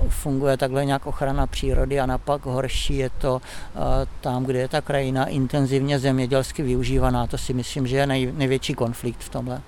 funguje 0.09 0.57
takhle 0.57 0.85
nějak 0.85 1.05
ochrana 1.05 1.47
přírody 1.47 1.99
a 1.99 2.05
napak 2.05 2.45
horší 2.45 2.97
je 2.97 3.09
to 3.09 3.41
tam, 4.21 4.45
kde 4.45 4.59
je 4.59 4.67
ta 4.67 4.81
krajina 4.81 5.25
intenzivně 5.25 5.99
zemědělsky 5.99 6.63
využívaná. 6.63 7.27
To 7.27 7.37
si 7.37 7.53
myslím, 7.53 7.87
že 7.87 7.97
je 7.97 8.07
nej, 8.07 8.33
největší 8.37 8.73
konflikt 8.73 9.23
v 9.23 9.29
tomhle 9.29 9.61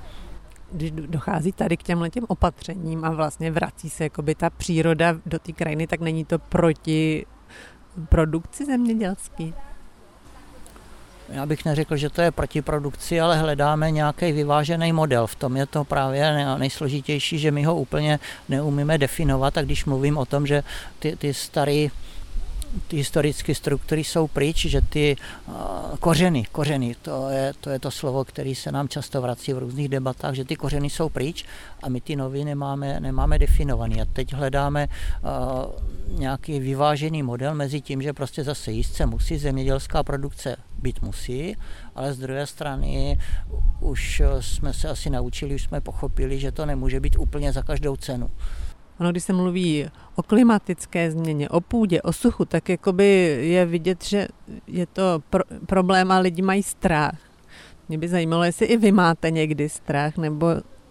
když 0.71 0.91
dochází 0.91 1.51
tady 1.51 1.77
k 1.77 1.83
těmhle 1.83 2.09
těm 2.09 2.23
opatřením 2.27 3.05
a 3.05 3.09
vlastně 3.09 3.51
vrací 3.51 3.89
se 3.89 4.03
jakoby 4.03 4.35
ta 4.35 4.49
příroda 4.49 5.15
do 5.25 5.39
té 5.39 5.51
krajiny, 5.51 5.87
tak 5.87 5.99
není 5.99 6.25
to 6.25 6.39
proti 6.39 7.25
produkci 8.09 8.65
zemědělské? 8.65 9.66
Já 11.29 11.45
bych 11.45 11.65
neřekl, 11.65 11.97
že 11.97 12.09
to 12.09 12.21
je 12.21 12.31
proti 12.31 12.61
produkci, 12.61 13.21
ale 13.21 13.37
hledáme 13.37 13.91
nějaký 13.91 14.31
vyvážený 14.31 14.93
model. 14.93 15.27
V 15.27 15.35
tom 15.35 15.57
je 15.57 15.65
to 15.65 15.83
právě 15.83 16.45
nejsložitější, 16.57 17.39
že 17.39 17.51
my 17.51 17.63
ho 17.63 17.75
úplně 17.75 18.19
neumíme 18.49 18.97
definovat 18.97 19.57
a 19.57 19.61
když 19.61 19.85
mluvím 19.85 20.17
o 20.17 20.25
tom, 20.25 20.47
že 20.47 20.63
ty, 20.99 21.15
ty 21.15 21.33
staré 21.33 21.87
ty 22.87 22.97
historické 22.97 23.55
struktury 23.55 24.03
jsou 24.03 24.27
pryč, 24.27 24.65
že 24.65 24.81
ty 24.81 25.15
uh, 25.47 25.55
kořeny, 25.99 26.45
kořeny, 26.51 26.95
to 27.01 27.29
je, 27.29 27.53
to 27.59 27.69
je 27.69 27.79
to 27.79 27.91
slovo, 27.91 28.25
které 28.25 28.55
se 28.55 28.71
nám 28.71 28.87
často 28.87 29.21
vrací 29.21 29.53
v 29.53 29.57
různých 29.57 29.89
debatách, 29.89 30.33
že 30.33 30.45
ty 30.45 30.55
kořeny 30.55 30.89
jsou 30.89 31.09
pryč 31.09 31.45
a 31.83 31.89
my 31.89 32.01
ty 32.01 32.15
nový 32.15 32.45
nemáme, 32.45 32.99
nemáme 32.99 33.39
definovaný. 33.39 34.01
A 34.01 34.05
teď 34.05 34.33
hledáme 34.33 34.87
uh, 34.87 36.19
nějaký 36.19 36.59
vyvážený 36.59 37.23
model 37.23 37.55
mezi 37.55 37.81
tím, 37.81 38.01
že 38.01 38.13
prostě 38.13 38.43
zase 38.43 38.71
jíst 38.71 39.01
musí, 39.05 39.37
zemědělská 39.37 40.03
produkce 40.03 40.55
být 40.81 41.01
musí, 41.01 41.55
ale 41.95 42.13
z 42.13 42.17
druhé 42.17 42.47
strany 42.47 43.19
už 43.79 44.21
jsme 44.39 44.73
se 44.73 44.89
asi 44.89 45.09
naučili, 45.09 45.55
už 45.55 45.63
jsme 45.63 45.81
pochopili, 45.81 46.39
že 46.39 46.51
to 46.51 46.65
nemůže 46.65 46.99
být 46.99 47.17
úplně 47.17 47.53
za 47.53 47.61
každou 47.61 47.95
cenu. 47.95 48.29
Ono, 48.99 49.11
když 49.11 49.23
se 49.23 49.33
mluví 49.33 49.85
o 50.15 50.23
klimatické 50.23 51.11
změně, 51.11 51.49
o 51.49 51.61
půdě, 51.61 52.01
o 52.01 52.13
suchu, 52.13 52.45
tak 52.45 52.69
jakoby 52.69 53.05
je 53.41 53.65
vidět, 53.65 54.03
že 54.05 54.27
je 54.67 54.85
to 54.85 55.23
pro, 55.29 55.43
problém 55.65 56.11
a 56.11 56.19
lidi 56.19 56.41
mají 56.41 56.63
strach. 56.63 57.17
Mě 57.89 57.97
by 57.97 58.07
zajímalo, 58.07 58.43
jestli 58.43 58.65
i 58.65 58.77
vy 58.77 58.91
máte 58.91 59.31
někdy 59.31 59.69
strach, 59.69 60.17
nebo 60.17 60.47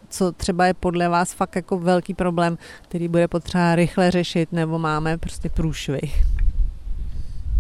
co 0.08 0.32
třeba 0.32 0.66
je 0.66 0.74
podle 0.74 1.08
vás 1.08 1.32
fakt 1.32 1.56
jako 1.56 1.78
velký 1.78 2.14
problém, 2.14 2.58
který 2.82 3.08
bude 3.08 3.28
potřeba 3.28 3.74
rychle 3.74 4.10
řešit, 4.10 4.52
nebo 4.52 4.78
máme 4.78 5.18
prostě 5.18 5.48
průšvih? 5.48 6.24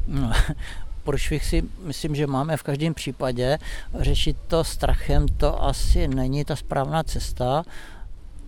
No, 0.06 0.32
průšvih 1.04 1.44
si 1.44 1.64
myslím, 1.84 2.14
že 2.14 2.26
máme 2.26 2.56
v 2.56 2.62
každém 2.62 2.94
případě. 2.94 3.58
Řešit 3.94 4.36
to 4.46 4.64
strachem 4.64 5.28
to 5.28 5.62
asi 5.62 6.08
není 6.08 6.44
ta 6.44 6.56
správná 6.56 7.02
cesta 7.02 7.62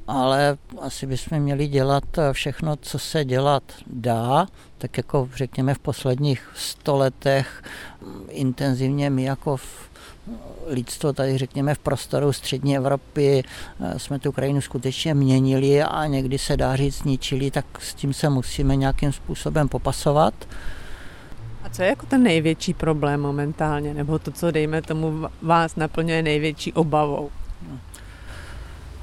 ale 0.08 0.58
asi 0.80 1.06
bychom 1.06 1.40
měli 1.40 1.68
dělat 1.68 2.04
všechno, 2.32 2.76
co 2.76 2.98
se 2.98 3.24
dělat 3.24 3.62
dá, 3.86 4.46
tak 4.78 4.96
jako 4.96 5.28
řekněme 5.34 5.74
v 5.74 5.78
posledních 5.78 6.50
stoletech 6.54 7.62
intenzivně 8.28 9.10
my 9.10 9.22
jako 9.22 9.56
v 9.56 9.88
lidstvo 10.66 11.12
tady 11.12 11.38
řekněme 11.38 11.74
v 11.74 11.78
prostoru 11.78 12.32
střední 12.32 12.76
Evropy 12.76 13.42
eh, 13.80 13.98
jsme 13.98 14.18
tu 14.18 14.32
krajinu 14.32 14.60
skutečně 14.60 15.14
měnili 15.14 15.82
a 15.82 16.06
někdy 16.06 16.38
se 16.38 16.56
dá 16.56 16.76
říct 16.76 16.98
zničili, 16.98 17.50
tak 17.50 17.66
s 17.80 17.94
tím 17.94 18.12
se 18.12 18.28
musíme 18.28 18.76
nějakým 18.76 19.12
způsobem 19.12 19.68
popasovat. 19.68 20.34
A 21.64 21.68
co 21.68 21.82
je 21.82 21.88
jako 21.88 22.06
ten 22.06 22.22
největší 22.22 22.74
problém 22.74 23.20
momentálně, 23.20 23.94
nebo 23.94 24.18
to, 24.18 24.30
co 24.30 24.50
dejme 24.50 24.82
tomu 24.82 25.28
vás 25.42 25.76
naplňuje 25.76 26.22
největší 26.22 26.72
obavou? 26.72 27.30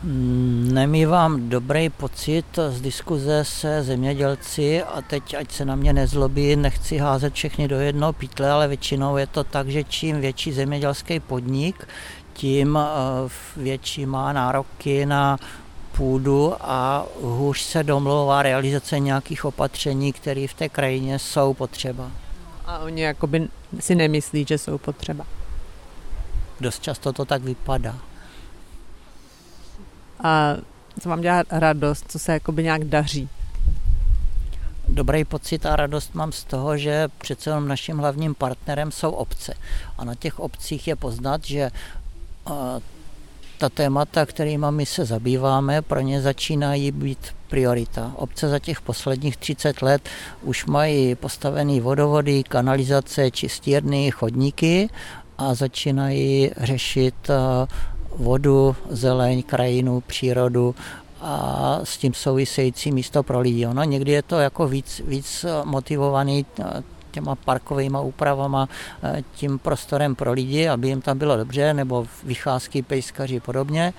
Nemývám 0.07 1.49
dobrý 1.49 1.89
pocit 1.89 2.45
z 2.69 2.81
diskuze 2.81 3.45
se 3.45 3.83
zemědělci 3.83 4.83
a 4.83 5.01
teď, 5.01 5.33
ať 5.33 5.51
se 5.51 5.65
na 5.65 5.75
mě 5.75 5.93
nezlobí, 5.93 6.55
nechci 6.55 6.97
házet 6.97 7.33
všechny 7.33 7.67
do 7.67 7.79
jednoho 7.79 8.13
pytle, 8.13 8.51
ale 8.51 8.67
většinou 8.67 9.17
je 9.17 9.27
to 9.27 9.43
tak, 9.43 9.69
že 9.69 9.83
čím 9.83 10.21
větší 10.21 10.53
zemědělský 10.53 11.19
podnik, 11.19 11.87
tím 12.33 12.77
eh, 12.77 13.29
větší 13.57 14.05
má 14.05 14.33
nároky 14.33 15.05
na 15.05 15.37
půdu 15.91 16.53
a 16.61 17.05
hůř 17.21 17.61
se 17.61 17.83
domlouvá 17.83 18.43
realizace 18.43 18.99
nějakých 18.99 19.45
opatření, 19.45 20.13
které 20.13 20.47
v 20.47 20.53
té 20.53 20.69
krajině 20.69 21.19
jsou 21.19 21.53
potřeba. 21.53 22.11
A 22.65 22.79
oni 22.79 23.01
jakoby 23.01 23.47
si 23.79 23.95
nemyslí, 23.95 24.45
že 24.47 24.57
jsou 24.57 24.77
potřeba. 24.77 25.25
Dost 26.59 26.83
často 26.83 27.13
to 27.13 27.25
tak 27.25 27.41
vypadá 27.41 27.99
a 30.23 30.55
co 30.99 31.09
vám 31.09 31.21
dělá 31.21 31.43
radost, 31.49 32.05
co 32.07 32.19
se 32.19 32.33
jakoby 32.33 32.63
nějak 32.63 32.83
daří? 32.83 33.29
Dobrý 34.87 35.25
pocit 35.25 35.65
a 35.65 35.75
radost 35.75 36.15
mám 36.15 36.31
z 36.31 36.43
toho, 36.43 36.77
že 36.77 37.07
přece 37.17 37.49
jenom 37.49 37.67
naším 37.67 37.97
hlavním 37.97 38.35
partnerem 38.35 38.91
jsou 38.91 39.11
obce. 39.11 39.53
A 39.97 40.05
na 40.05 40.15
těch 40.15 40.39
obcích 40.39 40.87
je 40.87 40.95
poznat, 40.95 41.45
že 41.45 41.71
ta 43.57 43.69
témata, 43.69 44.25
kterými 44.25 44.65
my 44.69 44.85
se 44.85 45.05
zabýváme, 45.05 45.81
pro 45.81 45.99
ně 45.99 46.21
začínají 46.21 46.91
být 46.91 47.35
priorita. 47.49 48.11
Obce 48.15 48.49
za 48.49 48.59
těch 48.59 48.81
posledních 48.81 49.37
30 49.37 49.81
let 49.81 50.09
už 50.41 50.65
mají 50.65 51.15
postavený 51.15 51.81
vodovody, 51.81 52.43
kanalizace, 52.43 53.31
čistírny, 53.31 54.11
chodníky 54.11 54.89
a 55.37 55.53
začínají 55.53 56.51
řešit 56.57 57.15
vodu, 58.17 58.75
zeleň, 58.89 59.43
krajinu, 59.43 60.01
přírodu 60.01 60.75
a 61.21 61.79
s 61.83 61.97
tím 61.97 62.13
související 62.13 62.91
místo 62.91 63.23
pro 63.23 63.39
lidi. 63.39 63.67
Ono 63.67 63.83
někdy 63.83 64.11
je 64.11 64.21
to 64.21 64.39
jako 64.39 64.67
víc, 64.67 65.01
víc 65.07 65.45
motivovaný 65.63 66.45
eh, 66.59 66.83
těma 67.11 67.35
parkovými 67.35 67.97
úpravama, 68.01 68.69
eh, 69.03 69.23
tím 69.35 69.59
prostorem 69.59 70.15
pro 70.15 70.31
lidi, 70.31 70.67
aby 70.67 70.87
jim 70.87 71.01
tam 71.01 71.17
bylo 71.17 71.37
dobře, 71.37 71.73
nebo 71.73 72.07
vycházky, 72.23 72.81
pejskaři 72.81 73.39
podobně 73.39 73.93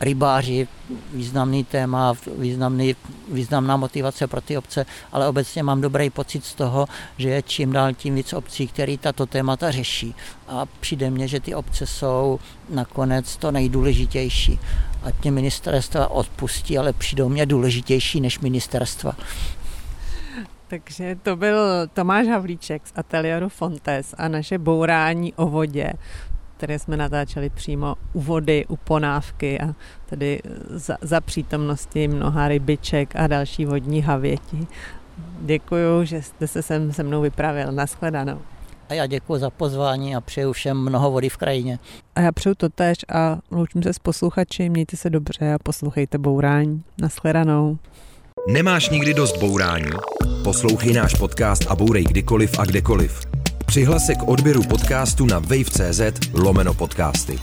rybáři, 0.00 0.68
významný 1.12 1.64
téma, 1.64 2.14
významný, 2.38 2.96
významná 3.32 3.76
motivace 3.76 4.26
pro 4.26 4.40
ty 4.40 4.56
obce, 4.56 4.86
ale 5.12 5.28
obecně 5.28 5.62
mám 5.62 5.80
dobrý 5.80 6.10
pocit 6.10 6.44
z 6.44 6.54
toho, 6.54 6.86
že 7.18 7.28
je 7.28 7.42
čím 7.42 7.72
dál 7.72 7.94
tím 7.94 8.14
víc 8.14 8.32
obcí, 8.32 8.66
které 8.68 8.98
tato 8.98 9.26
témata 9.26 9.70
řeší. 9.70 10.14
A 10.48 10.66
přijde 10.80 11.10
mně, 11.10 11.28
že 11.28 11.40
ty 11.40 11.54
obce 11.54 11.86
jsou 11.86 12.38
nakonec 12.68 13.36
to 13.36 13.50
nejdůležitější. 13.50 14.60
A 15.02 15.10
tě 15.10 15.30
ministerstva 15.30 16.10
odpustí, 16.10 16.78
ale 16.78 16.92
přijdou 16.92 17.28
mě 17.28 17.46
důležitější 17.46 18.20
než 18.20 18.38
ministerstva. 18.38 19.12
Takže 20.68 21.16
to 21.22 21.36
byl 21.36 21.56
Tomáš 21.92 22.26
Havlíček 22.26 22.86
z 22.86 22.92
ateliéru 22.96 23.48
Fontes 23.48 24.14
a 24.18 24.28
naše 24.28 24.58
bourání 24.58 25.34
o 25.34 25.46
vodě 25.46 25.92
které 26.60 26.78
jsme 26.78 26.96
natáčeli 26.96 27.50
přímo 27.50 27.94
u 28.12 28.20
vody, 28.20 28.64
u 28.68 28.76
ponávky 28.76 29.60
a 29.60 29.74
tedy 30.06 30.40
za, 30.70 30.96
za 31.02 31.20
přítomnosti 31.20 32.08
mnoha 32.08 32.48
rybiček 32.48 33.16
a 33.16 33.26
další 33.26 33.64
vodní 33.64 34.02
havěti. 34.02 34.66
Děkuji, 35.40 36.04
že 36.04 36.22
jste 36.22 36.46
se 36.46 36.62
sem 36.62 36.92
se 36.92 37.02
mnou 37.02 37.20
vypravil. 37.20 37.72
Naschledanou. 37.72 38.38
A 38.88 38.94
já 38.94 39.06
děkuji 39.06 39.38
za 39.38 39.50
pozvání 39.50 40.16
a 40.16 40.20
přeju 40.20 40.52
všem 40.52 40.78
mnoho 40.78 41.10
vody 41.10 41.28
v 41.28 41.36
krajině. 41.36 41.78
A 42.14 42.20
já 42.20 42.32
přeju 42.32 42.54
to 42.54 42.68
tež 42.68 42.96
a 43.14 43.38
loučím 43.50 43.82
se 43.82 43.92
s 43.92 43.98
posluchači, 43.98 44.68
mějte 44.68 44.96
se 44.96 45.10
dobře 45.10 45.54
a 45.54 45.58
poslouchejte 45.62 46.18
Bourání. 46.18 46.82
Naschledanou. 46.98 47.78
Nemáš 48.48 48.90
nikdy 48.90 49.14
dost 49.14 49.36
bourání? 49.36 49.90
Poslouchej 50.44 50.92
náš 50.92 51.14
podcast 51.14 51.66
a 51.68 51.76
bourej 51.76 52.04
kdykoliv 52.04 52.58
a 52.58 52.64
kdekoliv. 52.64 53.39
Přihlas 53.70 54.10
k 54.18 54.28
odběru 54.28 54.62
podcastu 54.62 55.26
na 55.26 55.38
wave.cz 55.38 56.00
lomeno 56.32 56.74
podcasty. 56.74 57.38